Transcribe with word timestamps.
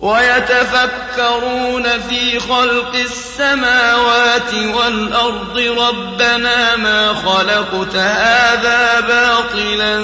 ويتفكرون 0.00 1.82
في 1.82 2.38
خلق 2.38 2.94
السماوات 2.94 4.54
والأرض 4.54 5.58
ربنا 5.58 6.76
ما 6.76 7.14
خلقت 7.14 7.96
هذا 7.96 9.00
باطلا 9.00 10.00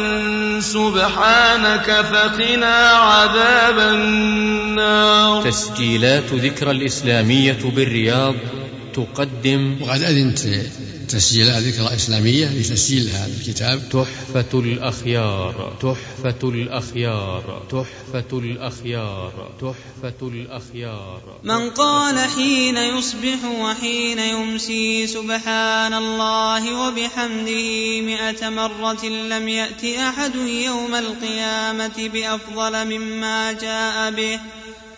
سبحانك 0.61 2.05
فقنا 2.13 2.89
عذاب 2.89 3.79
النار. 3.79 5.43
تسجيلات 5.51 6.33
ذكرى 6.33 6.71
الإسلامية 6.71 7.59
بالرياض 7.65 8.35
تقدم. 8.95 9.77
وقد 9.83 10.03
أذنت 10.03 10.41
تسجيل 11.09 11.51
ذكرى 11.51 11.95
إسلامية 11.95 12.47
لتسجيل 12.47 13.09
هذا 13.09 13.33
الكتاب. 13.41 13.89
تحفة 13.89 14.61
الأخيار. 14.61 15.77
تحفة 15.81 16.49
الأخيار. 16.49 17.63
تحفة 17.71 18.39
الأخيار. 18.39 19.51
تحفة 19.61 20.29
الأخيار. 20.29 21.21
من 21.45 21.71
قال 21.71 22.19
حين 22.19 22.77
يصبح 22.77 23.45
وحين 23.61 24.19
يمسي 24.19 25.07
سبحان 25.07 25.95
الله 25.95 26.89
وبحمده 26.89 28.01
مئة 28.01 28.49
مرة 28.49 29.07
لم 29.07 29.49
يأت 29.49 29.85
أحد 29.85 30.35
يوم 30.37 30.95
القيامة 30.95 32.11
بأفضل 32.13 32.99
مما 32.99 33.53
جاء 33.53 34.11
به. 34.11 34.41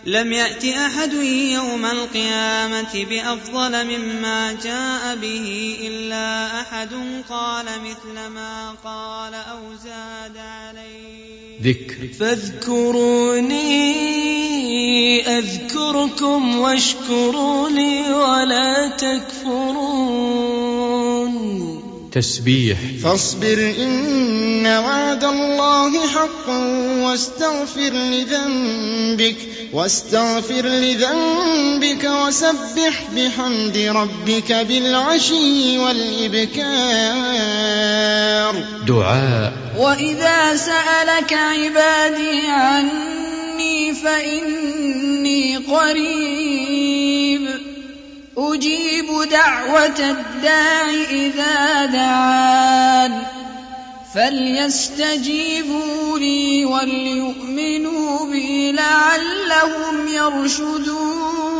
لم 0.09 0.33
يأت 0.33 0.65
أحد 0.65 1.13
يوم 1.53 1.85
القيامة 1.85 3.05
بأفضل 3.11 3.85
مما 3.85 4.53
جاء 4.53 5.17
به 5.17 5.77
إلا 5.81 6.61
أحد 6.61 6.89
قال 7.31 7.65
مثل 7.65 8.27
ما 8.35 8.75
قال 8.85 9.35
أو 9.35 9.59
زاد 9.85 10.37
عليه. 10.37 11.61
ذكر. 11.63 12.09
فاذكروني 12.21 13.59
أذكركم 15.39 16.59
واشكروا 16.59 17.69
لي 17.69 18.13
ولا 18.13 18.89
تكفرون. 18.89 20.29
تسبيح. 22.13 22.79
فاصبر 23.05 23.75
إن 23.79 24.67
وعد 24.67 25.25
الله 25.25 26.09
حق 26.09 26.49
واستغفر 27.05 27.91
لذنبك 27.93 29.37
واستغفر 29.73 30.67
لذنبك 30.67 32.05
وسبح 32.05 33.03
بحمد 33.17 33.77
ربك 33.77 34.53
بالعشي 34.53 35.79
والإبكار. 35.79 36.69
دعاء. 38.89 39.53
وإذا 39.79 40.57
سألك 40.57 41.33
عبادي 41.33 42.41
عني 42.47 43.95
فإني 43.95 45.57
قريب. 45.57 46.88
أجيب 48.39 49.07
دعوة 49.31 49.99
الداع 49.99 50.91
إذا 51.11 51.87
دعان 51.87 53.23
فليستجيبوا 54.15 56.19
لي 56.19 56.65
وليؤمنوا 56.65 58.27
بي 58.27 58.73
لعلهم 58.73 60.09
يرشدون 60.09 61.58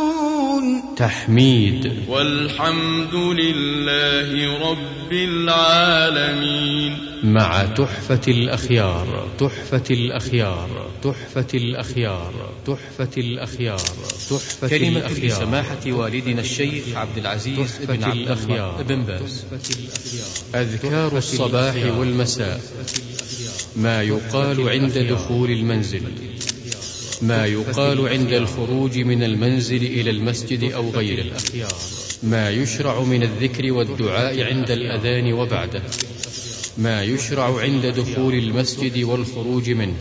تحميد. 0.97 1.93
والحمد 2.07 3.15
لله 3.15 4.69
رب 4.69 5.11
العالمين. 5.11 7.09
مع 7.23 7.65
تحفة 7.65 8.21
الأخيار 8.27 9.27
تحفة 9.39 9.83
الأخيار 9.91 10.89
تحفة 11.03 11.47
الأخيار 11.53 12.33
تحفة 12.65 13.09
الأخيار 13.17 13.81
تحفة 14.29 14.67
كلمة 14.67 14.99
الأخيار. 14.99 15.25
لسماحة 15.25 15.91
والدنا 15.91 16.41
الشيخ 16.41 16.83
عبد 16.95 17.17
العزيز 17.17 17.79
بن 17.87 18.03
عبد 18.03 18.15
الأخيار. 18.15 18.83
بن 18.89 19.03
باز. 19.03 19.45
أذكار 20.55 21.17
الصباح 21.17 21.75
والمساء. 21.97 22.61
ما 23.75 24.01
يقال 24.01 24.69
عند 24.69 24.97
دخول 24.97 25.51
المنزل. 25.51 26.01
ما 27.21 27.45
يقال 27.45 28.07
عند 28.07 28.33
الخروج 28.33 28.97
من 28.97 29.23
المنزل 29.23 29.83
إلى 29.85 30.09
المسجد 30.09 30.71
أو 30.71 30.89
غيره 30.89 31.25
ما 32.23 32.49
يشرع 32.49 33.03
من 33.03 33.23
الذكر 33.23 33.71
والدعاء 33.71 34.41
عند 34.43 34.71
الأذان 34.71 35.33
وبعده. 35.33 35.83
ما 36.77 37.03
يشرع 37.03 37.59
عند 37.59 37.85
دخول 37.85 38.33
المسجد 38.33 39.03
والخروج 39.03 39.69
منه. 39.69 39.95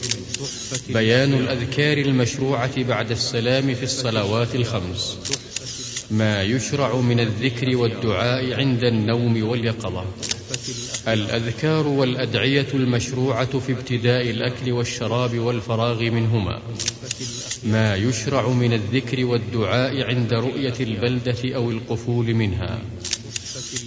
بيان 0.89 1.35
الأذكار 1.35 1.99
المشروعة 1.99 2.83
بعد 2.83 3.11
السلام 3.11 3.75
في 3.75 3.83
الصلوات 3.83 4.55
الخمس. 4.55 5.19
ما 6.11 6.43
يشرع 6.43 6.97
من 6.97 7.21
الذكر 7.21 7.77
والدعاء 7.77 8.55
عند 8.55 8.85
النوم 8.85 9.43
واليقظة. 9.43 10.05
الأذكار 11.09 11.87
والأدعية 11.89 12.67
المشروعة 12.75 13.59
في 13.59 13.73
ابتداء 13.73 14.31
الأكل 14.31 14.73
والشراب 14.73 15.39
والفراغ 15.39 16.03
منهما. 16.03 16.63
ما 17.65 17.97
يشرع 17.97 18.49
من 18.49 18.73
الذكر 18.73 19.25
والدعاء 19.25 20.03
عند 20.03 20.33
رؤية 20.33 20.75
البلدة 20.81 21.55
أو 21.55 21.71
القفول 21.71 22.35
منها. 22.35 22.81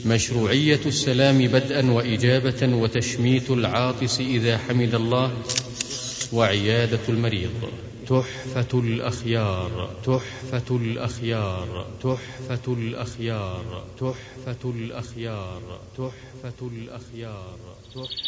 مشروعية 0.06 0.80
السلام 0.86 1.38
بدءا 1.38 1.92
وإجابة 1.92 2.76
وتشميت 2.76 3.50
العاطس 3.52 4.20
إذا 4.20 4.58
حمد 4.58 4.96
الله 4.96 5.32
وعيادة 6.34 7.00
المريض. 7.10 7.52
تحفة 8.12 8.80
الأخيار 8.80 9.96
تحفة 10.06 10.76
الأخيار 10.76 11.88
تحفة 12.04 12.74
الأخيار 12.74 13.86
تحفة 14.00 14.70
الأخيار 14.70 15.62
تحفة 15.98 16.68
الأخيار 16.68 17.58
تحفة 17.96 18.22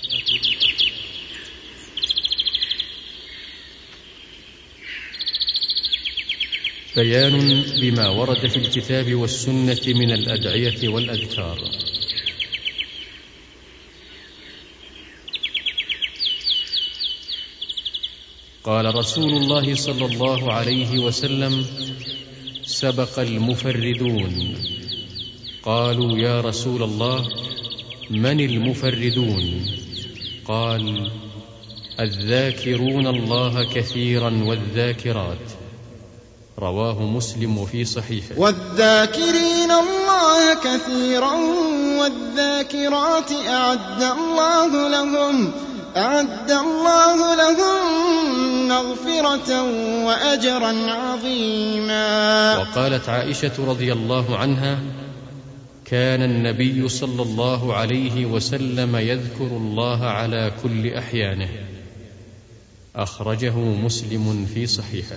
بيان 6.95 7.63
بما 7.81 8.09
ورد 8.09 8.47
في 8.47 8.57
الكتاب 8.57 9.15
والسنة 9.15 9.81
من 9.87 10.11
الأدعية 10.11 10.89
والأذكار. 10.89 11.59
قال 18.65 18.95
رسول 18.95 19.31
الله 19.31 19.75
صلى 19.75 20.05
الله 20.05 20.53
عليه 20.53 20.99
وسلم 20.99 21.65
سبق 22.65 23.19
المفردون. 23.19 24.55
قالوا 25.65 26.17
يا 26.17 26.41
رسول 26.41 26.83
الله 26.83 27.25
من 28.09 28.39
المفردون؟ 28.39 29.65
قال 30.47 31.11
الذاكرون 31.99 33.07
الله 33.07 33.63
كثيرا 33.63 34.43
والذاكرات. 34.47 35.47
رواه 36.59 37.03
مسلم 37.03 37.65
في 37.65 37.85
صحيحه. 37.85 38.39
والذاكرين 38.39 39.71
الله 39.71 40.53
كثيرا 40.53 41.33
والذاكرات 41.99 43.31
أعد 43.31 44.03
الله 44.03 44.87
لهم 44.87 45.51
أعد 45.97 46.51
الله 46.51 47.35
لهم 47.35 48.22
مغفرة 48.67 49.63
وأجرا 50.05 50.91
عظيما. 50.91 52.57
وقالت 52.57 53.09
عائشة 53.09 53.51
رضي 53.59 53.93
الله 53.93 54.37
عنها 54.37 54.79
كان 55.85 56.21
النبي 56.21 56.89
صلى 56.89 57.21
الله 57.21 57.73
عليه 57.73 58.25
وسلم 58.25 58.95
يذكر 58.95 59.47
الله 59.47 60.05
على 60.05 60.51
كل 60.63 60.93
أحيانه. 60.93 61.49
أخرجه 62.95 63.55
مسلم 63.57 64.47
في 64.53 64.67
صحيحه. 64.67 65.15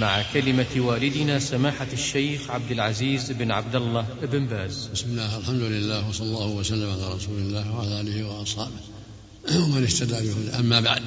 مع 0.00 0.22
كلمة 0.32 0.66
والدنا 0.76 1.38
سماحة 1.38 1.86
الشيخ 1.92 2.50
عبد 2.50 2.70
العزيز 2.70 3.32
بن 3.32 3.50
عبد 3.50 3.76
الله 3.76 4.06
بن 4.22 4.46
باز. 4.46 4.88
بسم 4.92 5.10
الله 5.10 5.38
الحمد 5.38 5.62
لله 5.62 6.08
وصلى 6.08 6.26
الله 6.26 6.46
وسلم 6.46 6.90
على 6.90 7.14
رسول 7.14 7.38
الله 7.38 7.76
وعلى 7.76 8.00
آله 8.00 8.24
وأصحابه. 8.24 8.80
ومن 9.64 9.82
اهتدى 9.82 10.14
به 10.14 10.58
أما 10.58 10.80
بعد 10.80 11.02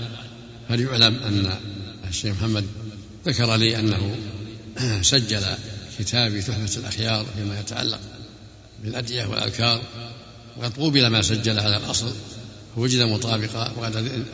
فليعلم 0.69 1.15
أن 1.15 1.57
الشيخ 2.07 2.35
محمد 2.35 2.65
ذكر 3.25 3.55
لي 3.55 3.79
أنه 3.79 4.15
سجل 5.11 5.43
كتابي 5.99 6.41
تحفة 6.41 6.79
الأخيار 6.79 7.25
فيما 7.35 7.59
يتعلق 7.59 7.99
بالأدعية 8.83 9.25
والأذكار 9.25 9.81
وقد 10.57 10.77
قوبل 10.77 11.07
ما 11.07 11.21
سجل 11.21 11.59
على 11.59 11.77
الأصل 11.77 12.11
وجد 12.77 13.01
مطابقا 13.01 13.73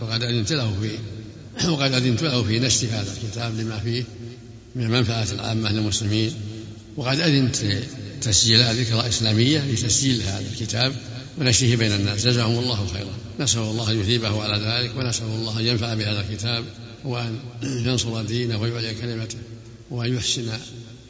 وقد 0.02 0.24
أذنت 0.24 0.52
له 0.52 0.78
في 0.82 0.92
وقد 1.74 1.94
أذنت 1.94 2.24
له 2.24 2.44
في 2.44 2.60
نشر 2.60 2.88
هذا 2.88 3.14
الكتاب 3.14 3.60
لما 3.60 3.80
فيه 3.80 4.04
من 4.80 4.86
المنفعة 4.86 5.28
العامة 5.32 5.72
للمسلمين 5.72 6.34
وقد 6.98 7.20
أذنت 7.20 7.58
تسجيل 8.22 8.64
ذكرى 8.64 9.08
إسلامية 9.08 9.60
لتسجيل 9.60 10.22
هذا 10.22 10.46
الكتاب 10.52 10.96
ونشره 11.38 11.76
بين 11.76 11.92
الناس. 11.92 12.28
جزاهم 12.28 12.60
الله 12.60 12.88
خيرا. 12.94 13.12
نسأل 13.40 13.62
الله 13.62 13.92
أن 13.92 14.00
يثيبه 14.00 14.44
على 14.44 14.64
ذلك 14.66 14.98
ونسأل 14.98 15.26
الله 15.26 15.60
أن 15.60 15.66
ينفع 15.66 15.94
بهذا 15.94 16.22
الكتاب 16.22 16.66
وأن 17.06 17.40
ينصر 17.64 18.22
دينه 18.22 18.62
ويعلي 18.62 18.94
كلمته 18.94 19.38
وأن 19.92 20.16
يحسن 20.16 20.52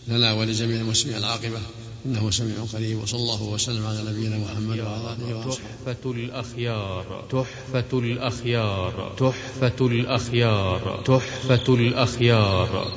لنا 0.08 0.34
ولجميع 0.34 0.82
المسلمين 0.82 1.18
العاقبة. 1.18 1.60
إنه 2.06 2.32
سميع 2.32 2.56
قريب 2.74 3.02
وصلى 3.02 3.20
الله 3.20 3.44
وسلم 3.44 3.86
على 3.86 4.12
نبينا 4.12 4.38
محمد 4.38 4.80
وعلى 4.80 5.14
آله 5.14 5.48
وصحبه 5.48 5.60
تحفة 5.86 6.12
الأخيار 6.12 7.26
تحفة 7.32 8.00
الأخيار 8.00 9.16
تحفة 9.20 9.88
الأخيار 9.88 11.04
تحفة 11.06 11.76
الأخيار. 11.76 12.92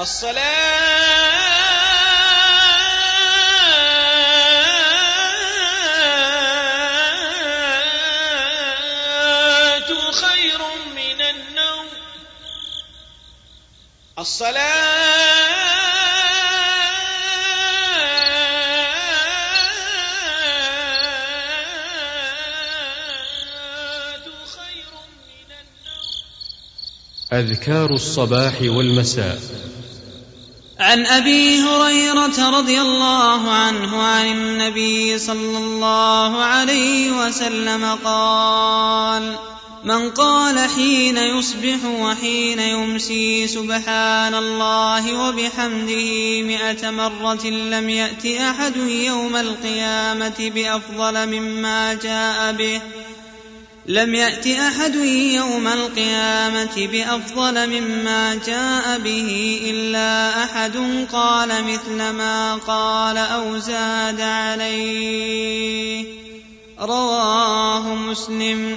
الصلاة 0.00 0.50
خير 10.12 10.58
من 10.94 11.20
النوم. 11.20 11.86
الصلاة 14.18 14.86
أذكار 27.32 27.90
الصباح 27.90 28.54
والمساء. 28.62 29.40
عن 30.86 31.06
أبي 31.06 31.60
هريرة 31.60 32.58
رضي 32.58 32.80
الله 32.80 33.52
عنه 33.52 34.02
عن 34.02 34.26
النبي 34.26 35.18
صلى 35.18 35.58
الله 35.58 36.44
عليه 36.44 37.10
وسلم 37.10 37.98
قال 38.04 39.36
من 39.84 40.10
قال 40.10 40.58
حين 40.70 41.16
يصبح 41.16 41.84
وحين 41.84 42.58
يمسي 42.58 43.46
سبحان 43.46 44.34
الله 44.34 45.28
وبحمده 45.28 46.42
مائه 46.42 46.90
مرة 46.90 47.46
لم 47.46 47.90
يأت 47.90 48.26
أحد 48.26 48.76
يوم 48.76 49.36
القيامة 49.36 50.50
بأفضل 50.54 51.26
مما 51.26 51.94
جاء 51.94 52.52
به 52.52 52.80
لم 53.88 54.14
يأت 54.14 54.46
أحد 54.46 54.94
يوم 54.94 55.66
القيامة 55.66 56.88
بأفضل 56.92 57.80
مما 57.80 58.34
جاء 58.46 58.98
به 58.98 59.60
إلا 59.64 60.44
أحد 60.44 60.76
قال 61.12 61.64
مثل 61.64 62.10
ما 62.10 62.54
قال 62.54 63.16
أو 63.16 63.58
زاد 63.58 64.20
عليه. 64.20 66.04
رواه 66.80 67.94
مسلم. 67.94 68.76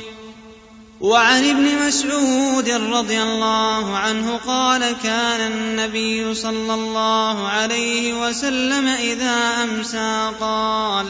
وعن 1.02 1.50
ابن 1.50 1.88
مسعود 1.88 2.70
رضي 2.70 3.22
الله 3.24 3.98
عنه 3.98 4.40
قال 4.48 4.96
كان 5.04 5.52
النبي 5.52 6.34
صلى 6.34 6.74
الله 6.74 7.48
عليه 7.48 8.28
وسلم 8.28 8.88
إذا 8.88 9.64
أمسى 9.64 10.32
قال 10.40 11.06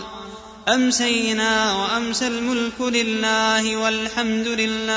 أمسينا 0.74 1.74
وأمسى 1.74 2.28
الملك 2.28 2.82
لله 2.82 3.76
والحمد 3.76 4.48
لله. 4.48 4.90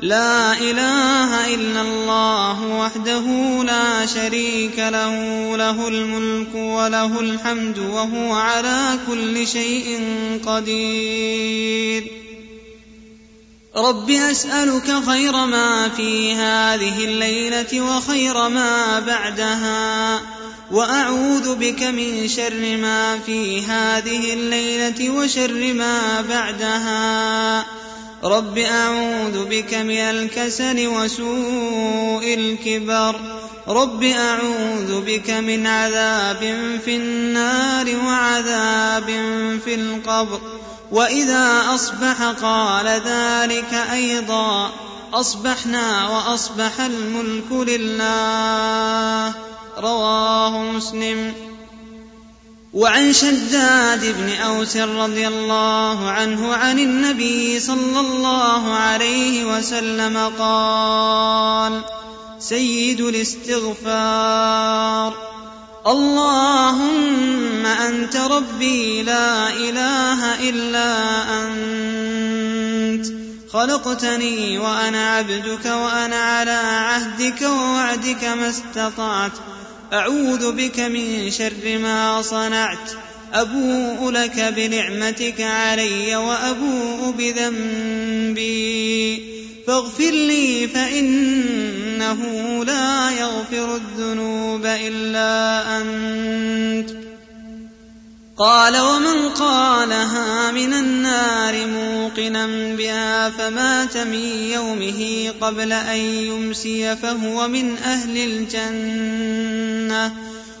لا 0.00 0.52
إله 0.52 1.54
إلا 1.54 1.80
الله 1.80 2.66
وحده 2.66 3.26
لا 3.64 4.06
شريك 4.06 4.78
له 4.78 5.14
له 5.56 5.88
الملك 5.88 6.54
وله 6.54 7.20
الحمد 7.20 7.78
وهو 7.78 8.32
على 8.32 8.98
كل 9.08 9.46
شيء 9.46 10.00
قدير. 10.46 12.10
رب 13.76 14.10
أسألك 14.10 14.94
خير 15.06 15.32
ما 15.32 15.88
في 15.88 16.34
هذه 16.34 17.04
الليلة 17.04 17.80
وخير 17.80 18.48
ما 18.48 19.00
بعدها. 19.00 20.20
وأعوذ 20.70 21.54
بك 21.54 21.82
من 21.82 22.28
شر 22.28 22.76
ما 22.76 23.18
في 23.18 23.66
هذه 23.66 24.32
الليلة 24.32 25.10
وشر 25.10 25.72
ما 25.72 26.20
بعدها. 26.20 27.66
رب 28.24 28.58
أعوذ 28.58 29.44
بك 29.44 29.74
من 29.74 29.98
الكسل 29.98 30.86
وسوء 30.86 32.34
الكبر. 32.34 33.20
رب 33.68 34.02
أعوذ 34.02 35.00
بك 35.00 35.30
من 35.30 35.66
عذاب 35.66 36.56
في 36.84 36.96
النار 36.96 37.96
وعذاب 38.06 39.06
في 39.64 39.74
القبر. 39.74 40.40
وإذا 40.90 41.62
أصبح 41.74 42.22
قال 42.42 42.86
ذلك 42.86 43.74
أيضا. 43.92 44.72
أصبحنا 45.14 46.08
وأصبح 46.08 46.80
الملك 46.80 47.52
لله. 47.52 49.34
رواه 49.80 50.62
مسلم. 50.62 51.34
وعن 52.72 53.12
شداد 53.12 54.14
بن 54.18 54.30
أوس 54.30 54.76
رضي 54.76 55.28
الله 55.28 56.10
عنه 56.10 56.54
عن 56.54 56.78
النبي 56.78 57.60
صلى 57.60 58.00
الله 58.00 58.74
عليه 58.74 59.56
وسلم 59.56 60.32
قال 60.38 61.80
سيد 62.38 63.00
الاستغفار. 63.00 65.14
اللهم 65.86 67.66
أنت 67.66 68.16
ربي 68.16 69.02
لا 69.02 69.48
إله 69.48 70.48
إلا 70.48 71.22
أنت. 71.42 73.06
خلقتني 73.52 74.58
وأنا 74.58 75.16
عبدك 75.16 75.66
وأنا 75.66 76.16
على 76.16 76.50
عهدك 76.50 77.42
ووعدك 77.42 78.24
ما 78.24 78.48
استطعت. 78.48 79.32
أعوذ 79.92 80.52
بك 80.52 80.80
من 80.80 81.30
شر 81.30 81.78
ما 81.78 82.22
صنعت. 82.22 82.90
أبوء 83.32 84.10
لك 84.10 84.54
بنعمتك 84.56 85.40
علي 85.40 86.16
وأبوء 86.16 87.14
بذنبي. 87.18 88.60
فاغفر 89.66 90.10
لي 90.10 90.68
فإنه 90.68 92.18
لا 92.64 93.10
يغفر 93.10 93.76
الذنوب 93.76 94.66
إلا 94.66 95.62
أنت. 95.78 96.99
قال 98.40 98.80
ومن 98.80 99.28
قالها 99.28 100.50
من 100.50 100.74
النار 100.74 101.66
موقنا 101.66 102.46
بها 102.76 103.30
فمات 103.30 103.96
من 103.96 104.24
يومه 104.52 105.32
قبل 105.40 105.72
أن 105.72 105.98
يمسي 105.98 106.96
فهو 106.96 107.48
من 107.48 107.78
أهل 107.78 108.16
الجنة. 108.16 110.12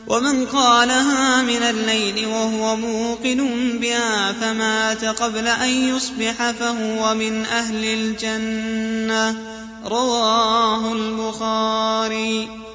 ومن 0.06 0.46
قالها 0.46 1.42
من 1.42 1.62
الليل 1.62 2.26
وهو 2.26 2.76
موقن 2.76 3.48
بها 3.78 4.32
فمات 4.32 5.04
قبل 5.04 5.46
أن 5.46 5.68
يصبح 5.68 6.50
فهو 6.50 7.14
من 7.14 7.44
أهل 7.44 7.84
الجنة. 7.84 9.36
رواه 9.86 10.92
البخاري. 10.92 12.69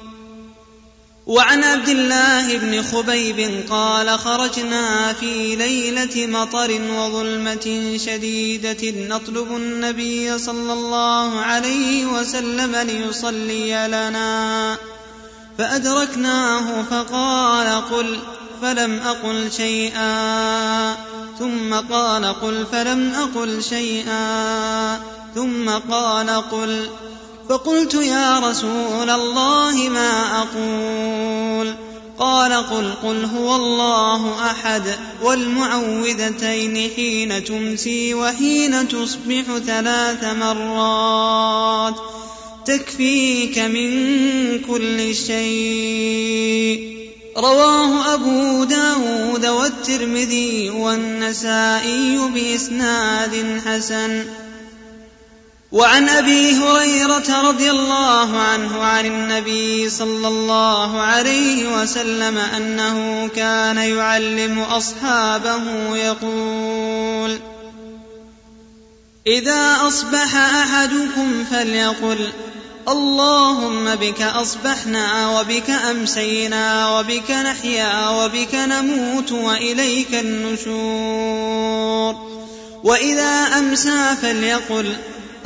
وعن 1.26 1.64
عبد 1.64 1.88
الله 1.88 2.58
بن 2.58 2.82
خبيب 2.82 3.64
قال 3.70 4.18
خرجنا 4.18 5.12
في 5.12 5.56
ليلة 5.56 6.26
مطر 6.26 6.80
وظلمة 6.90 7.96
شديدة 7.96 8.78
نطلب 8.84 9.56
النبي 9.56 10.38
صلى 10.38 10.72
الله 10.72 11.40
عليه 11.40 12.06
وسلم 12.06 12.76
ليصلي 12.76 13.88
لنا. 13.88 14.76
فأدركناه 15.58 16.82
فقال 16.90 17.82
قل 17.90 18.18
فلم 18.62 19.00
أقل 19.06 19.52
شيئا. 19.56 20.94
ثم 21.38 21.74
قال 21.74 22.24
قل 22.24 22.66
فلم 22.72 23.12
أقل 23.14 23.62
شيئا. 23.62 25.00
ثم 25.34 25.70
قال 25.70 26.30
قل 26.30 26.88
فقلت 27.48 27.94
يا 27.94 28.38
رسول 28.38 29.10
الله 29.10 29.88
ما 29.88 30.42
أقول؟ 30.42 31.74
قال 32.18 32.52
قل 32.52 32.92
قل 33.02 33.24
هو 33.24 33.56
الله 33.56 34.50
أحد 34.50 34.82
والمعوذتين 35.22 36.90
حين 36.96 37.44
تمسي 37.44 38.14
وحين 38.14 38.88
تصبح 38.88 39.42
ثلاث 39.66 40.24
مرات. 40.24 41.94
تكفيك 42.66 43.58
من 43.58 43.90
كل 44.58 45.14
شيء. 45.14 46.96
رواه 47.36 48.14
أبو 48.14 48.64
داود 48.64 49.46
والترمذي 49.46 50.70
والنسائي 50.70 52.18
بإسناد 52.34 53.60
حسن. 53.66 54.24
وعن 55.72 56.08
أبي 56.08 56.52
هريرة 56.52 57.48
رضي 57.48 57.70
الله 57.70 58.38
عنه 58.38 58.84
عن 58.84 59.06
النبي 59.06 59.90
صلى 59.90 60.28
الله 60.28 61.00
عليه 61.00 61.82
وسلم 61.82 62.38
أنه 62.38 63.28
كان 63.36 63.76
يعلم 63.76 64.58
أصحابه 64.58 65.96
يقول 65.96 67.38
إذا 69.26 69.76
أصبح 69.88 70.36
أحدكم 70.36 71.44
فليقل 71.50 72.28
اللهم 72.88 73.94
بك 73.94 74.22
أصبحنا 74.22 75.28
وبك 75.28 75.70
أمسينا 75.70 76.98
وبك 76.98 77.30
نحيا 77.30 78.08
وبك 78.08 78.54
نموت 78.54 79.32
وإليك 79.32 80.14
النشور 80.14 81.56
وإذا 82.84 83.58
أمسى 83.58 84.16
فليقل 84.22 84.96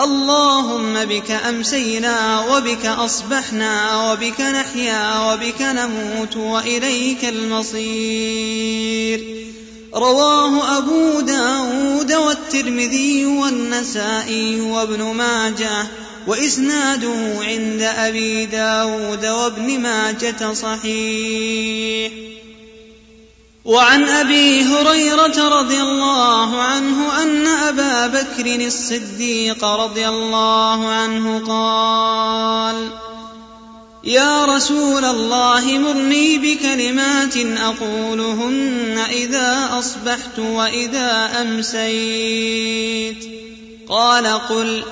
اللهم 0.04 1.04
بك 1.04 1.30
أمسينا 1.30 2.40
وبك 2.40 2.86
أصبحنا 2.86 4.12
وبك 4.12 4.40
نحيا 4.40 5.32
وبك 5.32 5.62
نموت 5.62 6.36
وإليك 6.36 7.24
المصير. 7.24 9.24
رواه 9.94 10.78
أبو 10.78 11.20
داود 11.20 12.12
والترمذي 12.12 13.26
والنسائي 13.26 14.60
وابن 14.60 15.02
ماجه 15.02 15.86
وإسناده 16.26 17.38
عند 17.40 17.82
أبي 17.82 18.46
داود 18.46 19.26
وابن 19.26 19.80
ماجه 19.80 20.52
صحيح. 20.52 22.29
وعن 23.64 24.04
أبي 24.08 24.62
هريرة 24.62 25.60
رضي 25.60 25.80
الله 25.80 26.62
عنه 26.62 27.22
أن 27.22 27.46
أبا 27.46 28.06
بكر 28.06 28.66
الصديق 28.66 29.64
رضي 29.64 30.08
الله 30.08 30.88
عنه 30.88 31.46
قال 31.46 32.88
يا 34.04 34.44
رسول 34.44 35.04
الله 35.04 35.78
مرني 35.78 36.38
بكلمات 36.38 37.36
أقولهن 37.36 38.98
إذا 39.10 39.68
أصبحت 39.78 40.38
وإذا 40.38 41.30
أمسيت. 41.40 43.24
قال 43.88 44.26
قل 44.26 44.82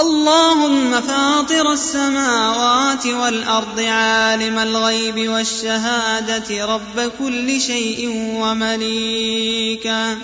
اللهم 0.00 1.00
فاطر 1.00 1.72
السماوات 1.72 3.06
والأرض 3.06 3.80
عالم 3.80 4.58
الغيب 4.58 5.28
والشهادة 5.28 6.66
رب 6.66 7.10
كل 7.18 7.60
شيء 7.60 8.08
ومليكا 8.40 10.18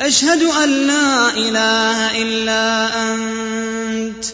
أشهد 0.00 0.42
أن 0.42 0.68
لا 0.68 1.30
إله 1.30 2.22
إلا 2.22 2.90
أنت. 3.12 4.24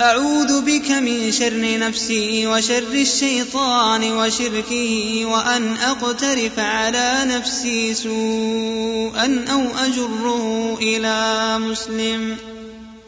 أعوذ 0.00 0.60
بك 0.60 0.90
من 0.90 1.32
شر 1.32 1.78
نفسي 1.78 2.46
وشر 2.46 2.92
الشيطان 2.92 4.12
وشركه 4.12 5.22
وأن 5.26 5.76
أقترف 5.76 6.58
على 6.58 7.18
نفسي 7.24 7.94
سوءا 7.94 9.44
أو 9.52 9.62
أجره 9.86 10.78
إلى 10.82 11.58
مسلم. 11.58 12.36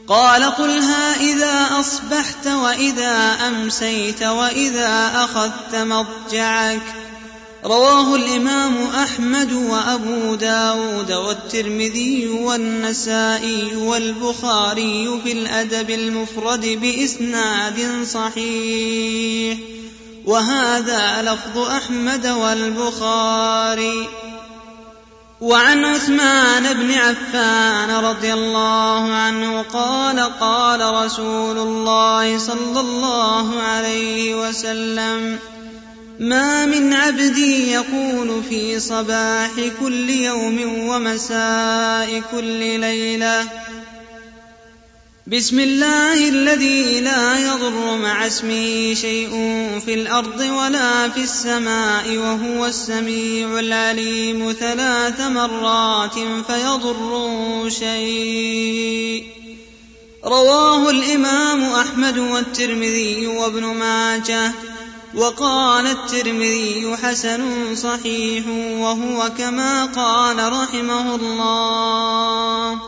قال 0.08 0.44
قلها 0.44 1.20
إذا 1.20 1.80
أصبحت 1.80 2.46
وإذا 2.46 3.38
أمسيت 3.48 4.22
وإذا 4.22 5.12
أخذت 5.14 5.74
مضجعك 5.74 6.82
رواه 7.64 8.14
الإمام 8.14 8.86
أحمد 8.86 9.52
وأبو 9.52 10.34
داود 10.34 11.12
والترمذي 11.12 12.28
والنسائي 12.28 13.76
والبخاري 13.76 15.20
في 15.24 15.32
الأدب 15.32 15.90
المفرد 15.90 16.66
بإسناد 16.66 18.06
صحيح. 18.06 19.58
وهذا 20.24 21.22
لفظ 21.22 21.58
أحمد 21.58 22.26
والبخاري. 22.26 24.08
وعن 25.40 25.84
عثمان 25.84 26.72
بن 26.72 26.90
عفان 26.90 27.90
رضي 27.90 28.32
الله 28.32 29.12
عنه 29.12 29.62
قال 29.62 30.20
قال 30.40 31.04
رسول 31.04 31.58
الله 31.58 32.38
صلى 32.38 32.80
الله 32.80 33.60
عليه 33.62 34.48
وسلم 34.48 35.38
ما 36.20 36.66
من 36.66 36.92
عبد 36.94 37.38
يقول 37.38 38.42
في 38.48 38.80
صباح 38.80 39.50
كل 39.80 40.10
يوم 40.10 40.88
ومساء 40.88 42.22
كل 42.32 42.80
ليلة 42.80 43.48
بسم 45.26 45.60
الله 45.60 46.28
الذي 46.28 47.00
لا 47.00 47.38
يضر 47.38 47.96
مع 47.96 48.26
اسمه 48.26 48.94
شيء 48.94 49.30
في 49.84 49.94
الأرض 49.94 50.40
ولا 50.40 51.08
في 51.08 51.20
السماء 51.20 52.16
وهو 52.16 52.66
السميع 52.66 53.58
العليم 53.58 54.52
ثلاث 54.52 55.20
مرات 55.20 56.14
فيضر 56.46 57.68
شيء. 57.68 59.24
رواه 60.24 60.90
الإمام 60.90 61.62
أحمد 61.64 62.18
والترمذي 62.18 63.26
وابن 63.26 63.64
ماجه 63.64 64.52
وقال 65.14 65.86
الترمذي 65.86 66.96
حسن 67.02 67.74
صحيح 67.74 68.44
وهو 68.78 69.30
كما 69.38 69.84
قال 69.84 70.52
رحمه 70.52 71.14
الله. 71.14 72.80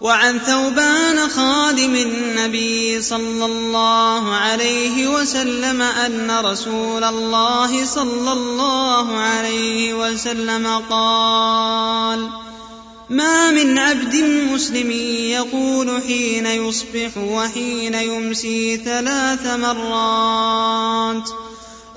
وعن 0.00 0.38
ثوبان 0.38 1.28
خادم 1.28 1.94
النبي 1.94 3.02
صلى 3.02 3.44
الله 3.44 4.34
عليه 4.34 5.08
وسلم 5.08 5.82
أن 5.82 6.30
رسول 6.44 7.04
الله 7.04 7.84
صلى 7.86 8.32
الله 8.32 9.16
عليه 9.16 9.94
وسلم 9.94 10.66
قال 10.90 12.28
ما 13.10 13.50
من 13.50 13.78
عبد 13.78 14.14
مسلم 14.52 14.90
يقول 15.30 16.02
حين 16.08 16.46
يصبح 16.46 17.16
وحين 17.16 17.94
يمسي 17.94 18.76
ثلاث 18.76 19.46
مرات. 19.46 21.28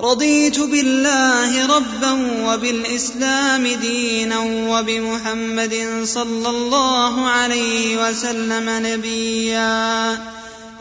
رضيت 0.02 0.60
بالله 0.60 1.76
ربا 1.76 2.12
وبالإسلام 2.46 3.68
دينا 3.68 4.40
وبمحمد 4.40 6.02
صلى 6.04 6.50
الله 6.50 7.28
عليه 7.28 8.10
وسلم 8.10 8.70
نبيا. 8.70 10.18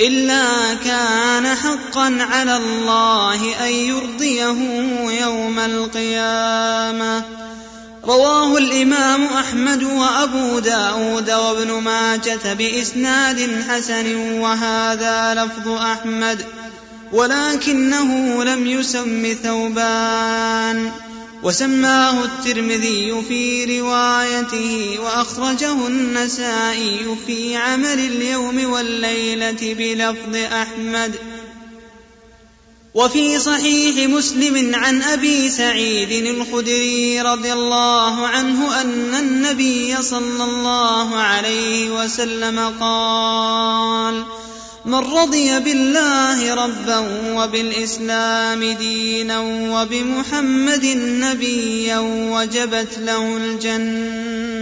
إلا 0.00 0.74
كان 0.74 1.54
حقا 1.56 2.18
على 2.30 2.56
الله 2.56 3.66
أن 3.66 3.72
يرضيه 3.72 4.56
يوم 5.20 5.58
القيامة. 5.58 7.22
رواه 8.04 8.58
الإمام 8.58 9.24
أحمد 9.24 9.82
وأبو 9.82 10.58
داود 10.58 11.30
وابن 11.30 11.72
ماجة 11.72 12.52
بإسناد 12.52 13.64
حسن 13.68 14.14
وهذا 14.38 15.34
لفظ 15.34 15.68
أحمد. 15.68 16.46
ولكنه 17.12 18.44
لم 18.44 18.66
يسم 18.66 19.36
ثوبان. 19.42 20.92
وسماه 21.42 22.24
الترمذي 22.24 23.22
في 23.28 23.80
روايته 23.80 24.98
وأخرجه 25.04 25.86
النسائي 25.86 27.16
في 27.26 27.56
عمل 27.56 27.98
اليوم 27.98 28.70
والليلة 28.70 29.74
بلفظ 29.78 30.36
أحمد. 30.36 31.14
وفي 32.94 33.38
صحيح 33.38 34.08
مسلم 34.08 34.74
عن 34.74 35.02
أبي 35.02 35.48
سعيد 35.48 36.26
الخدري 36.26 37.20
رضي 37.20 37.52
الله 37.52 38.26
عنه 38.26 38.80
أن 38.80 39.14
النبي 39.14 40.02
صلى 40.02 40.44
الله 40.44 41.16
عليه 41.16 41.90
وسلم 41.90 42.74
قال 42.80 44.24
من 44.84 44.94
رضي 44.94 45.60
بالله 45.60 46.54
ربا 46.54 46.98
وبالإسلام 47.36 48.64
دينا 48.64 49.40
وبمحمد 49.40 50.84
نبيا 50.96 51.98
وجبت 52.32 52.98
له 52.98 53.36
الجنة. 53.36 54.52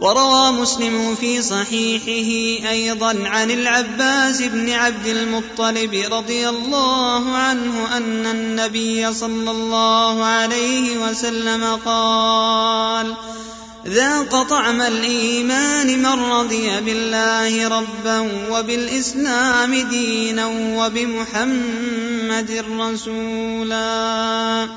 وروى 0.00 0.52
مسلم 0.52 1.14
في 1.14 1.42
صحيحه 1.42 2.70
أيضا 2.70 3.28
عن 3.28 3.50
العباس 3.50 4.42
بن 4.42 4.70
عبد 4.70 5.06
المطلب 5.06 6.04
رضي 6.12 6.48
الله 6.48 7.36
عنه 7.36 7.96
أن 7.96 8.26
النبي 8.26 9.12
صلى 9.12 9.50
الله 9.50 10.24
عليه 10.24 10.98
وسلم 10.98 11.78
قال 11.84 13.14
ذاق 13.86 14.42
طعم 14.42 14.80
الإيمان 14.82 15.98
من 15.98 16.22
رضي 16.22 16.80
بالله 16.80 17.68
ربا 17.68 18.30
وبالإسلام 18.50 19.74
دينا 19.74 20.46
وبمحمد 20.76 22.64
رسولا. 22.80 24.68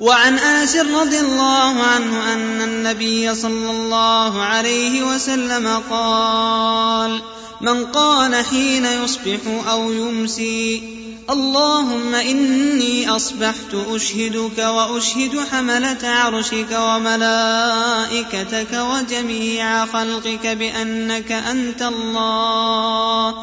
وعن 0.00 0.38
انس 0.38 0.76
رضي 0.76 1.20
الله 1.20 1.82
عنه 1.82 2.32
أن 2.32 2.60
النبي 2.62 3.34
صلى 3.34 3.70
الله 3.70 4.42
عليه 4.42 5.02
وسلم 5.02 5.82
قال 5.90 7.20
من 7.60 7.84
قال 7.84 8.44
حين 8.44 8.86
يصبح 8.86 9.40
أو 9.70 9.92
يمسي 9.92 11.03
اللهم 11.30 12.14
إني 12.14 13.16
أصبحت 13.16 13.74
أشهدك 13.74 14.58
وأشهد 14.58 15.40
حملة 15.52 16.08
عرشك 16.08 16.72
وملائكتك 16.72 18.72
وجميع 18.72 19.86
خلقك 19.86 20.46
بأنك 20.46 21.32
أنت 21.32 21.82
الله 21.82 23.34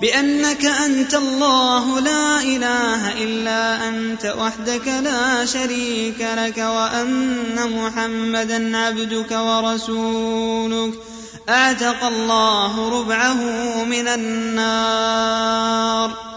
بأنك 0.00 0.64
أنت 0.64 1.14
الله. 1.14 2.00
لا 2.00 2.40
إله 2.40 3.12
إلا 3.12 3.88
أنت 3.88 4.34
وحدك 4.38 4.86
لا 4.86 5.46
شريك 5.46 6.28
لك 6.36 6.58
وأن 6.58 7.56
محمدا 7.56 8.76
عبدك 8.76 9.30
ورسولك. 9.30 10.94
أعتق 11.48 12.04
الله 12.04 13.00
ربعه 13.00 13.44
من 13.84 14.08
النار. 14.08 16.29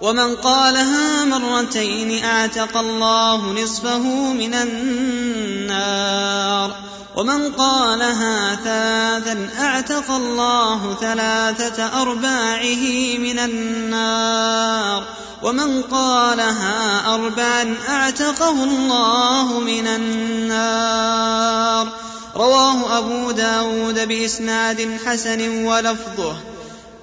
ومن 0.00 0.36
قالها 0.36 1.24
مرتين 1.24 2.24
أعتق 2.24 2.76
الله 2.76 3.62
نصفه 3.62 4.32
من 4.32 4.54
النار. 4.54 6.74
ومن 7.16 7.52
قالها 7.52 8.54
ثلاثا 8.54 9.48
أعتق 9.60 10.10
الله 10.10 10.96
ثلاثة 11.00 12.02
أرباعه 12.02 13.16
من 13.18 13.38
النار. 13.38 15.04
ومن 15.42 15.82
قالها 15.82 17.14
أربعا 17.14 17.74
أعتقه 17.88 18.64
الله 18.64 19.60
من 19.60 19.86
النار. 19.86 21.88
رواه 22.36 22.98
أبو 22.98 23.30
داود 23.30 24.08
بإسناد 24.08 24.98
حسن 25.06 25.64
ولفظه. 25.64 26.36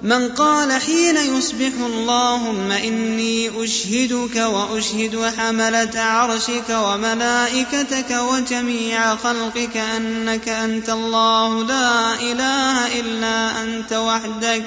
من 0.01 0.29
قال 0.29 0.81
حين 0.81 1.17
يصبح 1.17 1.71
اللهم 1.85 2.71
إني 2.71 3.63
أشهدك 3.63 4.35
وأشهد 4.35 5.33
حملة 5.37 6.01
عرشك 6.01 6.69
وملائكتك 6.69 8.11
وجميع 8.11 9.15
خلقك 9.15 9.77
أنك 9.77 10.49
أنت 10.49 10.89
الله 10.89 11.63
لا 11.63 12.13
إله 12.13 12.99
إلا 12.99 13.63
أنت 13.63 13.93
وحدك 13.93 14.63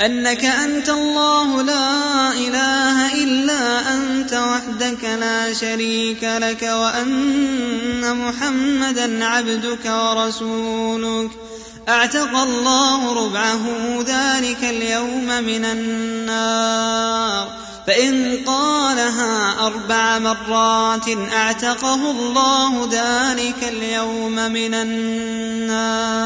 أنك 0.00 0.44
أنت 0.44 0.88
الله 0.88 1.62
لا 1.62 2.32
إله 2.32 3.14
إلا 3.14 3.94
أنت 3.94 4.32
وحدك 4.32 5.04
لا 5.04 5.52
شريك 5.52 6.24
لك 6.24 6.62
وأن 6.62 8.16
محمدا 8.16 9.24
عبدك 9.24 9.86
ورسولك 9.86 11.30
أعتق 11.88 12.36
الله 12.36 13.26
ربعه 13.26 13.64
ذلك 14.06 14.64
اليوم 14.64 15.26
من 15.26 15.64
النار. 15.64 17.48
فإن 17.86 18.36
قالها 18.46 19.66
أربع 19.66 20.18
مرات 20.18 21.08
أعتقه 21.32 22.10
الله 22.10 22.88
ذلك 22.92 23.64
اليوم 23.64 24.34
من 24.34 24.74
النار. 24.74 26.16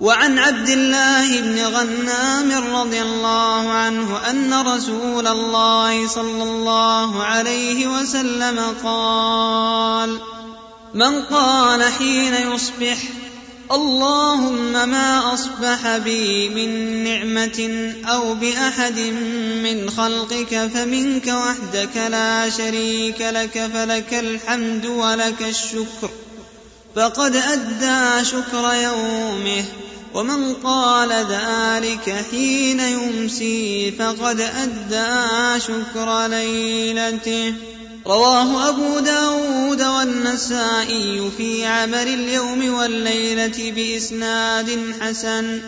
وعن 0.00 0.38
عبد 0.38 0.68
الله 0.68 1.40
بن 1.40 1.64
غنام 1.64 2.76
رضي 2.76 3.02
الله 3.02 3.70
عنه 3.70 4.30
أن 4.30 4.54
رسول 4.54 5.26
الله 5.26 6.08
صلى 6.08 6.42
الله 6.42 7.24
عليه 7.24 7.86
وسلم 7.86 8.60
قال 8.84 10.18
من 10.94 11.22
قال 11.22 11.92
حين 11.92 12.34
يصبح 12.34 12.98
اللهم 13.72 14.72
ما 14.72 15.34
أصبح 15.34 15.96
بي 15.96 16.48
من 16.48 17.04
نعمة 17.04 17.92
أو 18.06 18.34
بأحد 18.34 18.98
من 19.62 19.90
خلقك 19.90 20.70
فمنك 20.74 21.26
وحدك 21.26 21.96
لا 22.10 22.50
شريك 22.50 23.20
لك 23.20 23.70
فلك 23.74 24.14
الحمد 24.14 24.86
ولك 24.86 25.42
الشكر. 25.42 26.10
فقد 26.96 27.36
أدى 27.36 28.24
شكر 28.24 28.74
يومه 28.74 29.64
ومن 30.14 30.54
قال 30.54 31.12
ذلك 31.12 32.24
حين 32.30 32.80
يمسي 32.80 33.92
فقد 33.98 34.40
أدى 34.40 35.60
شكر 35.60 36.26
ليلته. 36.26 37.54
رواه 38.08 38.68
أبو 38.68 38.98
داود 38.98 39.82
والنسائي 39.82 41.30
في 41.36 41.66
عمل 41.66 42.08
اليوم 42.08 42.74
والليلة 42.74 43.72
بإسناد 43.76 44.78
حسن 45.00 45.60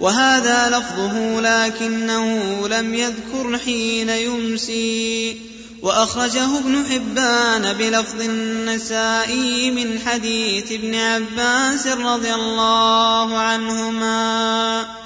وهذا 0.00 0.68
لفظه 0.68 1.40
لكنه 1.40 2.68
لم 2.68 2.94
يذكر 2.94 3.58
حين 3.64 4.08
يمسي 4.08 5.36
وأخرجه 5.82 6.58
ابن 6.58 6.84
حبان 6.90 7.72
بلفظ 7.72 8.20
النسائي 8.20 9.70
من 9.70 9.98
حديث 10.06 10.72
ابن 10.72 10.94
عباس 10.94 11.86
رضي 11.86 12.34
الله 12.34 13.38
عنهما. 13.38 15.05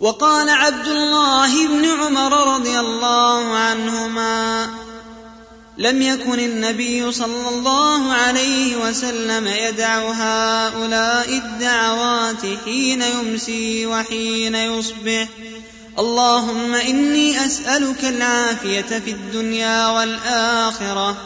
وقال 0.00 0.48
عبد 0.48 0.86
الله 0.86 1.68
بن 1.68 1.84
عمر 1.84 2.54
رضي 2.54 2.78
الله 2.78 3.56
عنهما 3.56 4.68
لم 5.78 6.02
يكن 6.02 6.40
النبي 6.40 7.12
صلى 7.12 7.48
الله 7.48 8.12
عليه 8.12 8.76
وسلم 8.76 9.46
يدع 9.46 9.98
هؤلاء 9.98 11.28
الدعوات 11.28 12.42
حين 12.64 13.02
يمسي 13.02 13.86
وحين 13.86 14.54
يصبح. 14.54 15.28
اللهم 15.98 16.74
إني 16.74 17.46
أسألك 17.46 18.04
العافية 18.04 18.98
في 19.04 19.10
الدنيا 19.10 19.88
والآخرة. 19.88 21.16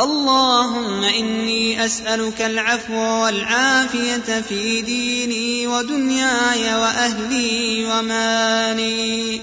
اللهم 0.00 1.04
إني 1.04 1.84
أسألك 1.84 2.42
العفو 2.42 2.94
والعافية 2.94 4.40
في 4.48 4.82
ديني 4.82 5.66
ودنياي 5.66 6.74
وأهلي 6.74 7.86
ومالي. 7.86 9.40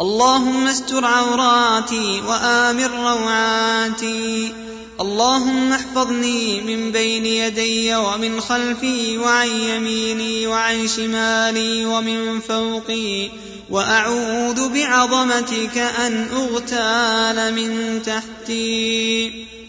اللهم 0.00 0.66
استر 0.66 1.04
عوراتي 1.04 2.22
وآمن 2.28 2.84
روعاتي. 2.84 4.52
اللهم 5.00 5.72
احفظني 5.72 6.60
من 6.60 6.92
بين 6.92 7.26
يدي 7.26 7.94
ومن 7.94 8.40
خلفي 8.40 9.18
وعن 9.18 9.48
يميني 9.48 10.46
وعن 10.46 10.88
شمالي 10.88 11.84
ومن 11.84 12.40
فوقي. 12.40 13.28
وأعوذ 13.70 14.68
بعظمتك 14.68 15.78
أن 15.78 16.28
أغتال 16.32 17.54
من 17.54 18.02
تحتي. 18.02 19.59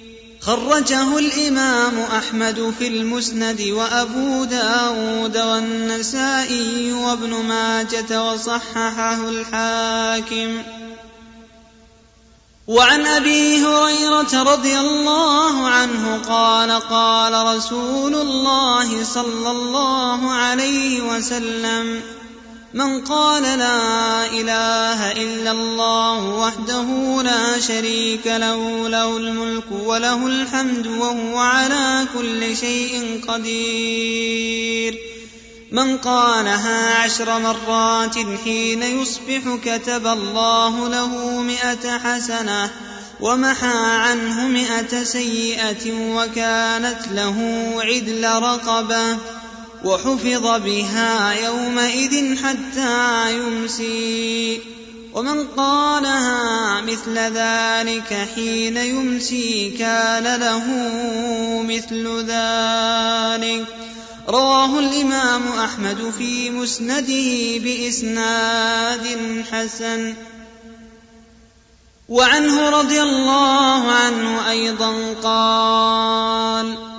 خرجه 0.42 1.18
الإمام 1.18 2.00
أحمد 2.00 2.74
في 2.80 2.88
المسند 2.88 3.62
وأبو 3.62 4.46
داود 4.46 5.38
والنسائي 5.38 6.94
وابن 6.94 7.30
ماجة 7.30 8.24
وصححه 8.24 9.30
الحاكم. 9.30 10.64
وعن 12.68 13.06
أبي 13.06 13.66
هريرة 13.66 14.44
رضي 14.44 14.80
الله 14.80 15.68
عنه 15.68 16.22
قال 16.30 16.72
قال 16.72 17.56
رسول 17.56 18.16
الله 18.16 19.04
صلى 19.04 19.52
الله 19.52 20.32
عليه 20.32 21.02
وسلم 21.02 22.02
من 22.74 23.02
قال 23.02 23.44
لا 23.44 24.26
إله 24.26 25.12
إلا 25.12 25.52
الله 25.52 26.24
وحده 26.24 27.22
لا 27.24 27.60
شريك 27.60 28.28
له 28.28 28.90
له 28.90 29.18
الملك 29.18 29.72
وله 29.72 30.28
الحمد 30.28 30.88
وهو 30.88 31.38
على 31.38 32.08
كل 32.18 32.58
شيء 32.58 33.22
قدير. 33.28 34.98
من 35.72 35.98
قالها 35.98 36.96
عشر 36.96 37.40
مرات 37.40 38.16
حين 38.44 38.84
يصبح 38.84 39.58
كتب 39.66 40.08
الله 40.08 40.90
له 40.90 41.42
مئة 41.42 41.98
حسنة 41.98 42.70
ومحى 43.20 43.78
عنه 43.78 44.48
مئة 44.48 45.04
سيئة 45.04 46.16
وكانت 46.16 47.00
له 47.12 47.38
عدل 47.78 48.26
رقبة. 48.26 49.18
وحفظ 49.84 50.62
بها 50.64 51.34
يومئذ 51.34 52.44
حتى 52.44 53.34
يمسي. 53.34 54.60
ومن 55.14 55.48
قالها 55.48 56.82
مثل 56.82 57.18
ذلك 57.18 58.28
حين 58.36 58.78
يمسي 58.78 59.70
كان 59.70 60.40
له 60.40 60.66
مثل 61.64 62.26
ذلك. 62.28 63.66
رواه 64.28 64.80
الإمام 64.80 65.48
أحمد 65.48 66.14
في 66.18 66.50
مسنده 66.50 67.58
بإسناد 67.64 69.18
حسن. 69.52 70.14
وعنه 72.10 72.70
رضي 72.70 73.02
الله 73.02 73.92
عنه 73.92 74.50
أيضا 74.50 75.14
قال 75.24 76.91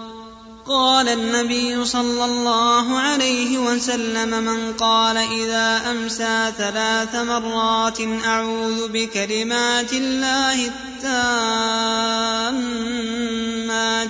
قال 0.73 1.09
النبي 1.09 1.85
صلى 1.85 2.25
الله 2.25 2.99
عليه 2.99 3.59
وسلم 3.59 4.45
من 4.45 4.73
قال 4.73 5.17
إذا 5.17 5.91
أمسى 5.91 6.53
ثلاث 6.59 7.15
مرات 7.15 8.01
أعوذ 8.25 8.89
بكلمات 8.89 9.93
الله 9.93 10.67
التامات 10.67 10.99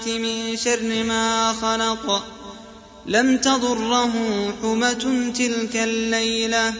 من 0.08 0.56
شر 0.56 1.04
ما 1.04 1.52
خلق. 1.52 2.24
لم 3.06 3.36
تضره 3.36 4.12
حمة 4.62 5.32
تلك 5.38 5.76
الليلة. 5.76 6.74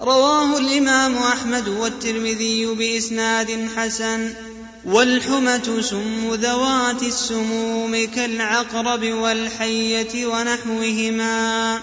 رواه 0.00 0.58
الإمام 0.58 1.16
أحمد 1.16 1.68
والترمذي 1.68 2.66
بإسناد 2.66 3.68
حسن. 3.76 4.45
والحمة 4.86 5.80
سم 5.80 6.34
ذوات 6.34 7.02
السموم 7.02 8.04
كالعقرب 8.14 9.04
والحية 9.04 10.26
ونحوهما. 10.26 11.80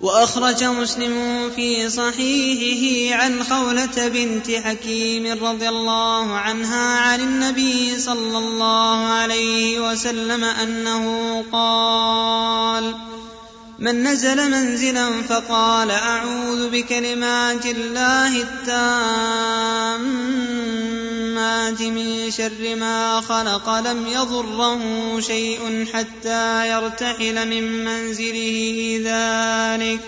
وأخرج 0.00 0.64
مسلم 0.64 1.50
في 1.56 1.88
صحيحه 1.88 3.22
عن 3.22 3.44
خولة 3.44 4.08
بنت 4.08 4.50
حكيم 4.50 5.44
رضي 5.44 5.68
الله 5.68 6.32
عنها 6.32 6.98
عن 6.98 7.20
النبي 7.20 7.98
صلى 7.98 8.38
الله 8.38 8.96
عليه 9.06 9.90
وسلم 9.90 10.44
أنه 10.44 11.44
قال: 11.52 13.11
من 13.82 14.02
نزل 14.02 14.50
منزلا 14.50 15.22
فقال 15.22 15.90
أعوذ 15.90 16.70
بكلمات 16.70 17.66
الله 17.66 18.42
التامات 18.42 19.02
من 21.82 22.30
شر 22.30 22.76
ما 22.76 23.20
خلق 23.20 23.78
لم 23.78 24.06
يضره 24.06 24.80
شيء 25.20 25.86
حتى 25.92 26.70
يرتحل 26.70 27.48
من 27.48 27.84
منزله 27.84 29.00
ذلك 29.04 30.00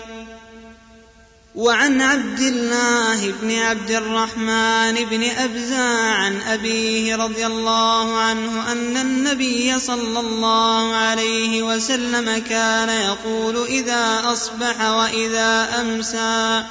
وعن 1.55 2.01
عبد 2.01 2.39
الله 2.39 3.33
بن 3.41 3.59
عبد 3.59 3.91
الرحمن 3.91 5.05
بن 5.05 5.23
أبزة 5.23 6.11
عن 6.11 6.41
أبيه 6.41 7.15
رضي 7.15 7.45
الله 7.45 8.17
عنه 8.17 8.71
أن 8.71 8.97
النبي 8.97 9.79
صلى 9.79 10.19
الله 10.19 10.95
عليه 10.95 11.63
وسلم 11.63 12.37
كان 12.49 12.89
يقول 12.89 13.65
إذا 13.65 14.21
أصبح 14.25 14.89
وإذا 14.89 15.81
أمسى. 15.81 16.63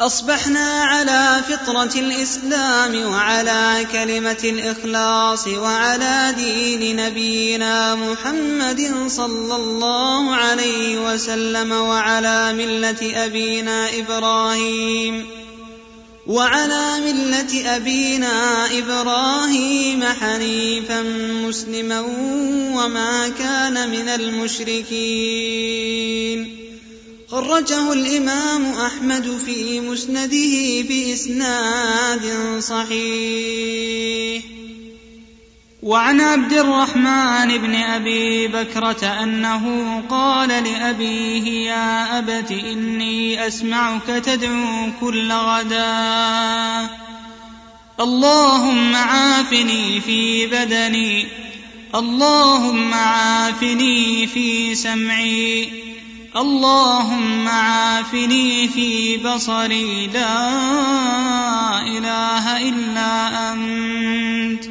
أصبحنا 0.00 0.82
على 0.84 1.42
فطرة 1.48 2.00
الإسلام 2.00 3.10
وعلى 3.12 3.86
كلمة 3.92 4.38
الإخلاص 4.44 5.46
وعلى 5.46 6.34
دين 6.36 6.96
نبينا 6.96 7.94
محمد 7.94 9.08
صلى 9.08 9.56
الله 9.56 10.34
عليه 10.34 11.12
وسلم 11.12 11.72
وعلى 11.72 12.52
ملة 12.52 13.24
أبينا 13.24 13.98
إبراهيم 13.98 15.26
وعلى 16.26 17.00
ملة 17.00 17.76
أبينا 17.76 18.66
إبراهيم 18.78 20.04
حنيفا 20.04 21.02
مسلما 21.46 22.00
وما 22.74 23.28
كان 23.28 23.90
من 23.90 24.08
المشركين. 24.08 25.48
خرجه 27.30 27.92
الإمام 27.92 28.72
أحمد 28.72 29.40
في 29.46 29.80
مسنده 29.80 30.82
بإسناد 30.88 32.22
صحيح. 32.58 34.42
وعن 35.82 36.20
عبد 36.20 36.52
الرحمن 36.52 37.58
بن 37.58 37.74
أبي 37.74 38.48
بكرة 38.48 39.06
أنه 39.22 40.02
قال 40.10 40.48
لأبيه 40.48 41.70
يا 41.70 42.18
أبت 42.18 42.50
إني 42.50 43.46
أسمعك 43.46 44.06
تدعو 44.06 44.92
كل 45.00 45.32
غدا. 45.32 46.86
اللهم 48.00 48.96
عافني 48.96 50.00
في 50.00 50.46
بدني. 50.46 51.26
اللهم 51.94 52.94
عافني 52.94 54.26
في 54.26 54.74
سمعي. 54.74 55.87
اللهم 56.38 57.48
عافني 57.48 58.68
في 58.68 59.16
بصري 59.16 60.06
لا 60.06 60.50
إله 61.82 62.68
إلا 62.68 63.52
أنت. 63.52 64.64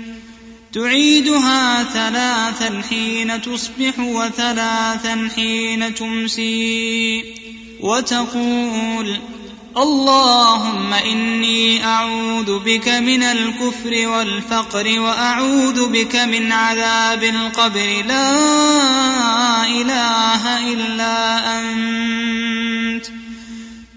تعيدها 0.74 1.84
ثلاثا 1.84 2.82
حين 2.90 3.42
تصبح 3.42 4.00
وثلاثا 4.00 5.30
حين 5.36 5.96
تمسي. 5.96 7.24
وتقول 7.80 9.18
اللهم 9.78 10.94
إني 10.94 11.86
أعوذ 11.86 12.60
بك 12.60 12.88
من 12.88 13.24
الكفر 13.24 14.08
والفقر 14.08 15.00
وأعوذ 15.00 15.90
بك 15.90 16.16
من 16.16 16.52
عذاب 16.52 17.24
القبر. 17.24 18.04
لا 18.08 19.66
إله 19.66 20.74
إلا 20.74 21.60
أنت. 21.60 23.06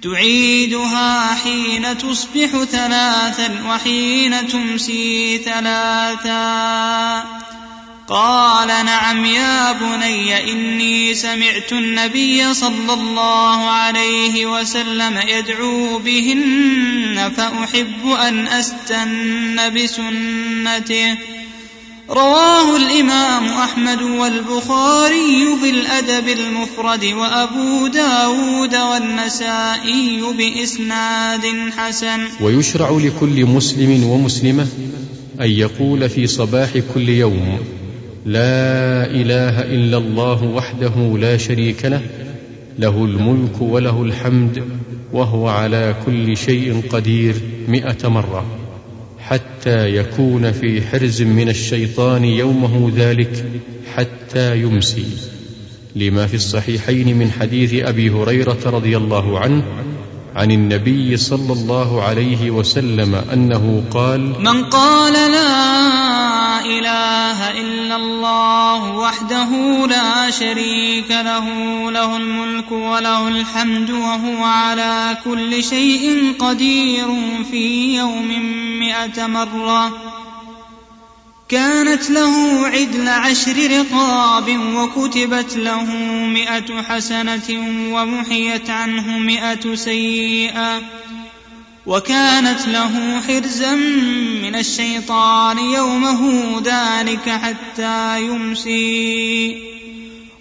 تعيدها 0.02 1.34
حين 1.34 1.98
تصبح 1.98 2.64
ثلاثا 2.64 3.62
وحين 3.68 4.48
تمسي 4.48 5.38
ثلاثا. 5.38 7.49
قال 8.10 8.68
نعم 8.68 9.24
يا 9.24 9.72
بني 9.72 10.52
إني 10.52 11.14
سمعت 11.14 11.72
النبي 11.72 12.54
صلى 12.54 12.92
الله 12.92 13.70
عليه 13.70 14.46
وسلم 14.46 15.18
يدعو 15.28 15.98
بهن 15.98 17.32
فأحب 17.36 18.06
أن 18.28 18.46
أستن 18.46 19.74
بسنته. 19.74 21.16
رواه 22.10 22.76
الإمام 22.76 23.48
أحمد 23.48 24.02
والبخاري 24.02 25.46
بالأدب 25.62 26.28
المفرد 26.28 27.04
وأبو 27.04 27.86
داود 27.86 28.74
والنسائي 28.76 30.22
بإسناد 30.38 31.46
حسن. 31.78 32.28
ويشرع 32.40 32.90
لكل 32.90 33.46
مسلم 33.46 34.04
ومسلمة 34.04 34.66
أن 35.40 35.50
يقول 35.50 36.10
في 36.10 36.26
صباح 36.26 36.70
كل 36.94 37.08
يوم 37.08 37.58
لا 38.26 39.06
إله 39.06 39.62
إلا 39.62 39.96
الله 39.96 40.44
وحده 40.44 41.18
لا 41.20 41.36
شريك 41.36 41.84
له 41.84 42.00
له 42.78 43.04
الملك 43.04 43.60
وله 43.60 44.02
الحمد 44.02 44.64
وهو 45.12 45.48
على 45.48 45.94
كل 46.06 46.36
شيء 46.36 46.82
قدير 46.92 47.34
مائه 47.68 48.08
مرة. 48.08 48.44
حتى 49.18 49.96
يكون 49.96 50.52
في 50.52 50.82
حرز 50.82 51.22
من 51.22 51.48
الشيطان 51.48 52.24
يومه 52.24 52.92
ذلك 52.96 53.44
حتى 53.96 54.56
يمسي. 54.56 55.06
لما 55.96 56.26
في 56.26 56.34
الصحيحين 56.34 57.18
من 57.18 57.30
حديث 57.30 57.74
أبي 57.74 58.10
هريرة 58.10 58.58
رضي 58.66 58.96
الله 58.96 59.38
عنه 59.38 59.62
عن 60.34 60.50
النبي 60.50 61.16
صلى 61.16 61.52
الله 61.52 62.02
عليه 62.02 62.50
وسلم 62.50 63.14
أنه 63.14 63.82
قال 63.90 64.20
من 64.20 64.64
قال 64.64 65.12
لا 65.12 65.69
إله 67.10 67.50
إلا 67.60 67.96
الله 67.96 68.96
وحده 68.96 69.50
لا 69.86 70.30
شريك 70.30 71.10
له 71.10 71.46
له 71.90 72.16
الملك 72.16 72.72
وله 72.72 73.28
الحمد 73.28 73.90
وهو 73.90 74.44
على 74.44 75.18
كل 75.24 75.64
شيء 75.64 76.34
قدير 76.38 77.06
في 77.50 77.96
يوم 77.96 78.28
مائه 78.78 79.26
مرة. 79.26 79.92
كانت 81.48 82.10
له 82.10 82.66
عدل 82.66 83.08
عشر 83.08 83.80
رقاب 83.80 84.60
وكتبت 84.74 85.56
له 85.56 85.84
مئة 86.26 86.82
حسنة 86.82 87.48
ومحيت 87.92 88.70
عنه 88.70 89.18
مئة 89.18 89.74
سيئة. 89.74 90.80
وكانت 91.86 92.68
له 92.68 93.20
حرزا 93.28 93.74
من 94.42 94.54
الشيطان 94.54 95.58
يومه 95.58 96.62
ذلك 96.64 97.28
حتى 97.28 98.20
يمسي. 98.20 99.70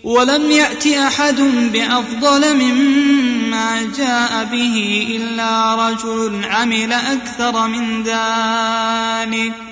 ولم 0.04 0.52
يأت 0.52 0.88
أحد 0.88 1.41
بأفضل 1.73 2.56
مما 2.56 3.91
جاء 3.97 4.43
به 4.52 5.08
إلا 5.15 5.75
رجل 5.75 6.45
عمل 6.45 6.93
أكثر 6.93 7.67
من 7.67 8.04
ذلك. 8.04 9.69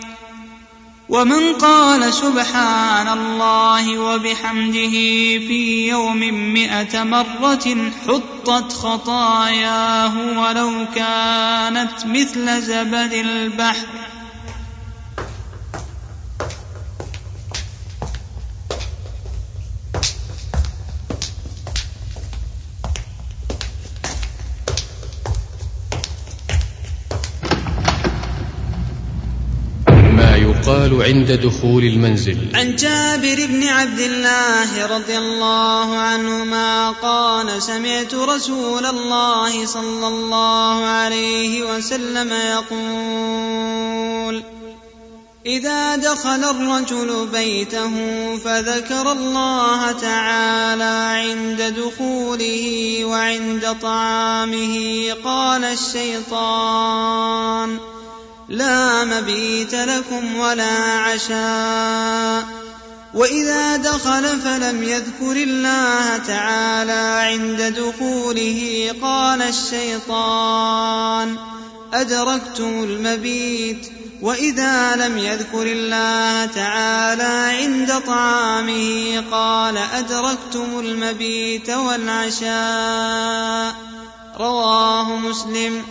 ومن 1.09 1.53
قال 1.53 2.13
سبحان 2.13 3.07
الله 3.07 3.99
وبحمده 3.99 4.95
في 5.47 5.87
يوم 5.87 6.19
مئة 6.53 7.03
مرة 7.03 7.91
حطت 8.07 8.73
خطاياه 8.73 10.39
ولو 10.39 10.85
كانت 10.95 12.05
مثل 12.05 12.61
زبد 12.61 13.13
البحر 13.13 13.87
عند 31.03 31.31
دخول 31.31 31.83
المنزل. 31.83 32.37
عن 32.55 32.75
جابر 32.75 33.45
بن 33.45 33.63
عبد 33.63 33.99
الله 33.99 34.85
رضي 34.85 35.17
الله 35.17 35.97
عنهما 35.97 36.91
قال 36.91 37.63
سمعت 37.63 38.13
رسول 38.13 38.85
الله 38.85 39.65
صلى 39.65 40.07
الله 40.07 40.85
عليه 40.85 41.63
وسلم 41.63 42.33
يقول 42.33 44.43
إذا 45.45 45.95
دخل 45.95 46.43
الرجل 46.43 47.27
بيته 47.33 47.91
فذكر 48.37 49.11
الله 49.11 49.91
تعالى 49.91 51.23
عند 51.23 51.73
دخوله 51.77 52.99
وعند 53.05 53.75
طعامه. 53.81 55.07
قال 55.23 55.63
الشيطان 55.63 57.77
لا 58.49 59.03
مبيت 59.03 59.75
لكم 59.75 60.37
ولا 60.37 60.79
عشاء. 60.79 62.45
وإذا 63.13 63.77
دخل 63.77 64.41
فلم 64.41 64.83
يذكر 64.83 65.31
الله 65.31 66.17
تعالى 66.17 67.31
عند 67.31 67.61
دخوله 67.61 68.91
قال 69.01 69.41
الشيطان 69.41 71.37
أدركتم 71.93 72.83
المبيت. 72.83 73.91
وإذا 74.21 74.95
لم 74.95 75.17
يذكر 75.17 75.63
الله 75.63 76.45
تعالى 76.45 77.57
عند 77.61 78.01
طعامه 78.07 79.23
قال 79.31 79.77
أدركتم 79.77 80.79
المبيت 80.79 81.69
والعشاء. 81.69 83.75
رواه 84.39 85.17
مسلم. 85.17 85.83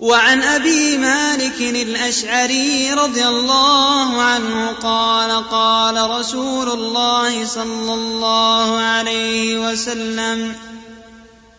وعن 0.00 0.42
أبي 0.42 0.96
مالك 0.96 1.60
الأشعري 1.60 2.92
رضي 2.92 3.28
الله 3.28 4.22
عنه 4.22 4.72
قال 4.82 5.48
قال 5.48 6.10
رسول 6.10 6.68
الله 6.68 7.46
صلى 7.46 7.94
الله 7.94 8.78
عليه 8.78 9.70
وسلم 9.70 10.56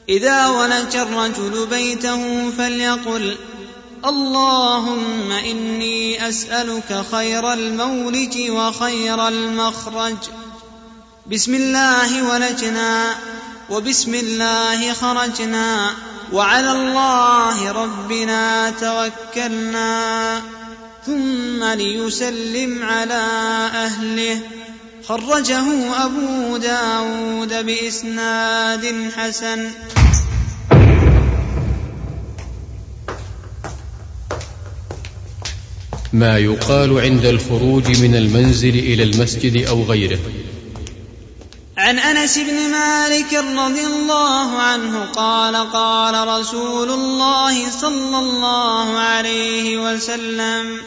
إذا 0.09 0.47
ولج 0.47 0.95
الرجل 0.95 1.67
بيته 1.69 2.51
فليقل 2.57 3.37
اللهم 4.05 5.31
إني 5.31 6.29
أسألك 6.29 7.05
خير 7.11 7.53
المولج 7.53 8.49
وخير 8.49 9.27
المخرج. 9.27 10.17
بسم 11.31 11.55
الله 11.55 12.29
ولجنا 12.29 13.15
وبسم 13.69 14.13
الله 14.13 14.93
خرجنا. 14.93 15.95
وعلى 16.33 16.71
الله 16.71 17.71
ربنا 17.71 18.69
توكلنا 18.69 20.41
ثم 21.05 21.63
ليسلم 21.63 22.83
على 22.83 23.23
أهله. 23.73 24.39
خرجه 25.07 25.65
أبو 26.05 26.57
داود 26.57 27.65
بإسناد 27.65 29.11
حسن. 29.17 29.69
ما 36.13 36.37
يقال 36.37 36.99
عند 36.99 37.25
الخروج 37.25 37.99
من 37.99 38.15
المنزل 38.15 38.69
إلى 38.69 39.03
المسجد 39.03 39.67
أو 39.67 39.83
غيره. 39.83 40.19
عن 41.77 41.99
أنس 41.99 42.37
بن 42.37 42.69
مالك 42.69 43.33
رضي 43.33 43.85
الله 43.85 44.59
عنه 44.59 45.05
قال 45.05 45.71
قال 45.71 46.27
رسول 46.27 46.89
الله 46.91 47.71
صلى 47.71 48.19
الله 48.19 48.97
عليه 48.97 49.77
وسلم 49.77 50.77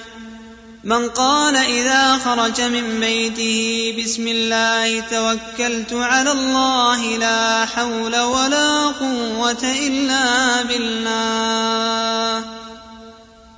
من 0.85 1.09
قال 1.09 1.57
إذا 1.57 2.17
خرج 2.17 2.61
من 2.61 3.01
بيته 3.01 3.95
بسم 4.05 4.29
الله 4.29 5.01
توكلت 5.01 5.93
على 5.93 6.33
الله 6.33 7.17
لا 7.17 7.67
حول 7.67 8.21
ولا 8.21 8.87
قوة 8.87 9.63
إلا 9.63 10.63
بالله. 10.63 12.45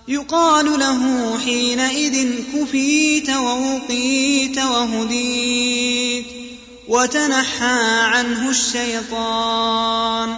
يقال 0.09 0.81
له 0.81 1.39
حينئذ 1.45 2.35
كفيت 2.55 3.31
ووقيت 3.31 4.59
وهديت. 4.59 6.42
وتنحى 6.89 8.01
عنه 8.01 8.51
الشيطان 8.51 10.37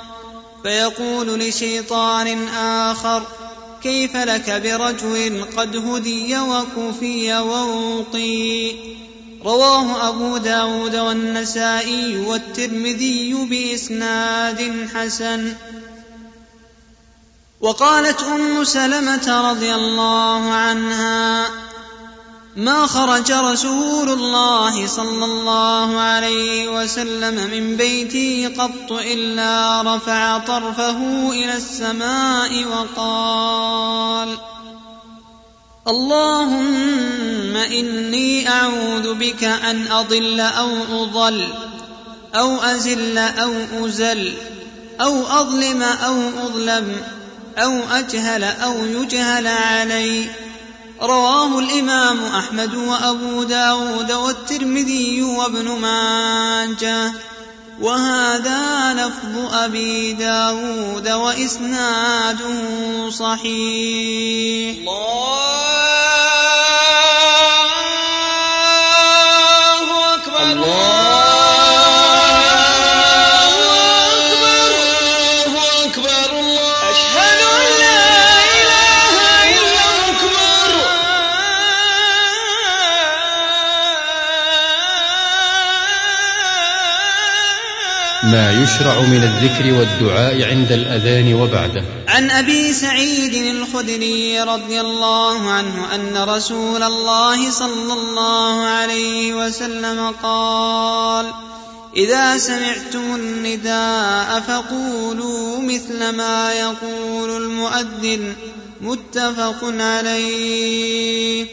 فيقول 0.63 1.39
لشيطان 1.41 2.49
آخر 2.49 3.23
كيف 3.83 4.17
لك 4.17 4.51
برجل 4.51 5.45
قد 5.57 5.77
هدي 5.77 6.39
وكفي 6.39 7.35
ووقي 7.35 8.73
رواه 9.45 10.09
أبو 10.09 10.37
داود 10.37 10.97
والنسائي 10.97 12.19
والترمذي 12.19 13.35
بإسناد 13.51 14.89
حسن. 14.95 15.55
وقالت 17.61 18.23
أم 18.23 18.65
سلمة 18.65 19.51
رضي 19.51 19.75
الله 19.75 20.53
عنها 20.53 21.51
ما 22.57 22.87
خرج 22.87 23.33
رسول 23.33 24.09
الله 24.09 24.87
صلى 24.87 25.25
الله 25.25 26.01
عليه 26.01 26.69
وسلم 26.69 27.51
من 27.51 27.77
بيته 27.77 28.51
قط 28.59 28.93
إلا 28.93 29.83
رفع 29.83 30.39
طرفه 30.39 31.31
إلى 31.31 31.57
السماء 31.57 32.65
وقال 32.65 34.37
اللهم 35.89 37.57
إني 37.57 38.49
أعوذ 38.49 39.15
بك 39.15 39.45
أن 39.45 39.93
أضل 39.93 40.41
أو 40.41 40.71
أضل 41.03 41.49
أو 42.35 42.63
أزل 42.63 43.19
أو 43.19 43.53
أزل 43.87 44.33
أو 45.01 45.27
أظلم 45.27 45.83
أو 45.83 46.17
أظلم 46.47 46.97
أو 47.59 47.81
أجهل 47.93 48.45
أو 48.45 48.85
يجهل 48.85 49.47
علي 49.47 50.44
رواه 51.03 51.59
الإمام 51.59 52.25
أحمد 52.25 52.75
وأبو 52.75 53.43
داود 53.43 54.13
والترمذي 54.13 55.23
وابن 55.23 55.69
ماجه. 55.69 57.13
وهذا 57.81 58.95
لفظ 58.95 59.55
أبي 59.55 60.13
داود 60.13 61.09
وإسناده 61.09 62.61
صحيح. 63.11 64.79
الله 64.79 66.64
ما 88.35 88.53
يشرع 88.53 89.01
من 89.01 89.23
الذكر 89.23 89.79
والدعاء 89.79 90.43
عند 90.51 90.73
الأذان 90.73 91.35
وبعده. 91.35 91.85
عن 92.09 92.31
أبي 92.31 92.73
سعيد 92.73 93.35
الخدري 93.35 94.41
رضي 94.41 94.81
الله 94.81 95.51
عنه 95.51 95.95
أن 95.95 96.17
رسول 96.29 96.83
الله 96.83 97.51
صلى 97.51 97.93
الله 97.93 98.65
عليه 98.65 99.35
وسلم 99.35 100.15
قال 100.23 101.27
إذا 101.97 102.39
سمعتم 102.39 103.15
النداء 103.15 104.41
فقولوا 104.49 105.59
مثل 105.59 106.17
ما 106.17 106.53
يقول 106.53 107.43
المؤذن. 107.43 108.35
متفق 108.81 109.65
عليه. 109.81 111.47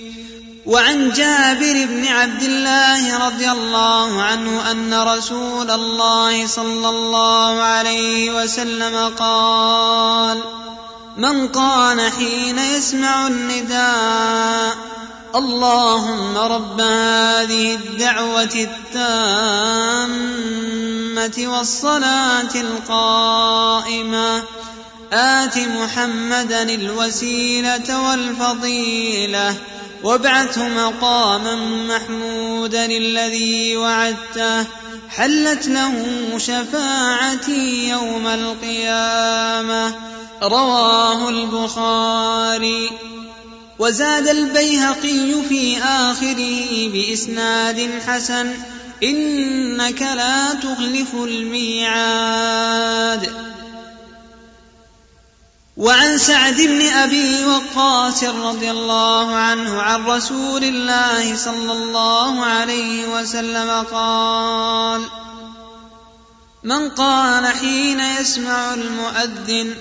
وعن 0.65 1.11
جابر 1.11 1.85
بن 1.85 2.07
عبد 2.07 2.43
الله 2.43 3.27
رضي 3.27 3.51
الله 3.51 4.21
عنه 4.21 4.71
أن 4.71 4.93
رسول 4.93 5.71
الله 5.71 6.47
صلى 6.47 6.89
الله 6.89 7.61
عليه 7.61 8.43
وسلم 8.43 9.13
قال 9.19 10.37
من 11.17 11.47
قال 11.47 12.11
حين 12.11 12.57
يسمع 12.59 13.27
النداء 13.27 14.75
اللهم 15.35 16.37
رب 16.37 16.81
هذه 16.81 17.75
الدعوة 17.75 18.67
التامة 18.93 19.97
والصلاة 21.57 22.55
القائمة 22.55 24.43
آت 25.13 25.57
محمدا 25.57 26.63
الوسيلة 26.63 28.09
والفضيلة 28.09 29.55
وابعثه 30.03 30.67
مقاما 30.67 31.55
محمودا 31.87 32.85
الذي 32.85 33.77
وعدته 33.77 34.65
حلت 35.09 35.67
له 35.67 36.05
شفاعتي 36.37 37.89
يوم 37.89 38.27
القيامة. 38.27 39.95
رواه 40.43 41.29
البخاري. 41.29 42.89
وزاد 43.79 44.27
البيهقي 44.27 45.41
في 45.49 45.77
آخره 45.83 46.89
بإسناد 46.93 47.89
حسن 48.07 48.53
إنك 49.03 50.01
لا 50.01 50.53
تخلف 50.53 51.13
الميعاد. 51.13 53.29
وعن 55.81 56.17
سعد 56.17 56.61
بن 56.61 56.81
أبي 56.81 57.45
وقاص 57.45 58.23
رضي 58.23 58.71
الله 58.71 59.35
عنه 59.35 59.81
عن 59.81 60.05
رسول 60.05 60.63
الله 60.63 61.35
صلى 61.35 61.71
الله 61.71 62.45
عليه 62.45 63.07
وسلم 63.07 63.85
قال 63.91 65.01
من 66.63 66.89
قال 66.89 67.47
حين 67.47 67.99
يسمع 67.99 68.73
المؤذن 68.73 69.75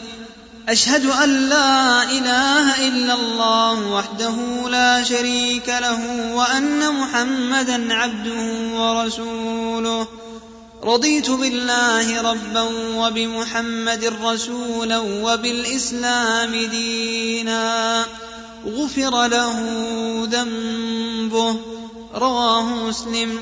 أشهد 0.69 1.07
أن 1.07 1.49
لا 1.49 2.03
إله 2.03 2.89
إلا 2.89 3.15
الله 3.15 3.87
وحده 3.93 4.37
لا 4.69 5.05
شريك 5.05 5.69
له 5.69 6.33
وأن 6.35 6.95
محمدا 6.95 7.95
عبده 7.95 8.43
ورسوله. 8.75 10.09
رضيت 10.85 11.31
بالله 11.31 12.33
ربا 12.33 12.63
وبمحمد 12.97 14.15
رسولا 14.25 14.99
وبالإسلام 14.99 16.65
دينا. 16.65 18.07
غفر 18.67 19.27
له 19.27 19.59
ذنبه 20.31 21.57
رواه 22.15 22.63
مسلم. 22.63 23.41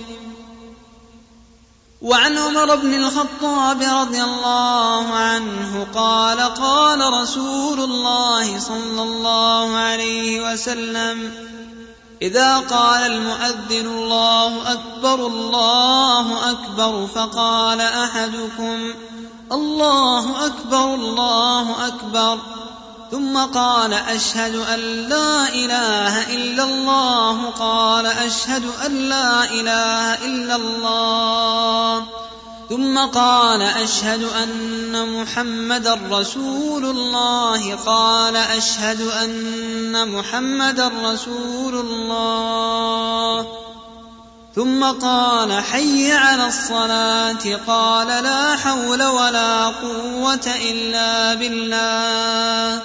وعن 2.03 2.38
عمر 2.38 2.77
بن 2.77 2.94
الخطاب 2.94 3.83
رضي 3.83 4.22
الله 4.22 5.07
عنه 5.14 5.87
قال 5.94 6.40
قال 6.40 7.12
رسول 7.22 7.81
الله 7.81 8.59
صلى 8.59 9.03
الله 9.03 9.77
عليه 9.77 10.53
وسلم 10.53 11.33
إذا 12.22 12.59
قال 12.59 13.02
المؤذن 13.02 13.87
الله 13.87 14.72
أكبر 14.72 15.26
الله 15.26 16.50
أكبر 16.50 17.07
فقال 17.14 17.81
أحدكم 17.81 18.94
الله 19.52 20.46
أكبر 20.46 20.94
الله 20.94 21.87
أكبر 21.87 22.38
ثم 23.11 23.38
قال 23.38 23.92
أشهد 23.92 24.54
أن 24.54 24.78
لا 25.09 25.48
إله 25.48 26.35
إلا 26.35 26.64
الله 26.64 27.50
قال 27.50 28.07
أشهد 28.07 28.64
أن 28.87 28.92
لا 29.09 29.44
إله 29.44 30.14
إلا 30.24 30.57
الله 30.57 32.07
ثم 32.68 32.98
قال 32.98 33.62
أشهد 33.62 34.22
أن 34.22 35.20
محمدا 35.20 35.98
رسول 36.11 36.85
الله. 36.85 37.74
قال 37.74 38.37
أشهد 38.37 39.00
أن 39.00 40.09
محمدا 40.09 40.90
رسول 41.04 41.74
الله. 41.74 43.46
ثم 44.57 44.85
قال 44.85 45.64
حي 45.64 46.12
على 46.12 46.46
الصلاة. 46.46 47.57
قال 47.66 48.07
لا 48.07 48.57
حول 48.57 49.02
ولا 49.02 49.66
قوة 49.66 50.54
إلا 50.70 51.35
بالله. 51.35 52.83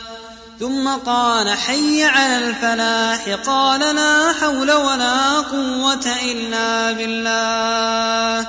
ثم 0.60 0.90
قال 0.90 1.58
حي 1.58 2.04
على 2.04 2.38
الفلاح. 2.38 3.38
قال 3.46 3.96
لا 3.96 4.34
حول 4.42 4.72
ولا 4.72 5.40
قوة 5.40 6.16
إلا 6.24 6.92
بالله. 6.92 8.48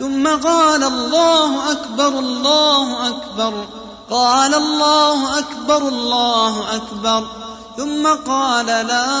ثم 0.00 0.28
قال 0.28 0.84
الله 0.84 1.72
أكبر 1.72 2.08
الله 2.08 3.08
أكبر. 3.08 3.66
قال 4.10 4.54
الله 4.54 5.38
أكبر 5.38 5.88
الله 5.88 6.76
أكبر. 6.76 7.26
ثم 7.76 8.06
قال 8.26 8.66
لا 8.66 9.16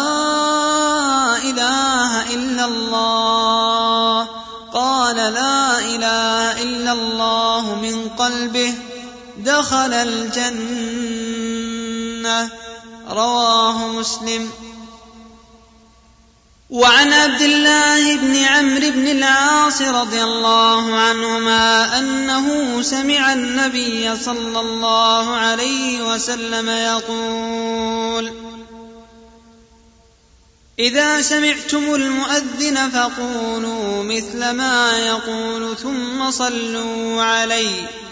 إله 1.36 2.34
إلا 2.34 2.64
الله. 2.64 4.28
قال 4.74 5.16
لا 5.16 5.78
إله 5.78 6.62
إلا 6.62 6.92
الله 6.92 7.74
من 7.82 8.08
قلبه. 8.18 8.74
دخل 9.38 9.92
الجنة. 9.92 11.04
رواه 13.10 13.86
مسلم. 13.86 14.63
وعن 16.74 17.12
عبد 17.12 17.42
الله 17.42 18.16
بن 18.16 18.36
عمرو 18.36 18.90
بن 18.90 19.08
العاص 19.08 19.82
رضي 19.82 20.22
الله 20.22 20.94
عنهما 20.94 21.98
أنه 21.98 22.82
سمع 22.82 23.32
النبي 23.32 24.16
صلى 24.16 24.60
الله 24.60 25.36
عليه 25.36 26.14
وسلم 26.14 26.68
يقول 26.68 28.32
إذا 30.78 31.22
سمعتم 31.22 31.94
المؤذن 31.94 32.90
فقولوا 32.90 34.02
مثل 34.02 34.50
ما 34.50 34.98
يقول 34.98 35.76
ثم 35.76 36.30
صلوا 36.30 37.22
عليه. 37.22 38.03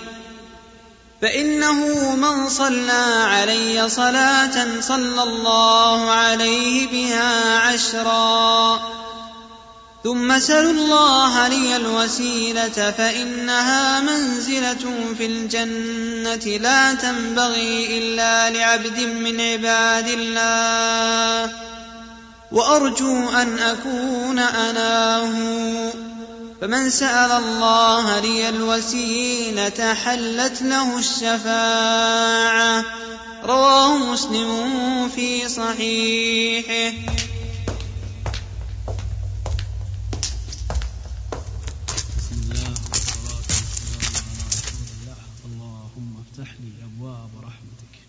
فإنه 1.22 2.14
من 2.16 2.48
صلى 2.48 3.24
علي 3.24 3.88
صلاة 3.88 4.80
صلى 4.80 5.22
الله 5.22 6.10
عليه 6.10 6.86
بها 6.86 7.58
عشرا. 7.58 8.80
ثم 10.04 10.38
سلوا 10.38 10.70
الله 10.70 11.48
لي 11.48 11.76
الوسيلة 11.76 12.90
فإنها 12.98 14.00
منزلة 14.00 15.14
في 15.18 15.26
الجنة 15.26 16.58
لا 16.58 16.94
تنبغي 16.94 17.98
إلا 17.98 18.50
لعبد 18.50 19.00
من 19.00 19.40
عباد 19.40 20.08
الله. 20.08 21.52
وأرجو 22.52 23.28
أن 23.28 23.58
أكون 23.58 24.38
أناه. 24.38 25.32
فمن 26.62 26.90
سأل 26.90 27.32
الله 27.32 28.18
لي 28.18 28.48
الوسيلة 28.48 29.94
حلت 29.94 30.62
له 30.62 30.98
الشفاعة. 30.98 32.84
رواه 33.44 33.98
مسلم 33.98 35.08
في 35.14 35.48
صحيحه. 35.48 36.92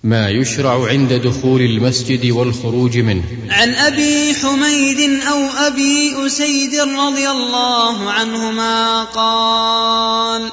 ما 0.03 0.29
يشرع 0.29 0.87
عند 0.87 1.13
دخول 1.13 1.61
المسجد 1.61 2.31
والخروج 2.31 2.97
منه. 2.97 3.23
عن 3.49 3.69
أبي 3.75 4.35
حميد 4.35 5.21
أو 5.21 5.47
أبي 5.67 6.25
أسيد 6.25 6.75
رضي 6.75 7.29
الله 7.29 8.11
عنهما 8.11 9.03
قال 9.03 10.49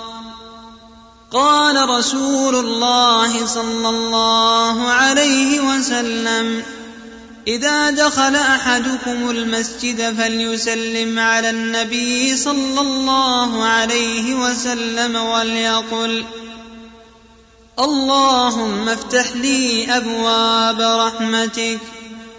قال 1.33 1.89
رسول 1.89 2.55
الله 2.55 3.47
صلى 3.47 3.89
الله 3.89 4.89
عليه 4.89 5.61
وسلم 5.61 6.63
إذا 7.49 7.91
دخل 7.91 8.37
أحدكم 8.37 9.31
المسجد 9.31 10.15
فليسلم 10.19 11.19
على 11.19 11.51
النبي 11.51 12.37
صلى 12.37 12.81
الله 12.81 13.65
عليه 13.65 14.35
وسلم 14.35 15.17
وليقل 15.17 16.25
اللهم 17.81 18.89
افتح 18.89 19.33
لي 19.37 19.97
أبواب 19.97 20.81
رحمتك 20.81 21.79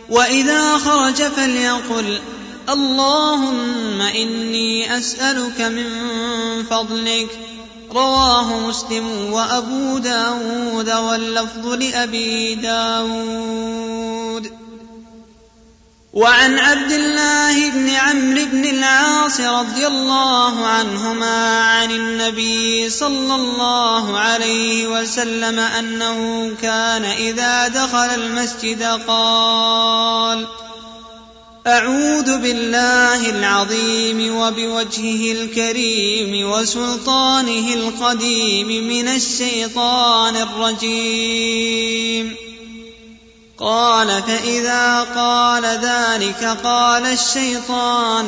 وإذا 0.09 0.77
خرج 0.77 1.15
فليقل 1.15 2.19
اللهم 2.69 4.01
إني 4.01 4.97
أسألك 4.97 5.61
من 5.61 5.85
فضلك. 6.69 7.39
رواه 7.91 8.59
مسلم 8.59 9.33
وأبو 9.33 9.97
داود 9.97 10.89
واللفظ 10.89 11.67
لأبي 11.67 12.55
داود. 12.55 13.91
وعن 16.13 16.59
عبد 16.59 16.91
الله 16.91 17.69
بن 17.69 17.89
عمرو 17.89 18.45
بن 18.45 18.65
العاص 18.65 19.41
رضي 19.41 19.87
الله 19.87 20.65
عنهما 20.65 21.63
عن 21.63 21.91
النبي 21.91 22.89
صلى 22.89 23.35
الله 23.35 24.19
عليه 24.19 24.87
وسلم 24.87 25.59
أنه 25.59 26.51
كان 26.61 27.05
إذا 27.05 27.67
دخل 27.67 27.97
المسجد 27.97 28.83
قال 29.07 30.47
أعوذ 31.67 32.37
بالله 32.37 33.29
العظيم 33.29 34.35
وبوجهه 34.35 35.31
الكريم 35.31 36.49
وسلطانه 36.51 37.73
القديم 37.73 38.67
من 38.67 39.07
الشيطان 39.07 40.35
الرجيم. 40.35 41.71
قال 43.61 44.23
فإذا 44.23 45.01
قال 45.15 45.65
ذلك 45.65 46.57
قال 46.63 47.05
الشيطان 47.05 48.25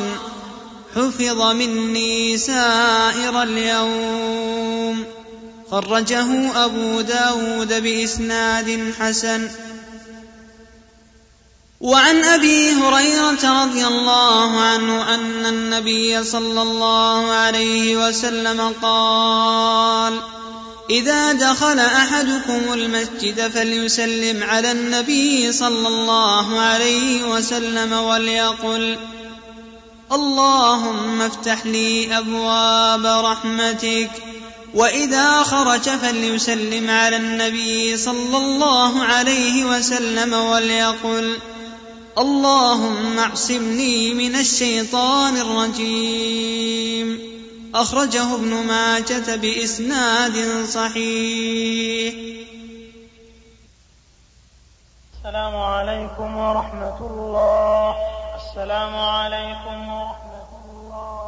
حفظ 0.96 1.42
مني 1.42 2.38
سائر 2.38 3.42
اليوم. 3.42 5.04
خرجه 5.70 6.64
أبو 6.64 7.00
داود 7.00 7.82
بإسناد 7.82 8.92
حسن. 9.00 9.48
وعن 11.80 12.24
أبي 12.24 12.72
هريرة 12.72 13.64
رضي 13.64 13.86
الله 13.86 14.60
عنه 14.60 15.14
أن 15.14 15.46
النبي 15.46 16.24
صلى 16.24 16.62
الله 16.62 17.30
عليه 17.30 18.08
وسلم 18.08 18.72
قال 18.82 20.20
إذا 20.90 21.32
دخل 21.32 21.78
أحدكم 21.78 22.72
المسجد 22.72 23.48
فليسلم 23.48 24.42
على 24.42 24.72
النبي 24.72 25.52
صلى 25.52 25.88
الله 25.88 26.60
عليه 26.60 27.24
وسلم 27.24 27.92
وليقل 27.92 28.98
اللهم 30.12 31.20
افتح 31.22 31.66
لي 31.66 32.18
أبواب 32.18 33.06
رحمتك. 33.06 34.10
وإذا 34.74 35.42
خرج 35.42 35.80
فليسلم 35.80 36.90
على 36.90 37.16
النبي 37.16 37.96
صلى 37.96 38.36
الله 38.36 39.02
عليه 39.02 39.64
وسلم 39.64 40.32
وليقل 40.32 41.36
اللهم 42.18 43.18
اعصمني 43.18 44.14
من 44.14 44.36
الشيطان 44.36 45.36
الرجيم. 45.36 47.33
أخرجه 47.74 48.34
ابن 48.34 48.66
ماجة 48.66 49.36
بإسناد 49.36 50.64
صحيح. 50.64 52.14
السلام 55.18 55.56
عليكم 55.56 56.36
ورحمة 56.36 56.98
الله. 57.06 57.94
السلام 58.36 58.96
عليكم 58.96 59.88
ورحمة 59.88 60.50
الله. 60.64 61.24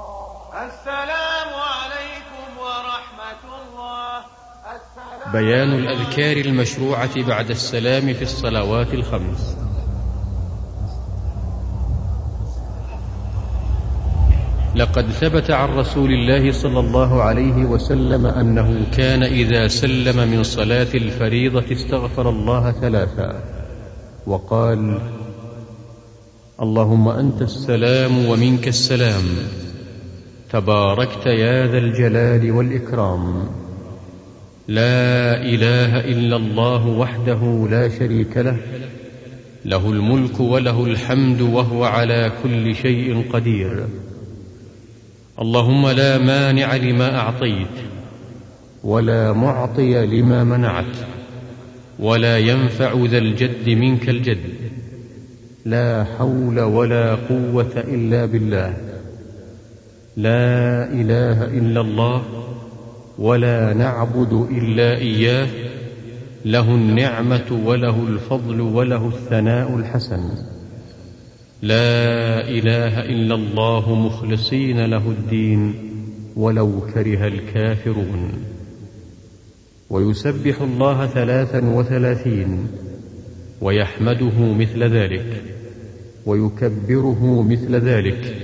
السلام 0.66 1.50
عليكم 1.54 2.58
ورحمة 2.58 3.42
الله. 3.52 4.18
السلام 4.76 5.32
بيان 5.32 5.72
الأذكار 5.74 6.36
المشروعة 6.36 7.22
بعد 7.22 7.50
السلام 7.50 8.14
في 8.14 8.22
الصلوات 8.22 8.94
الخمس. 8.94 9.65
لقد 14.76 15.10
ثبت 15.10 15.50
عن 15.50 15.68
رسول 15.68 16.10
الله 16.12 16.52
صلى 16.52 16.80
الله 16.80 17.22
عليه 17.22 17.64
وسلم 17.64 18.26
أنه 18.26 18.86
كان 18.96 19.22
إذا 19.22 19.68
سلم 19.68 20.28
من 20.30 20.42
صلاة 20.42 20.86
الفريضة 20.94 21.64
استغفر 21.72 22.30
الله 22.30 22.72
ثلاثا. 22.72 23.44
وقال 24.26 24.98
اللهم 26.62 27.08
أنت 27.08 27.42
السلام 27.42 28.26
ومنك 28.26 28.68
السلام. 28.68 29.24
تباركت 30.52 31.26
يا 31.26 31.66
ذا 31.66 31.78
الجلال 31.78 32.50
والإكرام. 32.50 33.48
لا 34.68 35.42
إله 35.42 36.00
إلا 36.00 36.36
الله 36.36 36.86
وحده 36.86 37.68
لا 37.70 37.88
شريك 37.88 38.36
له. 38.36 38.56
له 39.64 39.90
الملك 39.90 40.40
وله 40.40 40.84
الحمد 40.84 41.40
وهو 41.40 41.84
على 41.84 42.32
كل 42.42 42.74
شيء 42.74 43.24
قدير. 43.32 43.86
اللهم 45.40 45.88
لا 45.88 46.18
مانع 46.18 46.76
لما 46.76 47.16
أعطيت 47.18 47.76
ولا 48.84 49.32
معطي 49.32 50.06
لما 50.06 50.44
منعت 50.44 50.96
ولا 51.98 52.38
ينفع 52.38 53.04
ذا 53.04 53.18
الجد 53.18 53.68
منك 53.68 54.08
الجد 54.08 54.38
لا 55.64 56.04
حول 56.18 56.60
ولا 56.60 57.14
قوة 57.14 57.72
إلا 57.76 58.26
بالله 58.26 58.76
لا 60.16 60.84
إله 60.92 61.44
إلا 61.44 61.80
الله 61.80 62.22
ولا 63.18 63.72
نعبد 63.72 64.32
إلا 64.50 64.96
إياه 64.96 65.48
له 66.44 66.74
النعمة 66.74 67.60
وله 67.64 67.96
الفضل 68.08 68.60
وله 68.60 69.08
الثناء 69.08 69.76
الحسن 69.76 70.20
لا 71.62 72.48
إله 72.48 73.00
إلا 73.00 73.34
الله 73.34 73.94
مخلصين 73.94 74.84
له 74.84 75.10
الدين 75.10 75.74
ولو 76.36 76.80
كره 76.94 77.26
الكافرون. 77.26 78.30
ويسبح 79.90 80.60
الله 80.60 81.06
ثلاثا 81.06 81.64
وثلاثين 81.64 82.66
ويحمده 83.60 84.52
مثل 84.54 84.84
ذلك 84.84 85.42
ويكبره 86.26 87.42
مثل 87.42 87.74
ذلك 87.74 88.36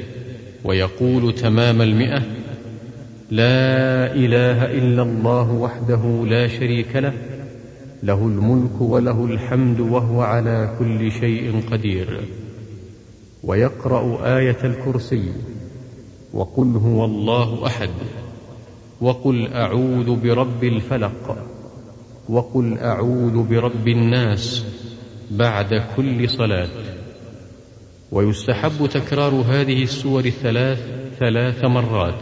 ويقول 0.65 1.35
تمام 1.35 1.83
المئة 1.83 2.23
لا 3.31 4.15
إله 4.15 4.65
إلا 4.65 5.03
الله 5.03 5.53
وحده 5.53 6.27
لا 6.27 6.49
شريك 6.49 6.97
له 6.97 7.13
له 8.03 8.27
الملك 8.27 8.81
وله 8.81 9.25
الحمد 9.25 9.81
وهو 9.81 10.23
على 10.23 10.77
كل 10.79 11.13
شيء 11.13 11.63
قدير. 11.71 12.21
ويقرأ 13.45 14.37
آية 14.39 14.65
الكرسي 14.65 15.33
وقل 16.35 16.77
هو 16.77 17.05
الله 17.05 17.67
أحد 17.67 17.91
وقل 19.01 19.53
أعوذ 19.53 20.17
برب 20.17 20.65
الفلق 20.65 21.37
وقل 22.29 22.79
أعوذ 22.79 23.43
برب 23.43 23.89
الناس 23.89 24.65
بعد 25.31 25.83
كل 25.97 26.31
صلاة. 26.31 26.69
ويستحب 28.13 28.87
تكرار 28.87 29.35
هذه 29.35 29.83
السور 29.83 30.25
الثلاث 30.25 30.79
ثلاث 31.19 31.65
مرات 31.65 32.21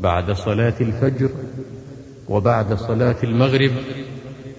بعد 0.00 0.32
صلاة 0.32 0.74
الفجر 0.80 1.30
وبعد 2.28 2.74
صلاة 2.74 3.16
المغرب 3.24 3.70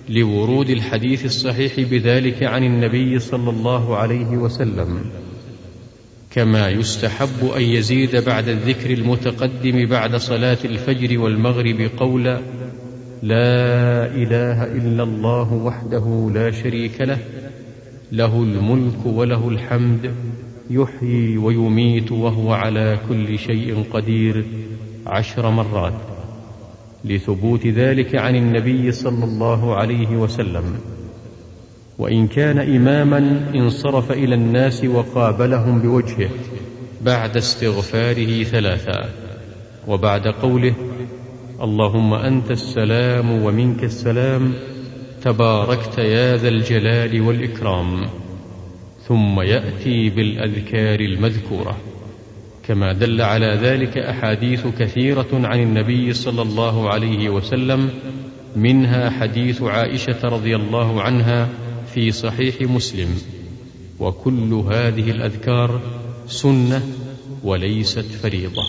لورود 0.10 0.70
الحديث 0.70 1.26
الصحيح 1.26 1.80
بذلك 1.80 2.44
عن 2.44 2.64
النبي 2.64 3.20
صلى 3.20 3.50
الله 3.50 3.98
عليه 3.98 4.38
وسلم. 4.38 5.27
كما 6.32 6.70
يستحب 6.70 7.46
أن 7.58 7.62
يزيد 7.62 8.16
بعد 8.16 8.48
الذكر 8.48 8.90
المتقدم 8.90 9.86
بعد 9.86 10.16
صلاة 10.16 10.58
الفجر 10.66 11.20
والمغرب 11.20 11.90
قولا 11.98 12.40
لا 13.24 14.06
إله 14.06 14.64
إلا 14.64 15.04
الله 15.04 15.54
وحده 15.54 16.32
لا 16.34 16.52
شريك 16.52 17.02
له 17.02 17.20
له 18.12 18.44
الملك 18.44 19.06
وله 19.06 19.50
الحمد 19.50 20.14
يحيي 20.70 21.38
ويميت 21.38 22.12
وهو 22.12 22.54
على 22.54 23.00
كل 23.10 23.40
شيء 23.40 23.84
قدير 23.94 24.46
عشر 25.08 25.50
مرات. 25.50 25.94
لثبوت 27.06 27.68
ذلك 27.68 28.16
عن 28.16 28.36
النبي 28.36 28.92
صلى 28.92 29.24
الله 29.24 29.76
عليه 29.76 30.08
وسلم. 30.08 30.80
وإن 32.00 32.28
كان 32.28 32.60
إماما 32.60 33.52
انصرف 33.56 34.12
إلى 34.12 34.36
الناس 34.36 34.84
وقابلهم 34.86 35.80
بوجهه 35.80 36.30
بعد 37.02 37.38
استغفاره 37.38 38.44
ثلاثا. 38.44 39.10
وبعد 39.88 40.28
قوله 40.28 40.74
اللهم 41.62 42.14
أنت 42.14 42.52
السلام 42.52 43.44
ومنك 43.44 43.84
السلام 43.84 44.54
تباركت 45.22 45.98
يا 45.98 46.38
ذا 46.38 46.48
الجلال 46.50 47.22
والإكرام. 47.22 48.06
ثم 49.08 49.42
يأتي 49.42 50.10
بالأذكار 50.10 51.00
المذكورة. 51.00 51.78
كما 52.68 52.94
دل 52.94 53.22
على 53.22 53.60
ذلك 53.62 53.98
أحاديث 53.98 54.68
كثيرة 54.80 55.28
عن 55.34 55.60
النبي 55.60 56.14
صلى 56.14 56.42
الله 56.42 56.90
عليه 56.90 57.30
وسلم 57.30 57.90
منها 58.56 59.10
حديث 59.10 59.62
عائشة 59.62 60.20
رضي 60.24 60.56
الله 60.56 61.02
عنها 61.02 61.50
في 61.98 62.12
صحيح 62.12 62.62
مسلم 62.62 63.22
وكل 64.00 64.54
هذه 64.54 65.12
الأذكار 65.12 65.82
سنة 66.28 66.88
وليست 67.44 68.06
فريضة. 68.22 68.64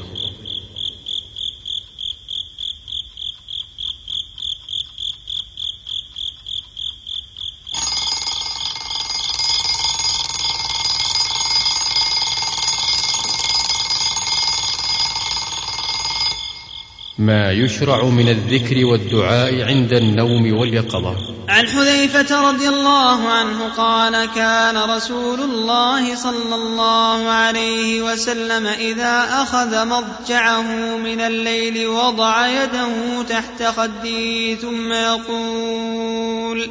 ما 17.29 17.53
يشرع 17.53 18.05
من 18.05 18.29
الذكر 18.29 18.85
والدعاء 18.85 19.62
عند 19.62 19.93
النوم 19.93 20.59
واليقظة. 20.59 21.16
عن 21.49 21.68
حذيفة 21.68 22.51
رضي 22.51 22.68
الله 22.68 23.29
عنه 23.29 23.68
قال 23.76 24.29
كان 24.35 24.76
رسول 24.76 25.41
الله 25.41 26.14
صلى 26.14 26.55
الله 26.55 27.29
عليه 27.29 28.03
وسلم 28.03 28.66
إذا 28.66 29.29
أخذ 29.43 29.87
مضجعه 29.87 30.97
من 30.97 31.20
الليل 31.20 31.87
وضع 31.87 32.47
يده 32.47 33.22
تحت 33.29 33.62
خده 33.62 34.55
ثم 34.55 34.93
يقول 34.93 36.70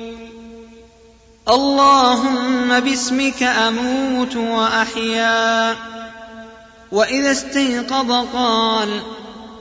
اللهم 1.50 2.80
باسمك 2.80 3.44
أموت 3.44 4.36
وأحيا. 4.36 5.76
وإذا 6.92 7.32
استيقظ 7.32 8.12
قال 8.34 8.90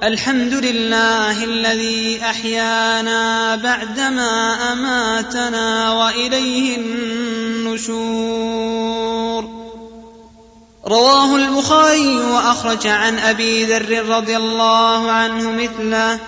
الحمد 0.03 0.53
لله 0.53 1.45
الذي 1.45 2.21
أحيانا 2.23 3.57
بعدما 3.57 4.55
أماتنا 4.73 5.93
وإليه 5.93 6.77
النشور. 7.67 8.07
رواه 10.87 11.37
البخاري 11.37 12.17
وأخرج 12.17 12.87
عن 12.87 13.19
أبي 13.19 13.65
ذر 13.65 14.09
رضي 14.09 14.37
الله 14.37 15.11
عنه 15.11 15.51
مثله 15.51 16.19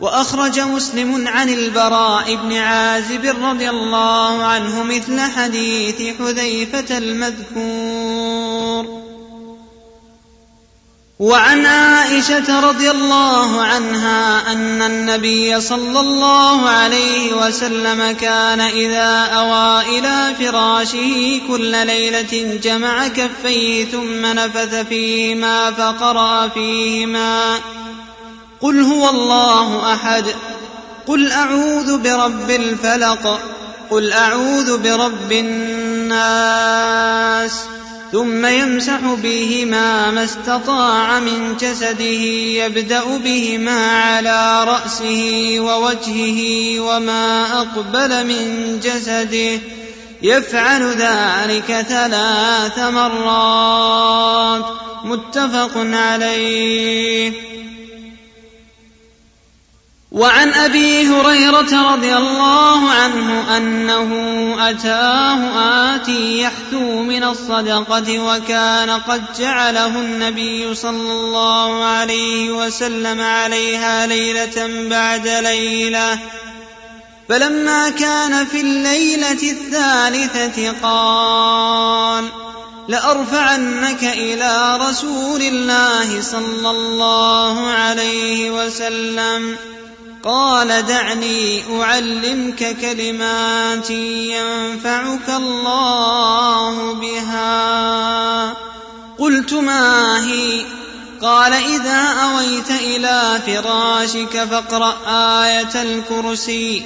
وأخرج 0.00 0.60
مسلم 0.60 1.28
عن 1.28 1.48
البراء 1.48 2.34
بن 2.34 2.56
عازب 2.56 3.34
رضي 3.42 3.70
الله 3.70 4.42
عنه 4.44 4.82
مثل 4.82 5.20
حديث 5.20 6.02
حذيفة 6.18 6.98
المذكور. 6.98 8.76
وعن 11.18 11.66
عائشة 11.66 12.60
رضي 12.60 12.90
الله 12.90 13.62
عنها 13.62 14.52
أن 14.52 14.82
النبي 14.82 15.60
صلى 15.60 16.00
الله 16.00 16.68
عليه 16.68 17.32
وسلم 17.32 18.12
كان 18.20 18.60
إذا 18.60 19.24
أوى 19.24 19.98
إلى 19.98 20.34
فراشه 20.38 21.40
كل 21.48 21.86
ليلة 21.86 22.58
جمع 22.62 23.08
كفيه 23.08 23.84
ثم 23.84 24.26
نفث 24.26 24.74
فيهما 24.74 25.70
فقرأ 25.70 26.48
فيهما 26.48 27.60
قل 28.60 28.80
هو 28.82 29.08
الله 29.08 29.92
أحد 29.94 30.24
قل 31.06 31.32
أعوذ 31.32 31.98
برب 31.98 32.50
الفلق 32.50 33.40
قل 33.90 34.12
أعوذ 34.12 34.78
برب 34.78 35.32
الناس 35.32 36.56
ثم 38.12 38.46
يمسح 38.46 39.00
بهما 39.22 40.10
ما 40.10 40.24
استطاع 40.24 41.20
من 41.20 41.56
جسده 41.56 42.04
يبدأ 42.64 43.16
بهما 43.16 44.00
على 44.00 44.64
رأسه 44.64 45.56
ووجهه 45.58 46.80
وما 46.80 47.46
أقبل 47.60 48.26
من 48.26 48.80
جسده. 48.82 49.60
يفعل 50.22 50.82
ذلك 50.82 51.86
ثلاث 51.88 52.78
مرات. 52.78 54.64
متفق 55.04 55.70
عليه. 55.76 57.55
وعن 60.16 60.54
أبي 60.54 61.08
هريرة 61.08 61.92
رضي 61.92 62.16
الله 62.16 62.90
عنه 62.90 63.56
أنه 63.56 64.10
أتاه 64.70 65.40
آتي 65.94 66.40
يحثو 66.40 67.02
من 67.02 67.24
الصدقة 67.24 68.18
وكان 68.18 68.90
قد 68.90 69.22
جعله 69.38 69.86
النبي 69.86 70.74
صلى 70.74 71.12
الله 71.12 71.84
عليه 71.84 72.50
وسلم 72.50 73.20
عليها 73.20 74.06
ليلة 74.06 74.88
بعد 74.90 75.28
ليلة. 75.28 76.18
فلما 77.28 77.90
كان 77.90 78.46
في 78.46 78.60
الليلة 78.60 79.42
الثالثة 79.42 80.72
قال 80.82 82.24
لأرفعنك 82.88 84.04
إلى 84.04 84.78
رسول 84.88 85.42
الله 85.42 86.22
صلى 86.22 86.70
الله 86.70 87.70
عليه 87.70 88.50
وسلم. 88.50 89.56
قال 90.26 90.86
دعني 90.86 91.62
أعلمك 91.82 92.76
كلمات 92.80 93.90
ينفعك 93.90 95.28
الله 95.28 96.92
بها. 96.92 98.54
قلت 99.18 99.52
ما 99.52 100.26
هي؟ 100.26 100.64
قال 101.22 101.52
إذا 101.52 101.98
أويت 101.98 102.70
إلى 102.70 103.40
فراشك 103.46 104.44
فاقرأ 104.50 104.96
آية 105.44 105.82
الكرسي. 105.82 106.82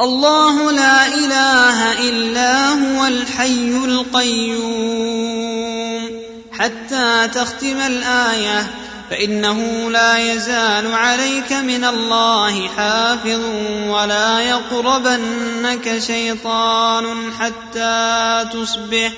الله 0.00 0.72
لا 0.72 1.06
إله 1.06 2.08
إلا 2.08 2.68
هو 2.68 3.06
الحي 3.06 3.76
القيوم. 3.84 6.10
حتى 6.52 7.28
تختم 7.34 7.80
الآية 7.86 8.66
فإنه 9.10 9.90
لا 9.90 10.32
يزال 10.32 10.94
عليك 10.94 11.52
من 11.52 11.84
الله 11.84 12.68
حافظ 12.68 13.40
ولا 13.88 14.40
يقربنك 14.40 15.98
شيطان 15.98 17.32
حتى 17.40 18.44
تصبح. 18.52 19.12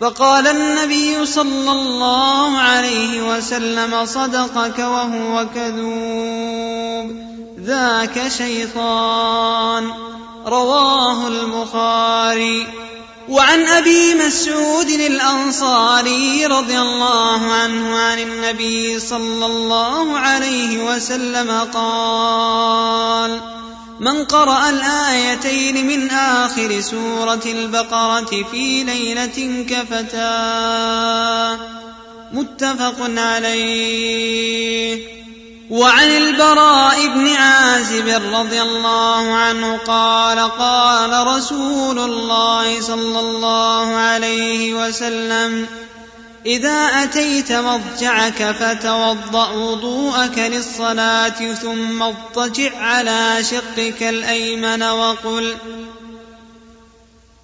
فقال 0.00 0.46
النبي 0.46 1.26
صلى 1.26 1.70
الله 1.70 2.58
عليه 2.58 3.36
وسلم 3.36 4.06
صدقك 4.06 4.78
وهو 4.78 5.46
كذوب 5.54 7.16
ذاك 7.60 8.28
شيطان. 8.28 9.90
رواه 10.46 11.28
البخاري. 11.28 12.66
وعن 13.28 13.66
أبي 13.66 14.14
مسعود 14.14 14.88
الأنصاري 14.88 16.46
رضي 16.46 16.78
الله 16.78 17.52
عنه 17.52 17.96
عن 17.96 18.18
النبي 18.18 19.00
صلى 19.00 19.46
الله 19.46 20.18
عليه 20.18 20.84
وسلم 20.84 21.50
قال 21.74 23.40
من 24.00 24.24
قرأ 24.24 24.70
الآيتين 24.70 25.86
من 25.86 26.10
آخر 26.10 26.80
سورة 26.80 27.42
البقرة 27.46 28.44
في 28.50 28.84
ليلة 28.84 29.64
كفتاه. 29.70 31.58
متفق 32.32 33.10
عليه. 33.16 35.15
وعن 35.70 36.10
البراء 36.10 37.06
بن 37.06 37.28
عازب 37.28 38.08
رضي 38.34 38.62
الله 38.62 39.34
عنه 39.34 39.76
قال 39.76 40.38
قال 40.58 41.26
رسول 41.26 41.98
الله 41.98 42.80
صلى 42.80 43.20
الله 43.20 43.94
عليه 43.96 44.74
وسلم 44.74 45.66
إذا 46.46 46.84
أتيت 47.02 47.52
مضجعك 47.52 48.56
فتوضأ 48.60 49.50
وضوءك 49.50 50.38
للصلاة 50.38 51.54
ثم 51.54 52.02
اضطجع 52.02 52.78
على 52.78 53.44
شقك 53.50 54.02
الأيمن 54.02 54.82
وقل 54.82 55.56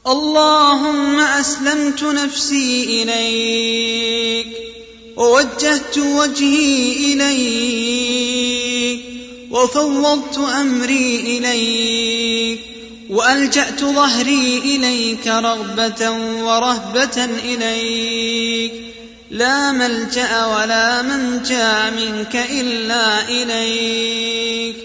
اللهم 0.07 1.21
أسلمت 1.21 2.03
نفسي 2.03 3.03
إليك. 3.03 4.82
ووجهت 5.17 5.99
وجهي 5.99 7.13
إليك 7.13 9.01
وفوضت 9.51 10.39
أمري 10.39 11.21
إليك 11.21 12.61
وألجأت 13.11 13.81
ظهري 13.81 14.59
إليك 14.59 15.27
رغبة 15.27 16.11
ورهبة 16.43 17.25
إليك 17.45 18.73
لا 19.31 19.73
ملجأ 19.73 20.47
ولا 20.47 21.03
منجأ 21.03 21.91
منك 21.91 22.37
إلا 22.51 23.29
إليك 23.29 24.77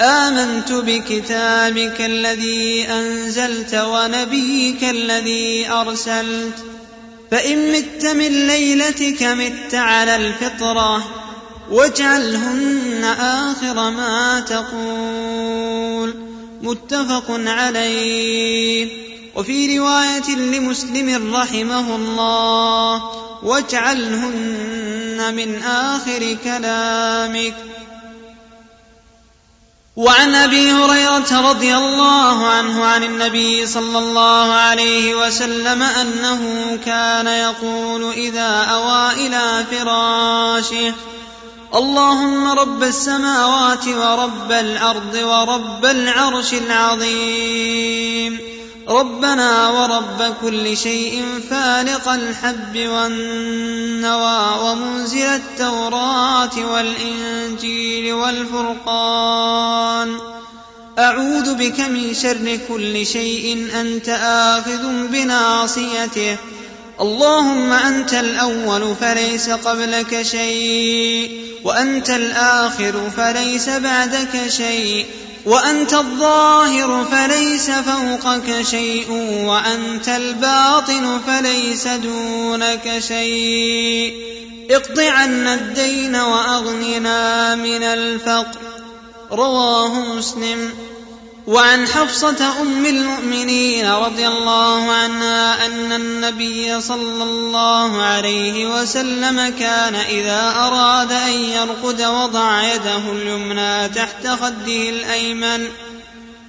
آمنت 0.00 0.72
بكتابك 0.72 2.00
الذي 2.00 2.86
أنزلت 2.88 3.74
ونبيك 3.74 4.84
الذي 4.84 5.68
أرسلت 5.70 6.54
فإن 7.30 7.72
مت 7.72 8.06
من 8.06 8.46
ليلتك 8.46 9.22
مت 9.22 9.74
على 9.74 10.16
الفطرة 10.16 11.04
واجعلهن 11.70 13.04
آخر 13.20 13.90
ما 13.90 14.40
تقول. 14.40 16.14
متفق 16.62 17.40
عليه. 17.46 18.88
وفي 19.34 19.78
رواية 19.78 20.36
لمسلم 20.36 21.34
رحمه 21.34 21.96
الله 21.96 23.02
واجعلهن 23.42 25.34
من 25.36 25.62
آخر 25.62 26.36
كلامك. 26.44 27.54
وعن 29.96 30.34
أبي 30.34 30.72
هريرة 30.72 31.50
رضي 31.50 31.76
الله 31.76 32.46
عنه 32.46 32.84
عن 32.84 33.04
النبي 33.04 33.66
صلى 33.66 33.98
الله 33.98 34.52
عليه 34.52 35.14
وسلم 35.14 35.82
أنه 35.82 36.40
كان 36.84 37.26
يقول 37.26 38.12
إذا 38.12 38.48
أوى 38.48 39.26
إلى 39.26 39.64
فراشه 39.70 40.94
اللهم 41.74 42.48
رب 42.48 42.82
السماوات 42.82 43.88
ورب 43.88 44.52
الأرض 44.52 45.14
ورب 45.14 45.84
العرش 45.84 46.54
العظيم. 46.54 48.55
ربنا 48.88 49.68
ورب 49.68 50.34
كل 50.42 50.76
شيء 50.76 51.24
فالق 51.50 52.08
الحب 52.08 52.76
والنوى 52.76 54.58
ومنزل 54.62 55.18
التوراة 55.18 56.72
والإنجيل 56.72 58.12
والفرقان. 58.12 60.18
أعوذ 60.98 61.54
بك 61.54 61.80
من 61.80 62.14
شر 62.14 62.58
كل 62.68 63.06
شيء 63.06 63.68
أنت 63.80 64.08
آخذ 64.08 65.06
بناصيته. 65.06 66.36
اللهم 67.00 67.72
أنت 67.72 68.14
الأول 68.14 68.94
فليس 69.00 69.50
قبلك 69.50 70.22
شيء 70.22 71.40
وأنت 71.64 72.10
الآخر 72.10 73.10
فليس 73.16 73.68
بعدك 73.68 74.48
شيء. 74.48 75.06
وأنت 75.46 75.94
الظاهر 75.94 77.04
فليس 77.04 77.70
فوقك 77.70 78.62
شيء 78.62 79.10
وأنت 79.46 80.08
الباطن 80.08 81.20
فليس 81.26 81.88
دونك 81.88 82.98
شيء. 82.98 84.14
اقض 84.70 85.00
عنا 85.00 85.54
الدين 85.54 86.16
وأغننا 86.16 87.54
من 87.54 87.82
الفقر. 87.82 88.58
رواه 89.32 90.14
مسلم. 90.14 90.70
وعن 91.46 91.88
حفصة 91.88 92.60
أم 92.62 92.86
المؤمنين 92.86 93.90
رضي 93.90 94.28
الله 94.28 94.92
عنها 94.92 95.66
أن 95.66 95.92
النبي 95.92 96.80
صلى 96.80 97.22
الله 97.22 98.02
عليه 98.02 98.66
وسلم 98.66 99.48
كان 99.48 99.94
إذا 99.94 100.54
أراد 100.56 101.12
أن 101.12 101.32
يرقد 101.32 102.02
وضع 102.02 102.62
يده 102.74 103.12
اليمنى 103.12 103.88
تحت 103.88 104.26
خده 104.26 104.88
الأيمن 104.88 105.68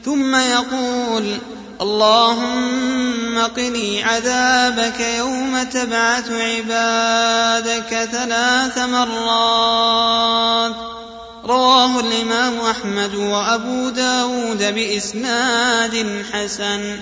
ثم 0.06 0.36
يقول 0.36 1.38
اللهم 1.82 3.40
قني 3.56 4.04
عذابك 4.04 5.00
يوم 5.00 5.64
تبعث 5.64 6.32
عبادك 6.32 8.10
ثلاث 8.12 8.78
مرات. 8.78 9.78
رواه 11.48 12.00
الإمام 12.00 12.60
أحمد 12.60 13.16
وأبو 13.16 13.90
داود 13.90 14.74
بإسناد 14.76 16.26
حسن. 16.34 17.00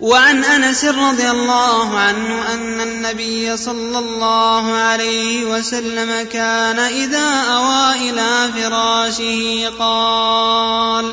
وعن 0.00 0.44
أنس 0.44 0.84
رضي 0.84 1.30
الله 1.30 1.98
عنه 1.98 2.54
أن 2.54 2.80
النبي 2.80 3.56
صلى 3.56 3.98
الله 3.98 4.72
عليه 4.72 5.44
وسلم 5.44 6.28
كان 6.32 6.78
إذا 6.78 7.42
أوى 7.42 8.10
إلى 8.10 8.52
فراشه 8.52 9.70
قال 9.78 11.12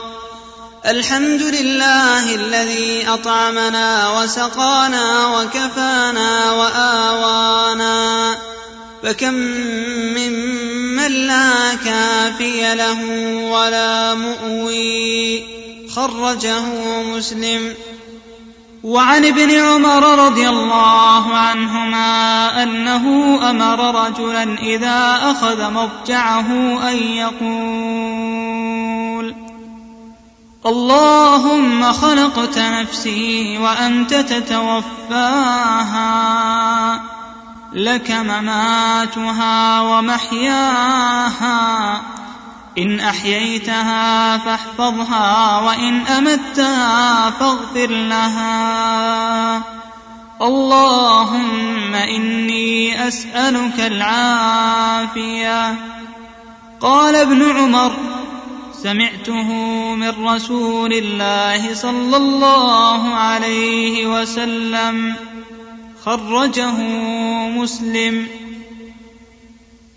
الحمد 0.86 1.42
لله 1.42 2.36
الذي 2.36 3.08
أطعمنا 3.08 4.20
وسقانا 4.22 5.28
وكفانا 5.28 6.52
وآوانا. 6.52 8.38
فكم 9.04 9.34
ممن 10.18 11.12
لا 11.12 11.76
كافي 11.76 12.76
له 12.76 13.06
ولا 13.52 14.16
مؤوي. 14.16 15.44
خرجه 15.96 16.62
مسلم. 17.16 17.74
وعن 18.84 19.26
ابن 19.26 19.52
عمر 19.52 20.26
رضي 20.26 20.50
الله 20.50 21.36
عنهما 21.36 22.64
أنه 22.64 23.40
أمر 23.50 24.06
رجلا 24.06 24.58
إذا 24.62 25.20
أخذ 25.24 25.72
مضجعه 25.72 26.80
أن 26.92 26.98
يقول 26.98 28.40
اللهم 30.66 31.94
خلقت 31.94 32.58
نفسي 32.58 33.58
وأنت 33.58 34.14
تتوفاها. 34.14 35.20
لك 37.74 38.12
مماتها 38.12 39.82
ومحياها. 39.82 41.62
إن 42.78 43.00
أحييتها 43.00 44.38
فاحفظها 44.38 45.60
وإن 45.60 46.08
أمتها 46.08 47.30
فاغفر 47.30 47.92
لها. 47.92 49.62
اللهم 50.42 51.96
إني 51.96 53.08
أسألك 53.08 53.80
العافية. 53.80 55.76
قال 56.82 57.16
ابن 57.16 57.52
عمر 57.52 57.92
سمعته 58.84 59.54
من 59.96 60.28
رسول 60.28 60.94
الله 60.94 61.74
صلى 61.74 62.18
الله 62.18 63.16
عليه 63.16 64.22
وسلم. 64.22 65.16
خرجه 66.06 66.72
مسلم. 67.48 68.28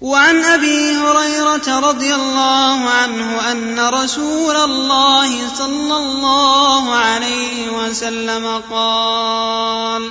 وعن 0.03 0.45
أبي 0.45 0.97
هريرة 0.97 1.79
رضي 1.79 2.15
الله 2.15 2.81
عنه 2.91 3.53
أن 3.53 3.81
رسول 3.81 4.57
الله 4.57 5.49
صلى 5.59 5.97
الله 5.97 6.95
عليه 6.95 7.71
وسلم 7.71 8.63
قال 8.71 10.11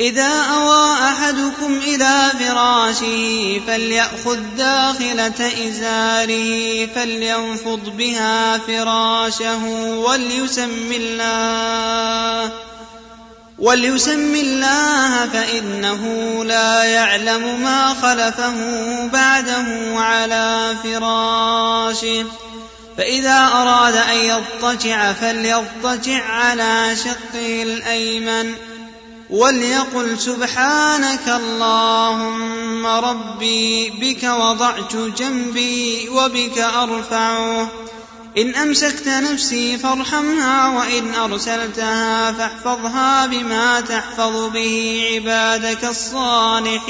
إذا 0.00 0.42
أوى 0.42 0.92
أحدكم 0.92 1.78
إلى 1.86 2.32
فراشه 2.38 3.60
فليأخذ 3.66 4.38
داخلة 4.56 5.68
إزاره 5.68 6.86
فلينفض 6.86 7.96
بها 7.96 8.58
فراشه 8.58 9.64
وليسم 9.98 10.92
الله. 10.92 12.52
وليسم 13.58 14.34
الله 14.34 15.26
فإنه 15.26 16.02
لا 16.44 16.84
يعلم 16.84 17.62
ما 17.62 17.94
خلفه 18.02 18.54
بعده 19.06 19.66
على 20.00 20.74
فراشه. 20.82 22.26
فإذا 22.98 23.48
أراد 23.54 23.96
أن 23.96 24.16
يضطجع 24.16 25.12
فليضطجع 25.12 26.24
على 26.24 26.96
شقه 26.96 27.62
الأيمن 27.62 28.54
وليقل 29.30 30.18
سبحانك 30.18 31.28
اللهم 31.28 32.86
ربي 32.86 33.90
بك 33.90 34.24
وضعت 34.24 34.96
جنبي 34.96 36.08
وبك 36.08 36.58
أرفعه. 36.58 37.68
إن 38.38 38.54
أمسكت 38.54 39.08
نفسي 39.08 39.78
فارحمها 39.78 40.78
وإن 40.78 41.14
أرسلتها 41.14 42.32
فاحفظها 42.32 43.26
بما 43.26 43.80
تحفظ 43.80 44.50
به 44.52 45.04
عبادك 45.12 45.84
الصالحين. 45.84 46.84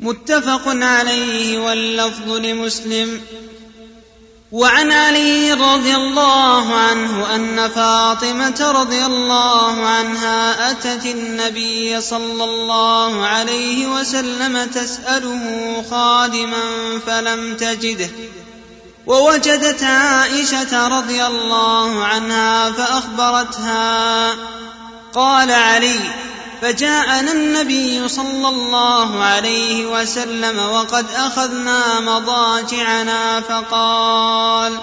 متفق 0.00 0.62
عليه 0.66 1.58
واللفظ 1.58 2.32
لمسلم. 2.32 3.20
وعن 4.52 4.92
علي 4.92 5.52
رضي 5.52 5.94
الله 5.94 6.74
عنه 6.74 7.34
أن 7.34 7.68
فاطمة 7.68 8.70
رضي 8.70 9.04
الله 9.06 9.86
عنها 9.86 10.70
أتت 10.70 11.06
النبي 11.06 12.00
صلى 12.00 12.44
الله 12.44 13.26
عليه 13.26 13.86
وسلم 13.86 14.64
تسأله 14.64 15.84
خادما 15.90 16.62
فلم 17.06 17.56
تجده. 17.56 18.10
ووجدت 19.10 19.82
عائشة 19.82 20.88
رضي 20.88 21.26
الله 21.26 22.04
عنها 22.04 22.70
فأخبرتها. 22.70 24.30
قال 25.14 25.50
علي 25.50 26.00
فجاءنا 26.62 27.32
النبي 27.32 28.08
صلى 28.08 28.48
الله 28.48 29.24
عليه 29.24 29.86
وسلم 29.86 30.58
وقد 30.58 31.06
أخذنا 31.16 32.00
مضاجعنا 32.00 33.40
فقال 33.40 34.78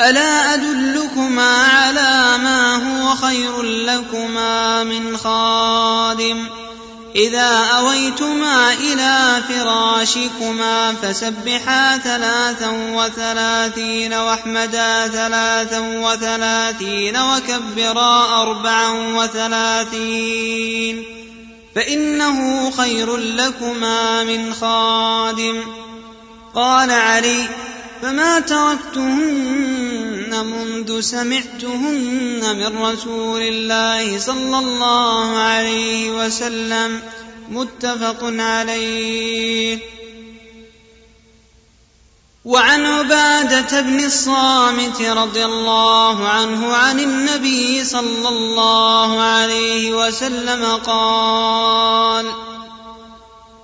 ألا 0.00 0.54
أدلكما 0.54 1.56
على 1.66 2.38
ما 2.38 2.76
هو 2.76 3.14
خير 3.14 3.62
لكما 3.62 4.84
من 4.84 5.16
خادم؟ 5.16 6.65
إذا 7.16 7.50
أويتما 7.78 8.72
إلى 8.72 9.42
فراشكما 9.48 10.92
فسبحا 10.92 11.98
ثلاثا 11.98 12.70
وثلاثين 12.70 14.14
واحمدا 14.14 15.08
ثلاثا 15.08 15.80
وثلاثين 15.80 17.16
وكبرا 17.16 18.42
أربعا 18.42 18.90
وثلاثين 19.16 21.04
فإنه 21.74 22.70
خير 22.70 23.16
لكما 23.16 24.24
من 24.24 24.54
خادم. 24.54 25.62
قال 26.54 26.90
علي 26.90 27.48
فما 28.02 28.40
تركتهن 28.40 30.46
منذ 30.46 31.00
سمعتهن 31.00 32.56
من 32.56 32.82
رسول 32.82 33.42
الله 33.42 34.18
صلى 34.18 34.58
الله 34.58 35.38
عليه 35.38 36.10
وسلم 36.10 37.02
متفق 37.48 38.18
عليه. 38.22 39.78
وعن 42.44 42.86
عباده 42.86 43.80
بن 43.80 44.04
الصامت 44.04 45.02
رضي 45.02 45.44
الله 45.44 46.28
عنه 46.28 46.74
عن 46.74 47.00
النبي 47.00 47.84
صلى 47.84 48.28
الله 48.28 49.20
عليه 49.20 50.06
وسلم 50.06 50.64
قال 50.86 52.45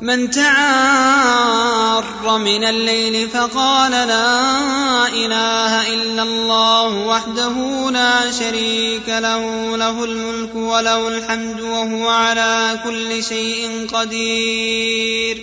من 0.03 0.31
تعار 0.31 2.05
من 2.39 2.65
الليل 2.65 3.29
فقال 3.29 3.91
لا 3.91 5.09
إله 5.09 5.95
إلا 5.95 6.23
الله 6.23 7.07
وحده 7.07 7.55
لا 7.91 8.31
شريك 8.31 9.09
له 9.09 9.77
له 9.77 10.05
الملك 10.05 10.55
وله 10.55 11.09
الحمد 11.09 11.61
وهو 11.61 12.09
على 12.09 12.81
كل 12.85 13.25
شيء 13.25 13.87
قدير. 13.95 15.43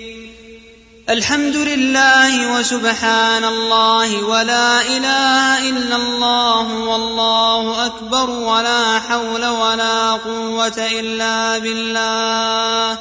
الحمد 1.10 1.56
لله 1.56 2.60
وسبحان 2.60 3.44
الله 3.46 4.24
ولا 4.24 4.82
إله 4.82 5.70
إلا 5.70 5.96
الله 5.96 6.74
والله 6.74 7.86
أكبر 7.86 8.30
ولا 8.30 9.00
حول 9.00 9.46
ولا 9.46 10.12
قوة 10.12 10.88
إلا 11.00 11.58
بالله. 11.58 12.98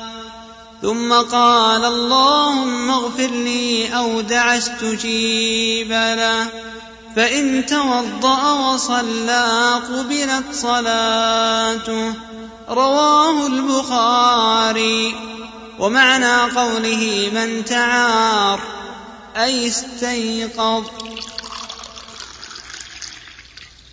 ثم 0.83 1.13
قال 1.13 1.85
اللهم 1.85 2.91
اغفر 2.91 3.27
لي 3.27 3.97
أو 3.97 4.21
دعا 4.21 4.59
استجيب 4.59 5.93
له 5.93 6.47
فإن 7.17 7.67
توضأ 7.67 8.53
وصلى 8.53 9.73
قبلت 9.89 10.45
صلاته. 10.53 12.15
رواه 12.69 13.47
البخاري. 13.47 15.15
ومعنى 15.79 16.41
قوله 16.41 17.31
من 17.35 17.65
تعار 17.65 18.61
أي 19.37 19.69
استيقظ. 19.69 20.85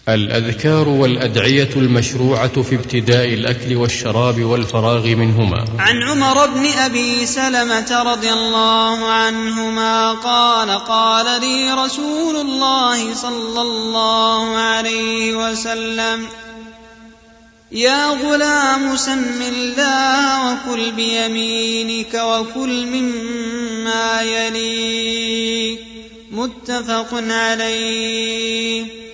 الأذكار 0.10 0.90
والأدعية 0.90 1.70
المشروعة 1.76 2.62
في 2.62 2.76
ابتداء 2.76 3.34
الأكل 3.34 3.76
والشراب 3.76 4.44
والفراغ 4.44 5.08
منهما. 5.08 5.66
عن 5.80 6.04
عمر 6.04 6.46
بن 6.48 6.66
أبي 6.66 7.26
سلمة 7.26 8.04
رضي 8.06 8.34
الله 8.34 9.12
عنهما 9.12 10.12
قال 10.12 10.70
قال 10.70 11.42
لي 11.42 11.74
رسول 11.74 12.36
الله 12.36 13.14
صلى 13.14 13.62
الله 13.62 14.56
عليه 14.58 15.36
وسلم 15.36 16.28
يا 17.72 18.08
غلام 18.08 18.96
سم 18.96 19.42
الله 19.42 20.54
وكل 20.54 20.92
بيمينك 20.92 22.14
وكل 22.14 22.86
مما 22.86 24.22
يليك 24.22 25.80
متفق 26.32 27.08
عليه. 27.30 29.05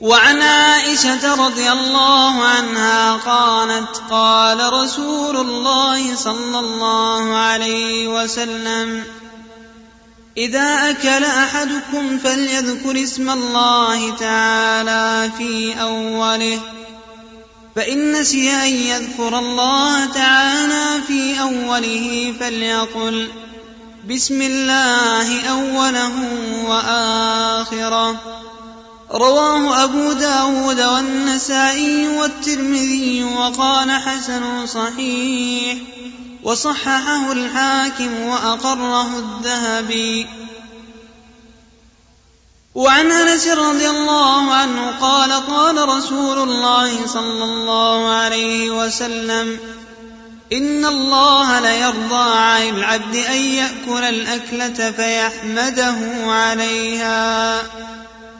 وعن 0.00 0.42
عائشة 0.42 1.46
رضي 1.46 1.72
الله 1.72 2.44
عنها 2.44 3.16
قالت 3.16 4.02
قال 4.10 4.72
رسول 4.72 5.36
الله 5.36 6.16
صلى 6.16 6.58
الله 6.58 7.34
عليه 7.36 8.08
وسلم 8.08 9.04
إذا 10.36 10.90
أكل 10.90 11.24
أحدكم 11.24 12.18
فليذكر 12.18 13.02
اسم 13.02 13.30
الله 13.30 14.16
تعالى 14.16 15.30
في 15.38 15.80
أوله 15.80 16.60
فإن 17.76 18.12
نسي 18.12 18.50
أن 18.50 18.68
يذكر 18.68 19.38
الله 19.38 20.04
تعالى 20.04 21.02
في 21.06 21.40
أوله 21.40 22.34
فليقل 22.40 23.28
بسم 24.08 24.42
الله 24.42 25.48
أوله 25.48 26.12
وآخره. 26.66 28.20
رواه 29.12 29.84
أبو 29.84 30.12
داود 30.12 30.80
والنسائي 30.80 32.08
والترمذي 32.08 33.24
وقال 33.24 33.90
حسن 33.90 34.66
صحيح 34.66 35.78
وصححه 36.42 37.32
الحاكم 37.32 38.20
وأقره 38.20 39.18
الذهبي. 39.18 40.26
وعن 42.74 43.12
أنس 43.12 43.48
رضي 43.48 43.88
الله 43.90 44.54
عنه 44.54 44.90
قال 45.00 45.32
قال 45.32 45.88
رسول 45.88 46.38
الله 46.38 47.06
صلى 47.06 47.44
الله 47.44 48.08
عليه 48.08 48.70
وسلم 48.70 49.58
إن 50.52 50.84
الله 50.84 51.60
ليرضى 51.60 52.38
عن 52.38 52.68
العبد 52.68 53.16
أن 53.16 53.36
يأكل 53.36 54.04
الأكلة 54.04 54.90
فيحمده 54.90 55.96
عليها. 56.26 57.62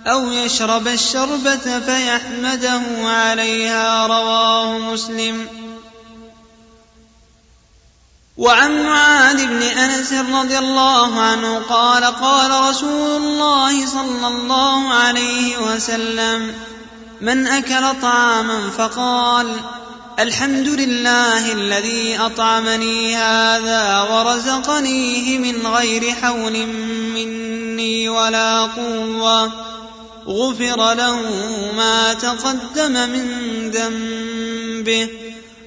أو 0.07 0.32
يشرب 0.32 0.88
الشربة 0.88 1.80
فيحمده 1.80 2.82
عليها 3.03 4.07
رواه 4.07 4.78
مسلم. 4.78 5.46
وعن 8.36 8.86
معاذ 8.86 9.46
بن 9.46 9.62
أنس 9.62 10.12
رضي 10.12 10.59
الله 10.59 11.20
عنه 11.20 11.59
قال 11.59 12.05
قال 12.05 12.70
رسول 12.70 13.22
الله 13.22 13.86
صلى 13.86 14.26
الله 14.26 14.88
عليه 14.88 15.59
وسلم 15.59 16.55
من 17.20 17.46
أكل 17.46 18.01
طعاما 18.03 18.70
فقال 18.78 19.57
الحمد 20.18 20.68
لله 20.68 21.53
الذي 21.53 22.18
أطعمني 22.18 23.16
هذا 23.16 24.03
ورزقنيه 24.03 25.38
من 25.38 25.66
غير 25.66 26.14
حول 26.14 26.66
مني 27.14 28.09
ولا 28.09 28.61
قوة. 28.61 29.69
غفر 30.26 30.94
له 30.94 31.22
ما 31.76 32.14
تقدم 32.14 32.92
من 32.92 33.26
ذنبه. 33.70 35.08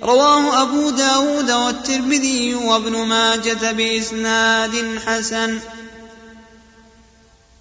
رواه 0.04 0.62
أبو 0.62 0.90
داود 0.90 1.52
والترمذي 1.52 2.56
وابن 2.56 2.92
ماجة 2.92 3.72
بإسناد 3.72 5.00
حسن. 5.06 5.60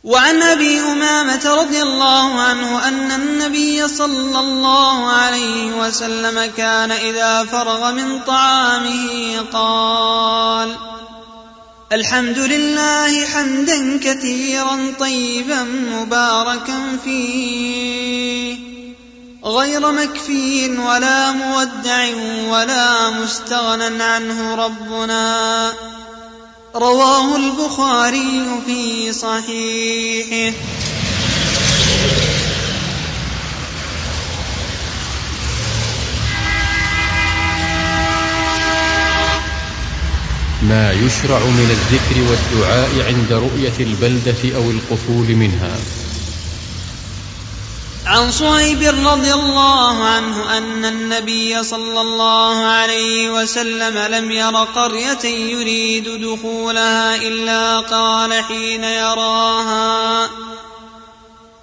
وعن 0.05 0.43
أبي 0.43 0.81
أمامة 0.81 1.55
رضي 1.55 1.83
الله 1.83 2.41
عنه 2.41 2.89
أن 2.89 3.13
النبي 3.13 3.89
صلى 3.89 4.39
الله 4.39 5.07
عليه 5.07 5.73
وسلم 5.73 6.51
كان 6.57 6.91
إذا 6.91 7.45
فرغ 7.45 7.93
من 7.93 8.21
طعامه 8.21 9.41
قال 9.53 10.92
الحمد 11.93 12.39
لله 12.39 13.27
حمدا 13.27 13.99
كثيرا 13.99 14.93
طيبا 15.01 15.63
مباركا 15.63 16.99
فيه. 17.05 18.57
غير 19.45 19.93
مكفي 19.93 20.71
ولا 20.71 21.33
مودع 21.33 22.09
ولا 22.49 23.11
مستغنى 23.11 24.03
عنه 24.03 24.55
ربنا. 24.55 25.73
رواه 26.75 27.37
البخاري 27.37 28.61
في 28.67 29.13
صحيحه. 29.13 30.57
ما 40.69 40.93
يشرع 40.93 41.39
من 41.39 41.71
الذكر 41.71 42.31
والدعاء 42.31 42.91
عند 43.07 43.33
رؤية 43.33 43.79
البلدة 43.81 44.57
أو 44.57 44.71
القفول 44.71 45.37
منها. 45.37 45.77
عن 48.07 48.31
صهيب 48.31 48.83
رضي 49.07 49.35
الله 49.35 50.05
عنه 50.05 50.59
أن 50.59 50.85
النبي 50.85 51.63
صلى 51.63 52.01
الله 52.01 52.65
عليه 52.65 53.31
وسلم 53.31 53.99
لم 53.99 54.31
ير 54.31 54.57
قرية 54.57 55.25
يريد 55.25 56.09
دخولها 56.09 57.17
إلا 57.17 57.81
قال 57.81 58.45
حين 58.45 58.85
يراها 58.85 60.31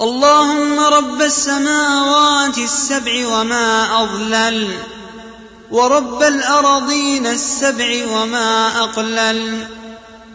اللهم 0.01 0.79
رب 0.79 1.21
السماوات 1.21 2.57
السبع 2.57 3.27
وما 3.27 4.01
أضلل 4.01 4.67
ورب 5.71 6.23
الأرضين 6.23 7.25
السبع 7.25 8.05
وما 8.11 8.67
أقلل 8.83 9.65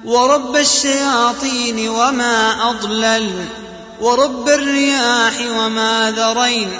ورب 0.04 0.56
الشياطين 0.56 1.88
وما 1.88 2.70
أضلل 2.70 3.44
ورب 4.00 4.48
الرياح 4.48 5.32
وما 5.50 6.14
ذرين. 6.16 6.70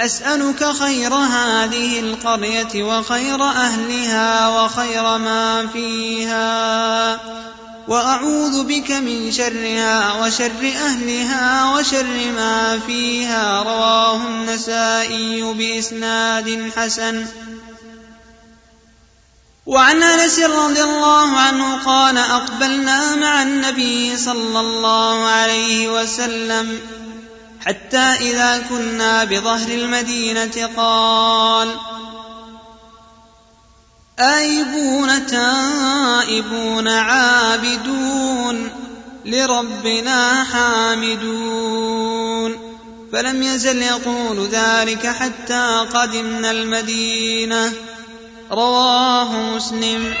أسألك 0.00 0.72
خير 0.80 1.14
هذه 1.14 2.00
القرية 2.00 2.82
وخير 2.82 3.44
أهلها 3.44 4.48
وخير 4.48 5.18
ما 5.18 5.66
فيها 5.66 7.20
وأعوذ 7.88 8.64
بك 8.64 8.90
من 8.90 9.32
شرها 9.32 10.22
وشر 10.22 10.72
أهلها 10.86 11.74
وشر 11.74 12.32
ما 12.36 12.80
فيها. 12.86 13.62
رواه 13.62 14.16
النسائي 14.16 15.42
بإسناد 15.42 16.70
حسن. 16.76 17.26
وعن 19.66 20.02
انس 20.02 20.38
رضي 20.38 20.82
الله 20.82 21.38
عنه 21.38 21.84
قال 21.84 22.18
اقبلنا 22.18 23.16
مع 23.16 23.42
النبي 23.42 24.16
صلى 24.16 24.60
الله 24.60 25.24
عليه 25.24 26.02
وسلم 26.02 26.80
حتى 27.66 27.98
اذا 27.98 28.64
كنا 28.68 29.24
بظهر 29.24 29.68
المدينة 29.68 30.70
قال 30.76 31.74
آيبون 34.18 35.26
تائبون 35.26 36.88
عابدون 36.88 38.70
لربنا 39.24 40.44
حامدون 40.44 41.76
فلم 43.12 43.42
يزل 43.42 43.82
يقول 43.82 44.48
ذلك 44.48 45.06
حتى 45.06 45.86
قدمنا 45.94 46.50
المدينة 46.50 47.72
رواه 48.50 49.56
مسلم. 49.56 50.14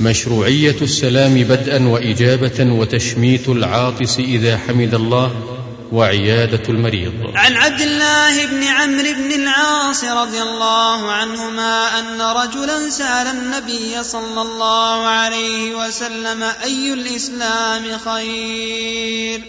مشروعية 0.00 0.76
السلام 0.82 1.34
بدءا 1.34 1.88
وإجابة 1.88 2.72
وتشميت 2.72 3.48
العاطس 3.48 4.18
إذا 4.18 4.56
حمد 4.58 4.94
الله 4.94 5.51
وعيادة 5.92 6.62
المريض. 6.68 7.12
عن 7.34 7.56
عبد 7.56 7.80
الله 7.80 8.46
بن 8.46 8.64
عمرو 8.64 9.12
بن 9.12 9.32
العاص 9.32 10.04
رضي 10.04 10.42
الله 10.42 11.12
عنهما 11.12 11.98
أن 11.98 12.20
رجلا 12.20 12.90
سأل 12.90 13.26
النبي 13.26 14.02
صلى 14.02 14.42
الله 14.42 15.06
عليه 15.06 15.74
وسلم 15.74 16.42
أي 16.42 16.92
الإسلام 16.92 17.98
خير؟ 17.98 19.40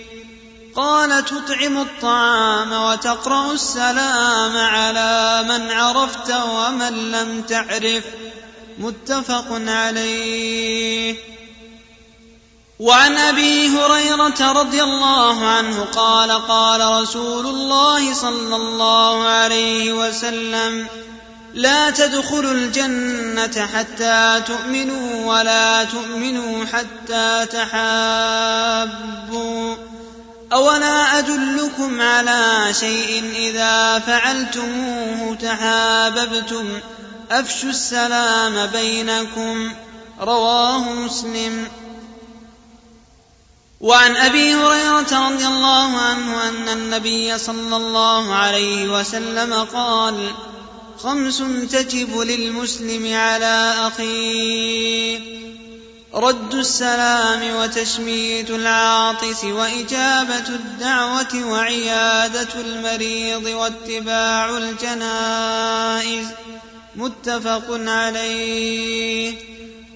قال 0.75 1.25
تطعم 1.25 1.81
الطعام 1.81 2.71
وتقرأ 2.71 3.53
السلام 3.53 4.57
على 4.57 5.43
من 5.49 5.71
عرفت 5.71 6.31
ومن 6.31 7.11
لم 7.11 7.41
تعرف. 7.41 8.03
متفق 8.79 9.45
عليه. 9.67 11.32
وعن 12.83 13.17
أبي 13.17 13.69
هريرة 13.69 14.51
رضي 14.51 14.83
الله 14.83 15.45
عنه 15.47 15.85
قال 15.95 16.31
قال 16.47 17.01
رسول 17.01 17.47
الله 17.47 18.13
صلى 18.13 18.55
الله 18.55 19.23
عليه 19.23 19.93
وسلم 19.93 20.87
لا 21.53 21.89
تدخلوا 21.89 22.51
الجنة 22.51 23.67
حتى 23.73 24.41
تؤمنوا 24.47 25.25
ولا 25.25 25.83
تؤمنوا 25.83 26.65
حتى 26.65 27.45
تحابوا. 27.51 28.55
أولا 30.53 31.19
أدلكم 31.19 32.01
على 32.01 32.73
شيء 32.79 33.31
إذا 33.35 33.99
فعلتموه 33.99 35.35
تحاببتم؟ 35.35 36.79
أفشوا 37.31 37.69
السلام 37.69 38.65
بينكم. 38.65 39.73
رواه 40.21 40.79
مسلم. 40.79 41.67
وعن 43.83 44.15
أبي 44.15 44.55
هريرة 44.55 45.29
رضي 45.29 45.47
الله 45.47 45.97
عنه 45.97 46.49
أن 46.49 46.69
النبي 46.69 47.37
صلى 47.37 47.75
الله 47.75 48.33
عليه 48.33 48.99
وسلم 48.99 49.53
قال 49.53 50.31
خمس 50.97 51.43
تجب 51.71 52.17
للمسلم 52.17 53.15
على 53.15 53.73
اخيه 53.87 55.19
رد 56.13 56.53
السلام 56.53 57.55
وتشميت 57.55 58.49
العاطس 58.49 59.43
وإجابة 59.43 60.47
الدعوة 60.49 61.51
وعيادة 61.51 62.49
المريض 62.55 63.45
واتباع 63.45 64.57
الجنائز 64.57 66.27
متفق 66.95 67.65
عليه. 67.69 69.52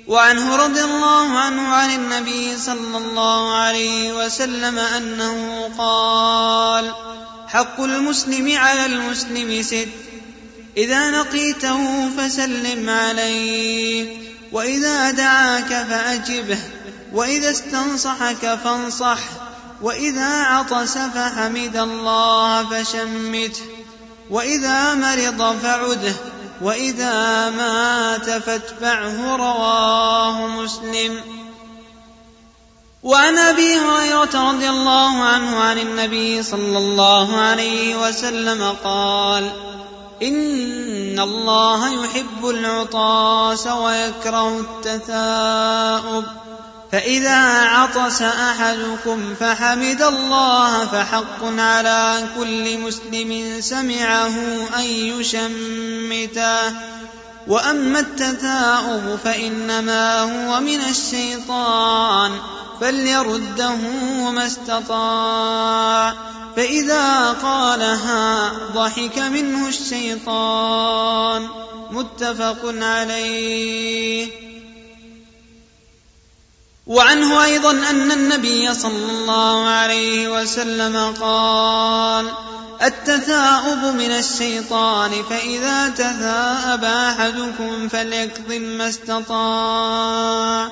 وعنه 0.07 0.55
رضي 0.55 0.83
الله 0.83 1.39
عنه 1.39 1.67
عن 1.67 1.89
النبي 1.91 2.57
صلى 2.57 2.97
الله 2.97 3.55
عليه 3.55 4.25
وسلم 4.25 4.79
أنه 4.79 5.69
قال 5.77 6.93
حق 7.47 7.81
المسلم 7.81 8.57
على 8.57 8.85
المسلم 8.85 9.61
ست 9.63 9.87
إذا 10.77 11.11
لقيته 11.11 12.09
فسلم 12.17 12.89
عليه 12.89 14.17
وإذا 14.51 15.11
دعاك 15.11 15.67
فأجبه 15.67 16.57
وإذا 17.13 17.51
استنصحك 17.51 18.59
فانصح 18.63 19.19
وإذا 19.81 20.43
عطس 20.43 20.97
فحمد 20.97 21.77
الله 21.77 22.69
فشمته 22.69 23.65
وإذا 24.29 24.93
مرض 24.93 25.59
فعده 25.61 26.15
وإذا 26.61 27.49
مات 27.49 28.29
فاتبعه 28.29 29.35
رواه 29.35 30.47
مسلم. 30.47 31.21
وعن 33.03 33.37
أبي 33.37 33.75
هريرة 33.75 34.51
رضي 34.51 34.69
الله 34.69 35.23
عنه 35.23 35.59
عن 35.59 35.77
النبي 35.79 36.43
صلى 36.43 36.77
الله 36.77 37.35
عليه 37.37 38.07
وسلم 38.07 38.75
قال 38.83 39.51
إن 40.23 41.19
الله 41.19 42.05
يحب 42.05 42.49
العطاس 42.49 43.67
ويكره 43.67 44.59
التثاؤب. 44.59 46.25
فإذا 46.91 47.61
عطس 47.61 48.21
أحدكم 48.21 49.35
فحمد 49.39 50.01
الله 50.01 50.85
فحق 50.85 51.43
على 51.43 52.27
كل 52.39 52.77
مسلم 52.77 53.61
سمعه 53.61 54.33
أن 54.77 54.83
يشمته. 54.83 56.71
وأما 57.47 57.99
التثاؤب 57.99 59.19
فإنما 59.23 60.21
هو 60.21 60.59
من 60.59 60.81
الشيطان 60.81 62.31
فليرده 62.81 63.75
ما 64.31 64.47
استطاع. 64.47 66.13
فإذا 66.55 67.31
قالها 67.31 68.51
ضحك 68.75 69.19
منه 69.19 69.67
الشيطان. 69.67 71.47
متفق 71.91 72.75
عليه. 72.81 74.46
وعنه 76.87 77.43
أيضا 77.43 77.71
أن 77.71 78.11
النبي 78.11 78.73
صلى 78.73 79.11
الله 79.11 79.67
عليه 79.67 80.41
وسلم 80.41 81.13
قال 81.21 82.25
التثاؤب 82.83 83.95
من 83.95 84.11
الشيطان 84.11 85.11
فإذا 85.29 85.89
تثاءب 85.89 86.83
أحدكم 86.83 87.87
فليكظم 87.87 88.61
ما 88.61 88.89
استطاع. 88.89 90.69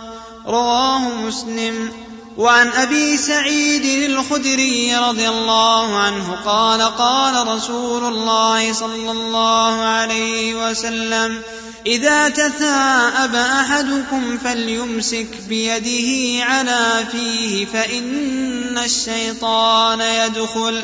رواه 0.48 1.00
مسلم. 1.00 1.92
وعن 2.38 2.68
أبي 2.68 3.18
سعيد 3.18 4.12
الخدري 4.12 4.96
رضي 4.96 5.30
الله 5.30 5.98
عنه 5.98 6.38
قال 6.46 6.82
قال 6.82 7.48
رسول 7.48 8.04
الله 8.04 8.74
صلى 8.74 9.12
الله 9.12 9.82
عليه 9.82 10.70
وسلم 10.70 11.42
إذا 11.86 12.30
تثاءب 12.30 13.36
أحدكم 13.36 14.38
فليمسك 14.38 15.28
بيده 15.50 16.44
على 16.46 17.06
فيه 17.12 17.66
فإن 17.66 18.78
الشيطان 18.78 20.02
يدخل. 20.02 20.84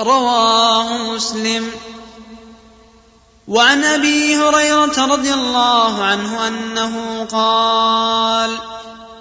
رواه 0.00 1.14
مسلم. 1.14 1.70
وعن 3.48 3.84
أبي 3.84 4.36
هريرة 4.36 5.06
رضي 5.06 5.34
الله 5.34 6.04
عنه 6.04 6.48
أنه 6.48 7.24
قال 7.32 8.50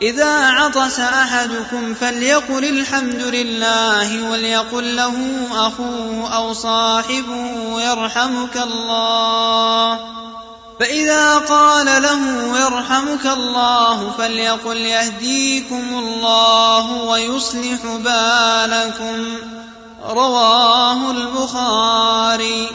إذا 0.01 0.49
عطس 0.49 0.99
أحدكم 0.99 1.93
فليقل 1.93 2.65
الحمد 2.65 3.21
لله 3.21 4.31
وليقل 4.31 4.95
له 4.95 5.47
أخوه 5.51 6.35
أو 6.35 6.53
صاحبه 6.53 7.81
يرحمك 7.81 8.57
الله. 8.57 10.24
فإذا 10.79 11.37
قال 11.37 11.85
له 11.85 12.59
يرحمك 12.59 13.25
الله 13.25 14.11
فليقل 14.17 14.77
يهديكم 14.77 15.83
الله 15.91 16.91
ويصلح 16.91 17.79
بالكم. 17.85 19.37
رواه 20.09 21.11
البخاري. 21.11 22.69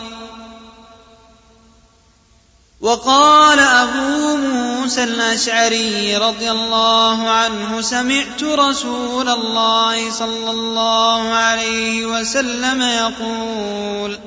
وقال 2.80 3.58
أبو 3.58 4.36
موسى 4.36 5.04
الأشعري 5.04 6.16
رضي 6.16 6.50
الله 6.50 7.30
عنه 7.30 7.80
سمعت 7.80 8.42
رسول 8.42 9.28
الله 9.28 10.10
صلى 10.10 10.50
الله 10.50 11.28
عليه 11.28 12.06
وسلم 12.06 12.82
يقول 12.82 14.18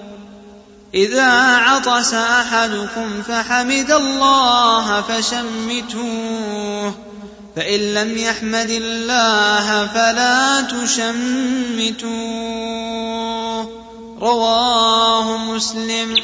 إذا 0.95 1.31
عطس 1.57 2.13
أحدكم 2.13 3.21
فحمد 3.27 3.91
الله 3.91 5.01
فشمتوه. 5.01 6.93
فإن 7.55 7.79
لم 7.79 8.17
يحمد 8.17 8.69
الله 8.69 9.87
فلا 9.87 10.61
تشمتوه. 10.61 12.13
رواه 14.21 15.37
مسلم. 15.37 16.15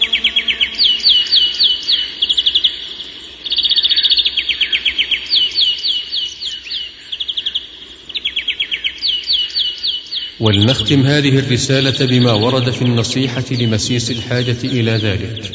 ولنختم 10.40 11.02
هذه 11.02 11.40
الرسالة 11.40 12.06
بما 12.06 12.34
ورد 12.34 12.70
في 12.70 12.82
النصيحة 12.82 13.44
لمسيس 13.52 14.12
الحاجة 14.12 14.58
إلى 14.64 14.92
ذلك. 14.92 15.52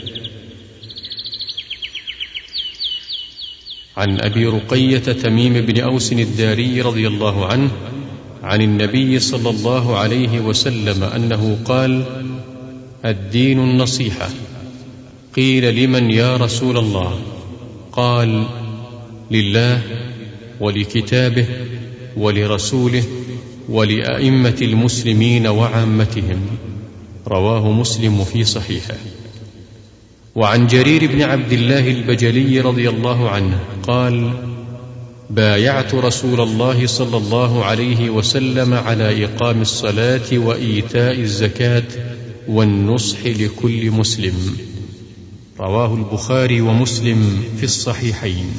عن 3.97 4.20
أبي 4.20 4.47
رقية 4.47 4.99
تميم 4.99 5.53
بن 5.53 5.80
أوس 5.80 6.12
الداري 6.12 6.80
رضي 6.80 7.07
الله 7.07 7.47
عنه 7.47 7.70
عن 8.43 8.62
النبي 8.62 9.18
صلى 9.18 9.51
الله 9.51 9.97
عليه 9.97 10.41
وسلم 10.41 11.05
أنه 11.05 11.59
قال 11.64 12.05
الدين 13.05 13.59
النصيحة. 13.59 14.28
قيل 15.37 15.85
لمن 15.85 16.11
يا 16.11 16.37
رسول 16.37 16.78
الله؟ 16.78 17.20
قال 17.93 18.47
لله 19.30 19.82
ولكتابه 20.61 21.47
ولرسوله 22.16 23.05
ولأئمة 23.68 24.56
المسلمين 24.62 25.46
وعامتهم. 25.46 26.40
رواه 27.28 27.72
مسلم 27.72 28.24
في 28.24 28.44
صحيحه. 28.44 28.96
وعن 30.34 30.66
جرير 30.66 31.06
بن 31.06 31.22
عبد 31.22 31.52
الله 31.52 31.90
البجلي 31.90 32.60
رضي 32.60 32.88
الله 32.88 33.30
عنه 33.30 33.60
قال 33.82 34.32
بايعت 35.30 35.94
رسول 35.94 36.40
الله 36.40 36.86
صلى 36.86 37.16
الله 37.16 37.64
عليه 37.64 38.10
وسلم 38.10 38.74
على 38.74 39.24
إقام 39.24 39.62
الصلاة 39.62 40.38
وإيتاء 40.38 41.20
الزكاة 41.20 41.82
والنصح 42.48 43.26
لكل 43.26 43.90
مسلم. 43.90 44.56
رواه 45.60 45.94
البخاري 45.94 46.60
ومسلم 46.60 47.44
في 47.56 47.64
الصحيحين. 47.64 48.50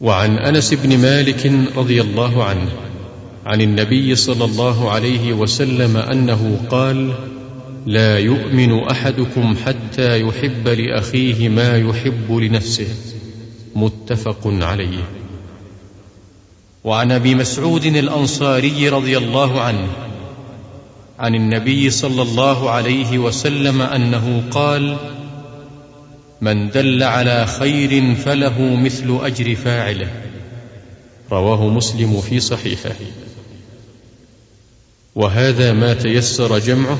وعن 0.00 0.38
أنس 0.38 0.74
بن 0.74 0.98
مالك 0.98 1.52
رضي 1.76 2.00
الله 2.00 2.44
عنه 2.44 2.87
عن 3.48 3.60
النبي 3.60 4.14
صلى 4.14 4.44
الله 4.44 4.90
عليه 4.90 5.32
وسلم 5.32 5.96
أنه 5.96 6.60
قال 6.70 7.14
لا 7.86 8.18
يؤمن 8.18 8.82
أحدكم 8.82 9.56
حتى 9.66 10.20
يحب 10.20 10.68
لأخيه 10.68 11.48
ما 11.48 11.76
يحب 11.76 12.32
لنفسه. 12.32 12.86
متفق 13.76 14.40
عليه. 14.44 14.98
وعن 16.84 17.12
أبي 17.12 17.34
مسعود 17.34 17.84
الأنصاري 17.84 18.88
رضي 18.88 19.18
الله 19.18 19.60
عنه 19.60 19.88
عن 21.18 21.34
النبي 21.34 21.90
صلى 21.90 22.22
الله 22.22 22.70
عليه 22.70 23.18
وسلم 23.18 23.82
أنه 23.82 24.42
قال 24.50 24.96
من 26.40 26.70
دل 26.70 27.02
على 27.02 27.46
خير 27.46 28.14
فله 28.14 28.76
مثل 28.76 29.18
أجر 29.22 29.54
فاعله. 29.54 30.10
رواه 31.32 31.68
مسلم 31.68 32.20
في 32.20 32.40
صحيحه. 32.40 33.27
وهذا 35.18 35.72
ما 35.72 35.94
تيسر 35.94 36.58
جمعه 36.58 36.98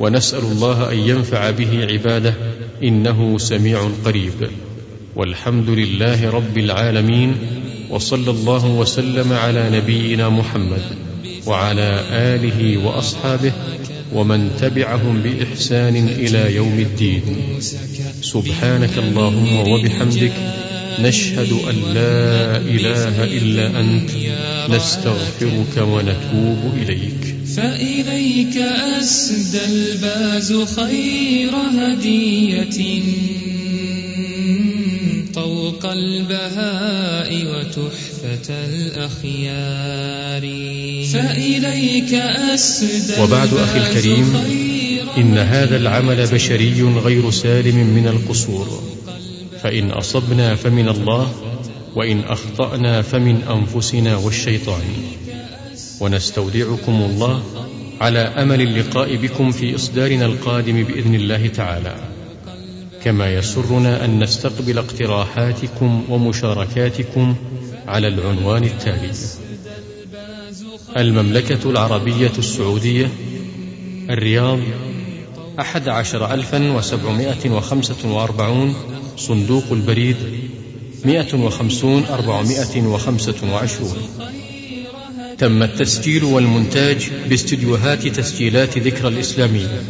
ونسأل 0.00 0.44
الله 0.44 0.92
أن 0.92 0.98
ينفع 0.98 1.50
به 1.50 1.86
عباده 1.92 2.34
إنه 2.82 3.38
سميع 3.38 3.88
قريب. 4.04 4.50
والحمد 5.16 5.70
لله 5.70 6.30
رب 6.30 6.58
العالمين 6.58 7.36
وصلى 7.90 8.30
الله 8.30 8.66
وسلم 8.66 9.32
على 9.32 9.70
نبينا 9.70 10.28
محمد 10.28 10.82
وعلى 11.46 12.04
آله 12.10 12.86
وأصحابه 12.86 13.52
ومن 14.14 14.50
تبعهم 14.60 15.22
بإحسان 15.22 15.96
إلى 16.08 16.54
يوم 16.54 16.78
الدين. 16.78 17.22
سبحانك 18.22 18.98
اللهم 18.98 19.70
وبحمدك 19.70 20.32
نشهد 21.02 21.52
أن 21.52 21.94
لا 21.94 22.56
إله 22.56 23.24
إلا 23.24 23.80
أنت 23.80 24.10
نستغفرك 24.70 25.76
ونتوب 25.76 26.72
إليك. 26.82 27.36
فإليك 27.56 28.56
أسدى 29.00 29.64
الباز 29.64 30.52
خير 30.52 31.50
هدية 31.78 33.02
طوق 35.34 35.86
البهاء 35.86 37.30
وتحفة 37.46 38.48
الأخيار. 38.50 40.42
فإليك 41.12 42.14
أسدى 42.54 43.20
وبعد 43.22 43.54
أخي 43.54 43.78
الكريم 43.78 44.36
إن 45.18 45.38
هذا 45.38 45.76
العمل 45.76 46.26
بشري 46.26 46.82
غير 46.82 47.30
سالم 47.30 47.76
من 47.76 48.08
القصور. 48.08 48.97
فإن 49.62 49.90
أصبنا 49.90 50.54
فمن 50.54 50.88
الله 50.88 51.32
وإن 51.96 52.20
أخطأنا 52.20 53.02
فمن 53.02 53.42
أنفسنا 53.42 54.16
والشيطان. 54.16 54.82
ونستودعكم 56.00 56.92
الله 56.92 57.42
على 58.00 58.18
أمل 58.18 58.60
اللقاء 58.60 59.16
بكم 59.16 59.50
في 59.50 59.74
إصدارنا 59.74 60.26
القادم 60.26 60.82
بإذن 60.82 61.14
الله 61.14 61.46
تعالى. 61.46 61.94
كما 63.04 63.34
يسرنا 63.34 64.04
أن 64.04 64.22
نستقبل 64.22 64.78
اقتراحاتكم 64.78 66.04
ومشاركاتكم 66.08 67.34
على 67.88 68.08
العنوان 68.08 68.64
التالي. 68.64 69.12
المملكة 70.96 71.70
العربية 71.70 72.32
السعودية 72.38 73.08
الرياض 74.10 74.58
أحد 75.60 75.88
عشر 75.88 76.34
ألفا 76.34 76.72
وسبعمائة 76.72 77.50
وخمسة 77.50 78.12
وأربعون 78.12 78.74
صندوق 79.18 79.64
البريد 79.72 80.16
مئة 81.04 81.34
وخمسون 81.34 82.04
أربعمائة 82.04 82.82
وخمسة 82.82 83.52
وعشرون. 83.52 83.96
تم 85.38 85.62
التسجيل 85.62 86.24
والمونتاج 86.24 87.10
باستديوهات 87.28 88.06
تسجيلات 88.06 88.78
ذكرى 88.78 89.08
الإسلامية 89.08 89.82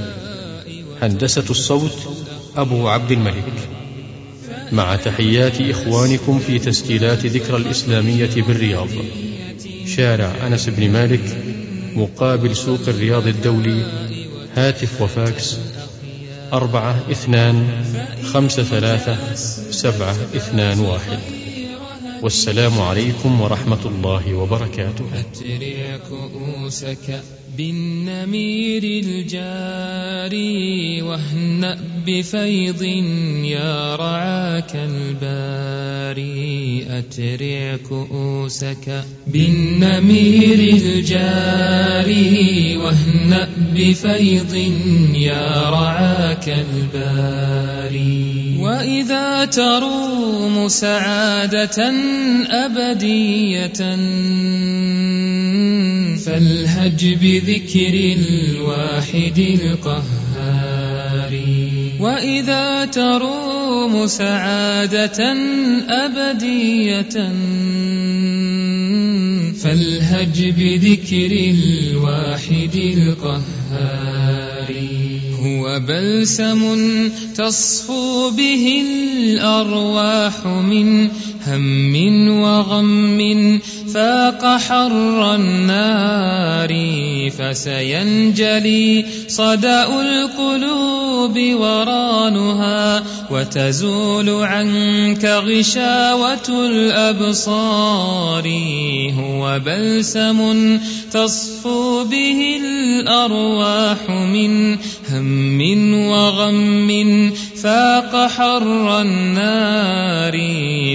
هندسة 1.03 1.45
الصوت 1.51 1.99
أبو 2.57 2.89
عبد 2.89 3.12
الملك. 3.12 3.53
مع 4.72 4.97
تحيات 4.97 5.61
إخوانكم 5.61 6.39
في 6.39 6.59
تسجيلات 6.59 7.26
ذكرى 7.26 7.57
الإسلامية 7.57 8.43
بالرياض. 8.47 8.89
شارع 9.87 10.47
أنس 10.47 10.68
بن 10.68 10.91
مالك 10.91 11.39
مقابل 11.95 12.57
سوق 12.57 12.81
الرياض 12.89 13.26
الدولي 13.26 13.87
هاتف 14.57 15.03
وفاكس. 15.03 15.57
أربعة 16.53 17.11
اثنان 17.11 17.84
خمسة 18.32 18.62
ثلاثة 18.62 19.34
سبعة 19.70 20.16
اثنان 20.36 20.80
واحد. 20.80 21.18
والسلام 22.22 22.80
عليكم 22.80 23.40
ورحمة 23.40 23.86
الله 23.86 24.34
وبركاته. 24.34 25.05
أترع 25.14 25.96
كؤوسك 26.09 27.22
بالنمير 27.57 28.82
الجاري 29.05 31.03
واهنأ 31.03 31.78
بفيض 32.09 32.82
يا 33.44 33.96
رعاك 33.96 34.72
الباري 34.74 36.86
أترع 36.90 37.76
كؤوسك 37.88 39.04
بالنمير 39.26 40.59
الجاري 40.82 42.76
واهنأ 42.76 43.48
بفيض 43.74 44.54
يا 45.14 45.70
رعاك 45.70 46.48
الباري. 46.48 48.56
وإذا 48.61 49.44
تروم 49.44 50.68
سعادة 50.68 51.92
أبدية 52.50 53.96
فالهج 56.16 57.14
بذكر 57.14 57.94
الواحد 58.18 59.38
القهار. 59.38 61.68
وإذا 62.01 62.84
تروم 62.84 64.07
سعادة 64.07 65.32
أبدية 65.88 67.16
فالهج 69.53 70.55
بذكر 70.59 71.32
الواحد 71.32 72.74
القهار 72.74 74.28
هو 75.42 75.80
بلسم 75.80 76.62
تصفو 77.34 78.30
به 78.30 78.82
الأرواح 78.86 80.46
من 80.46 81.11
هم 81.46 82.28
وغم 82.28 83.18
فاق 83.95 84.59
حر 84.59 85.34
النار 85.34 86.72
فسينجلي 87.30 89.05
صدأ 89.28 90.01
القلوب 90.01 91.39
ورانها 91.39 93.05
وتزول 93.30 94.30
عنك 94.30 95.24
غشاوة 95.24 96.49
الأبصار 96.49 98.49
هو 99.18 99.61
بلسم 99.66 100.78
تصفو 101.12 102.05
به 102.05 102.61
الأرواح 102.62 104.11
من 104.11 104.76
هم 105.11 106.09
وغم 106.09 106.86
فاق 107.62 108.28
حر 108.28 109.00
النار 109.00 110.36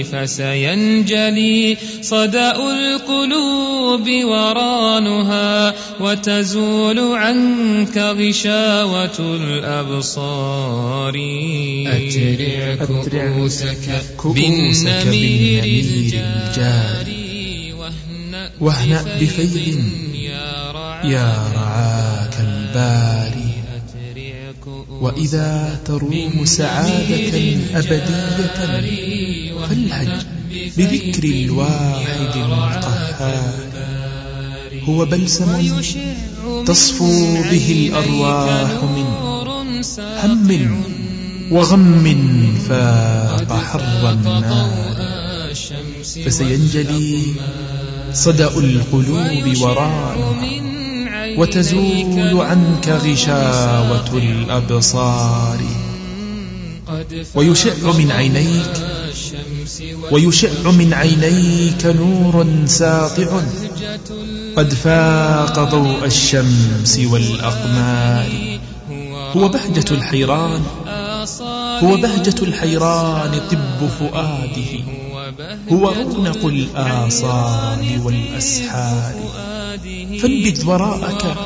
فسينجلي 0.04 1.76
صدأ 2.02 2.56
القلوب 2.56 4.08
ورانها 4.24 5.74
وتزول 6.00 6.98
عنك 6.98 7.98
غشاوة 7.98 9.18
الأبصار. 9.20 11.14
أترع 11.86 12.74
كؤوسك 12.84 14.02
بالنمير 14.24 15.64
الجاري 15.64 17.74
واهنأ 18.60 19.02
بفيض 19.20 19.56
يا 21.04 21.32
رعاك 21.54 22.34
الباري. 22.40 23.43
وإذا 25.04 25.80
تروم 25.84 26.44
سعادة 26.44 27.36
أبدية 27.74 28.58
فالهج 29.68 30.26
بذكر 30.76 31.24
الواحد 31.24 32.36
القهار. 32.36 33.54
هو 34.88 35.04
بلسم 35.04 35.80
تصفو 36.66 37.42
به 37.50 37.88
الأرواح 37.88 38.82
من 38.82 39.06
هم 40.22 40.82
وغم 41.50 42.04
فاق 42.68 43.52
حر 43.52 44.10
النار 44.10 45.54
فسينجلي 46.26 47.22
صدأ 48.12 48.58
القلوب 48.58 49.62
ورانها 49.62 50.73
وتزول 51.36 52.40
عنك 52.40 52.88
غشاوة 52.88 54.10
الأبصار. 54.14 55.58
ويشع 57.34 57.92
من 57.98 58.12
عينيك 58.12 58.76
ويشع 60.10 60.70
من 60.70 60.94
عينيك 60.94 61.86
نور 61.86 62.46
ساطع. 62.66 63.40
قد 64.56 64.74
فاق 64.74 65.70
ضوء 65.70 66.04
الشمس 66.04 67.00
والأقمار. 67.12 68.58
هو 69.36 69.48
بهجة 69.48 69.84
الحيران 69.90 70.62
هو 71.82 71.96
بهجة 71.96 72.42
الحيران 72.42 73.40
طب 73.50 73.88
فؤاده. 73.98 74.72
هو 75.72 75.92
رونق 75.92 76.46
الآصال 76.46 78.00
والأسحار. 78.04 79.14
فانبذ 80.22 80.66
وراءك 80.66 81.36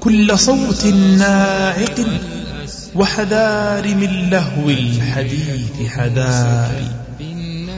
كل 0.00 0.38
صوت 0.38 0.86
ناعق 1.18 2.00
وحذار 2.94 3.94
من 3.94 4.30
لهو 4.30 4.70
الحديث 4.70 5.88
حذار. 5.88 6.82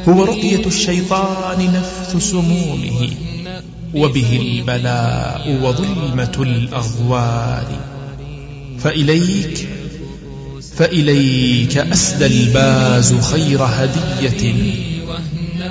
هو 0.08 0.24
رقية 0.24 0.66
الشيطان 0.66 1.72
نفث 1.74 2.30
سمومه 2.30 3.10
وبه 3.94 4.40
البلاء 4.42 5.58
وظلمة 5.62 6.36
الأغوار. 6.38 7.66
فإليك 8.78 9.68
فإليك 10.76 11.78
أسدى 11.78 12.26
الباز 12.26 13.14
خير 13.14 13.62
هدية. 13.62 14.93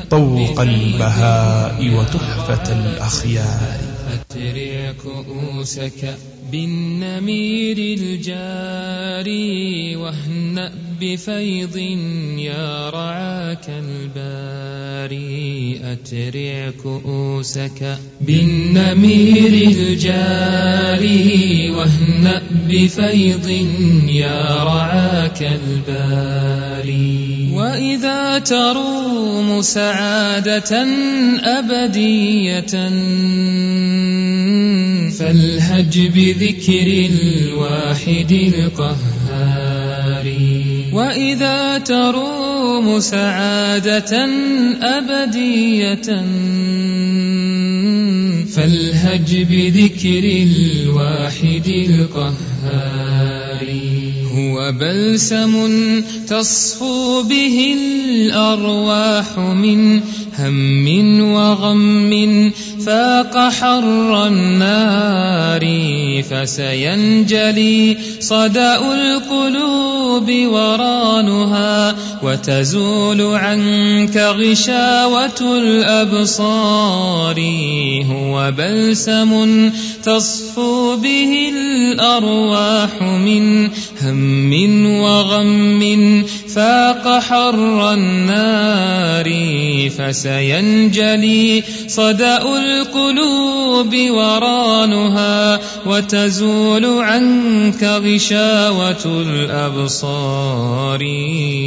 طوق 0.09 0.61
البهاء 0.61 1.89
وتحفة 1.89 2.73
الأخيار. 2.73 3.93
أترع 4.13 4.93
كؤوسك 5.03 6.15
بالنمير 6.51 7.77
الجاري 7.99 9.45
واهنأ 9.95 10.71
بفيض 11.01 11.77
يا 12.37 12.89
رعاك 12.89 13.69
الباري 13.69 15.33
أترع 15.83 16.71
كؤوسك 16.83 17.97
بالنمير 18.21 19.53
الجاري 19.71 21.69
واهنأ 21.71 22.41
بفيض 22.69 23.47
يا 24.07 24.63
رعاك 24.63 25.41
الباري 25.41 27.32
وإذا 27.73 28.39
تروم 28.39 29.61
سعادة 29.61 30.73
أبدية 31.41 32.73
فالهج 35.09 35.93
بذكر 36.15 36.87
الواحد 37.09 38.31
القهار. 38.53 40.25
وإذا 40.93 41.77
تروم 41.77 42.99
سعادة 42.99 44.27
أبدية 44.81 46.09
فالهج 48.53 49.29
بذكر 49.49 50.23
الواحد 50.23 51.67
القهار. 51.89 53.23
هو 54.53 54.71
بلسم 54.71 55.53
تصفو 56.27 57.23
به 57.23 57.75
الأرواح 57.77 59.37
من 59.37 60.01
هم 60.39 61.33
وغم 61.33 62.51
فاق 62.85 63.49
حر 63.49 64.27
النار 64.27 65.63
فسينجلي 66.23 67.97
صدأ 68.19 68.93
القلوب 68.93 70.31
ورانها 70.31 71.95
وتزول 72.23 73.21
عنك 73.21 74.17
غشاوة 74.17 75.57
الأبصار 75.57 77.39
هو 78.11 78.51
بلسم 78.57 79.71
تصفو 80.03 80.95
به 80.97 81.49
الأرواح 81.53 83.01
من 83.01 83.69
هم 84.01 84.53
وغم 84.99 86.23
فاق 86.47 87.19
حر 87.19 87.93
النار 87.93 89.29
فسينجلي 89.89 91.63
صدأ 91.87 92.41
القلوب 92.41 93.95
ورانها 93.95 95.59
وتزول 95.85 96.85
عنك 96.85 97.83
غشاوة 97.83 99.05
الأبصار. 99.05 101.01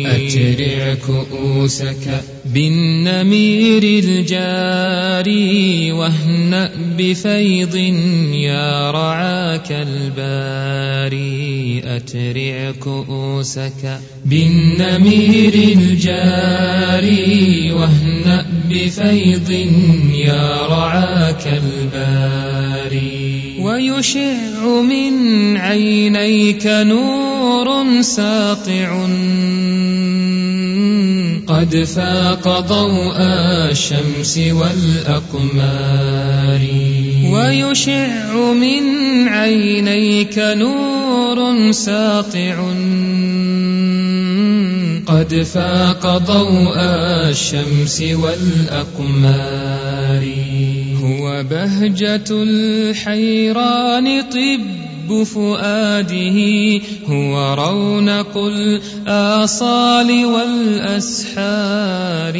أترع 0.06 0.94
كؤوسك 1.06 2.24
بالنمير 2.54 3.82
الجاري 3.82 5.56
واهنأ 5.92 6.75
بفيض 6.98 7.74
يا 8.34 8.90
رعاك 8.90 9.72
الباري 9.72 11.82
أترع 11.84 12.70
كؤوسك 12.80 13.98
بالنمير 14.24 15.54
الجاري 15.78 17.72
واهنأ 17.72 18.46
بفيض 18.70 19.50
يا 20.14 20.66
رعاك 20.66 21.46
الباري 21.46 23.56
ويشع 23.60 24.64
من 24.82 25.56
عينيك 25.56 26.66
نور 26.66 28.02
ساطع 28.02 29.06
قد 31.66 31.84
فاق 31.84 32.60
ضوء 32.60 33.16
الشمس 33.70 34.38
والأقمار. 34.38 35.50
ويشع 37.32 38.36
من 38.52 38.82
عينيك 39.28 40.38
نور 40.38 41.72
ساطع. 41.72 42.72
قد 45.06 45.46
فاق 45.54 46.18
ضوء 46.18 46.78
الشمس 47.30 48.02
والأقمار. 48.02 49.36
هو 51.02 51.42
بهجة 51.50 52.24
الحيران 52.30 54.22
طب. 54.22 54.95
فؤاده 55.12 56.38
هو 57.06 57.54
رونق 57.54 58.36
الآصال 58.36 60.24
والأسحار 60.24 62.36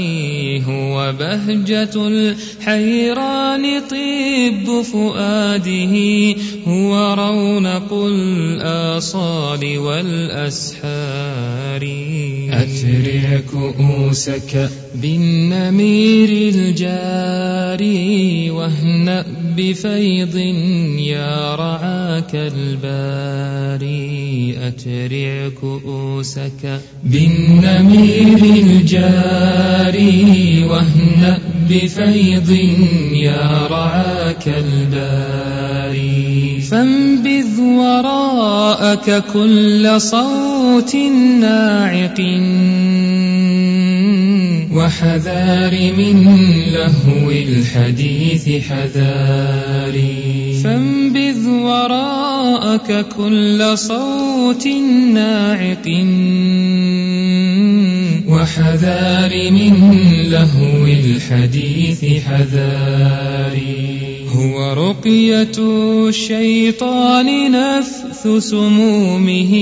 هو 0.69 1.13
بهجة 1.19 1.91
الحيران 1.97 3.65
طب 3.91 4.83
فؤاده 4.83 5.95
هو 6.67 7.15
رونق 7.15 7.93
الآصال 7.93 9.79
والأسحار. 9.79 11.27
أترع 12.51 13.41
كؤوسك 13.51 14.71
بالنمير 14.95 16.29
الجاري 16.55 18.51
واهنأ 18.51 19.25
بفيض 19.57 20.37
يا 20.99 21.55
رعاك 21.55 22.35
الباري 22.35 24.07
أترع 24.69 25.49
كؤوسك 25.61 26.81
بالنمير 27.05 28.45
الجاري 28.67 30.65
واهنأ 30.65 31.39
بفيض 31.71 32.51
يا 33.13 33.67
رعاك 33.71 34.49
الباري. 34.49 36.61
فانبذ 36.71 37.61
وراءك 37.61 39.25
كل 39.33 40.01
صوت 40.01 40.97
ناعق 41.41 42.21
وحذار 44.77 45.73
من 45.73 46.29
لهو 46.73 47.31
الحديث 47.31 48.71
حذاري. 48.71 50.53
فانبذ 50.65 51.49
وراءك 51.49 53.07
كل 53.17 53.79
صوت 53.79 54.67
ناعق. 55.15 55.89
وحذار 58.29 59.51
من 59.51 59.75
لهو 60.31 60.87
الحديث 60.87 62.05
حذاري. 62.27 64.26
هو 64.37 64.73
رقية 64.73 65.59
الشيطان 66.09 67.51
نفث 67.51 68.29
سمومه 68.39 69.55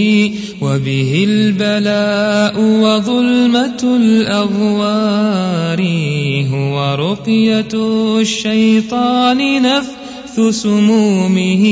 وبه 0.61 1.25
البلاء 1.29 2.61
وظلمة 2.61 3.83
الأغوار. 3.97 5.81
هو 6.53 6.95
رقية 6.95 7.75
الشيطان 8.21 9.63
نفث 9.63 10.04
سمومه 10.51 11.65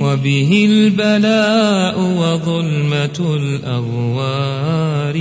وبه 0.00 0.66
البلاء 0.70 2.00
وظلمة 2.00 3.36
الأغوار. 3.36 5.16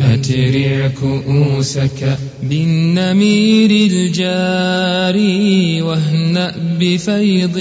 أترع 0.00 0.90
كؤوسك 1.00 2.18
بالنمير 2.42 3.70
الجاري 3.70 5.82
واهنأ 5.82 6.54
بفيض 6.80 7.56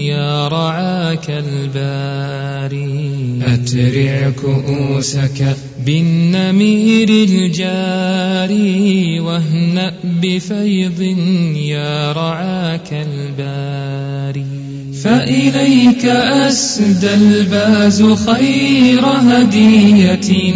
يا 0.00 0.48
رعاك 0.48 1.30
الباري 1.30 2.83
أترع 3.46 4.30
كؤوسك 4.30 5.56
بالنمير 5.86 7.08
الجاري 7.08 8.40
واهنأ 9.20 9.92
بفيض 10.22 11.00
يا 11.56 12.12
رعاك 12.12 12.92
الباري. 12.92 14.44
فإليك 15.04 16.04
أسدى 16.04 17.14
الباز 17.14 18.02
خير 18.02 19.04
هدية 19.04 20.54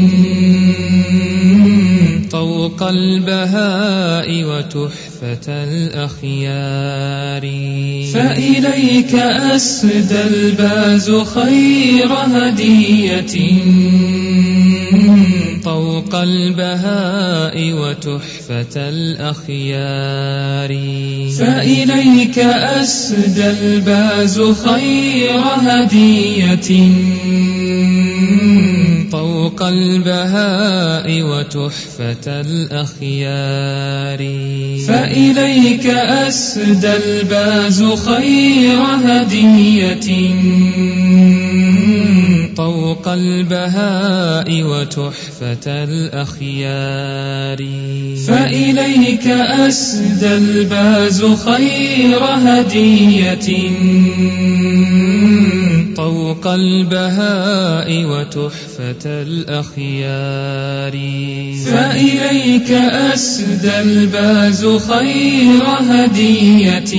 طوق 2.68 2.88
البهاء 2.88 4.44
وتحفة 4.44 5.48
الأخيار. 5.48 7.42
فإليك 8.14 9.14
أسدى 9.14 10.22
الباز 10.22 11.10
خير 11.10 12.12
هدية. 12.12 13.36
طوق 15.64 16.14
البهاء 16.14 17.72
وتحفة 17.72 18.76
الأخيار. 18.76 20.72
فإليك 21.38 22.38
أسدى 22.38 23.50
الباز 23.50 24.40
خير 24.40 25.40
هدية. 25.40 26.88
طوق 29.12 29.62
البهاء 29.62 31.22
وتحفة 31.22 32.40
الأخيار. 32.40 34.18
فإليك 34.89 35.86
أسدى 35.86 36.97
الباز 36.97 37.82
خير 37.82 38.78
هدية. 39.05 40.30
طوق 42.56 43.09
البهاء 43.09 44.62
وتحفة 44.62 45.66
الأخيار. 45.66 47.59
فإليك 48.26 49.26
أسدى 49.26 50.36
الباز 50.36 51.24
خير 51.24 52.18
هدية. 52.24 53.68
طوق 55.98 56.46
البهاء 56.46 58.04
وتحفة 58.04 59.04
الأخيار. 59.06 60.92
فإليك 61.66 62.70
أسدى 62.70 63.80
الباز 63.80 64.66
خير 64.66 65.64
هدية. 65.64 66.94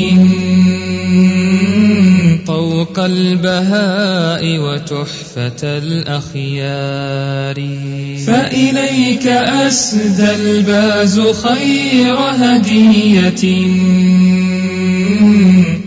طوق 2.48 3.00
البهاء 3.00 4.58
وتحفة 4.58 5.64
الأخيار. 5.64 7.56
فإليك 8.28 9.28
أسدى 9.28 10.32
الباز 10.36 11.20
خير 11.20 12.16
هدية. 12.16 13.44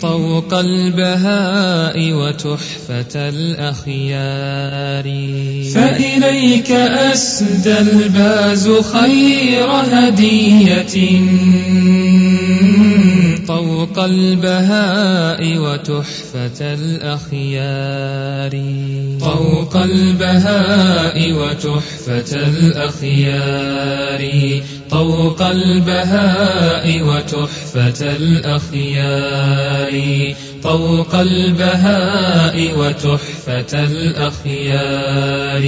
طوق 0.00 0.54
البهاء 0.54 2.12
وتحفة 2.12 3.28
الأخيار. 3.28 5.04
فإليك 5.74 6.70
أسدى 6.70 7.78
الباز 7.78 8.68
خير 8.68 9.66
هدية. 9.66 11.22
طوق 13.52 13.98
البهاء 14.04 15.58
وتحفة 15.58 16.74
الأخيار. 16.74 18.52
طوق 19.20 19.76
البهاء 19.76 21.32
وتحفة 21.32 22.36
الأخيار. 22.36 24.22
طوق 24.90 25.42
البهاء 25.42 27.02
وتحفة 27.02 28.16
الأخيار. 28.16 29.92
طوق 30.62 31.14
البهاء 31.14 32.72
وتحفة 32.78 33.84
الأخيار. 33.84 35.62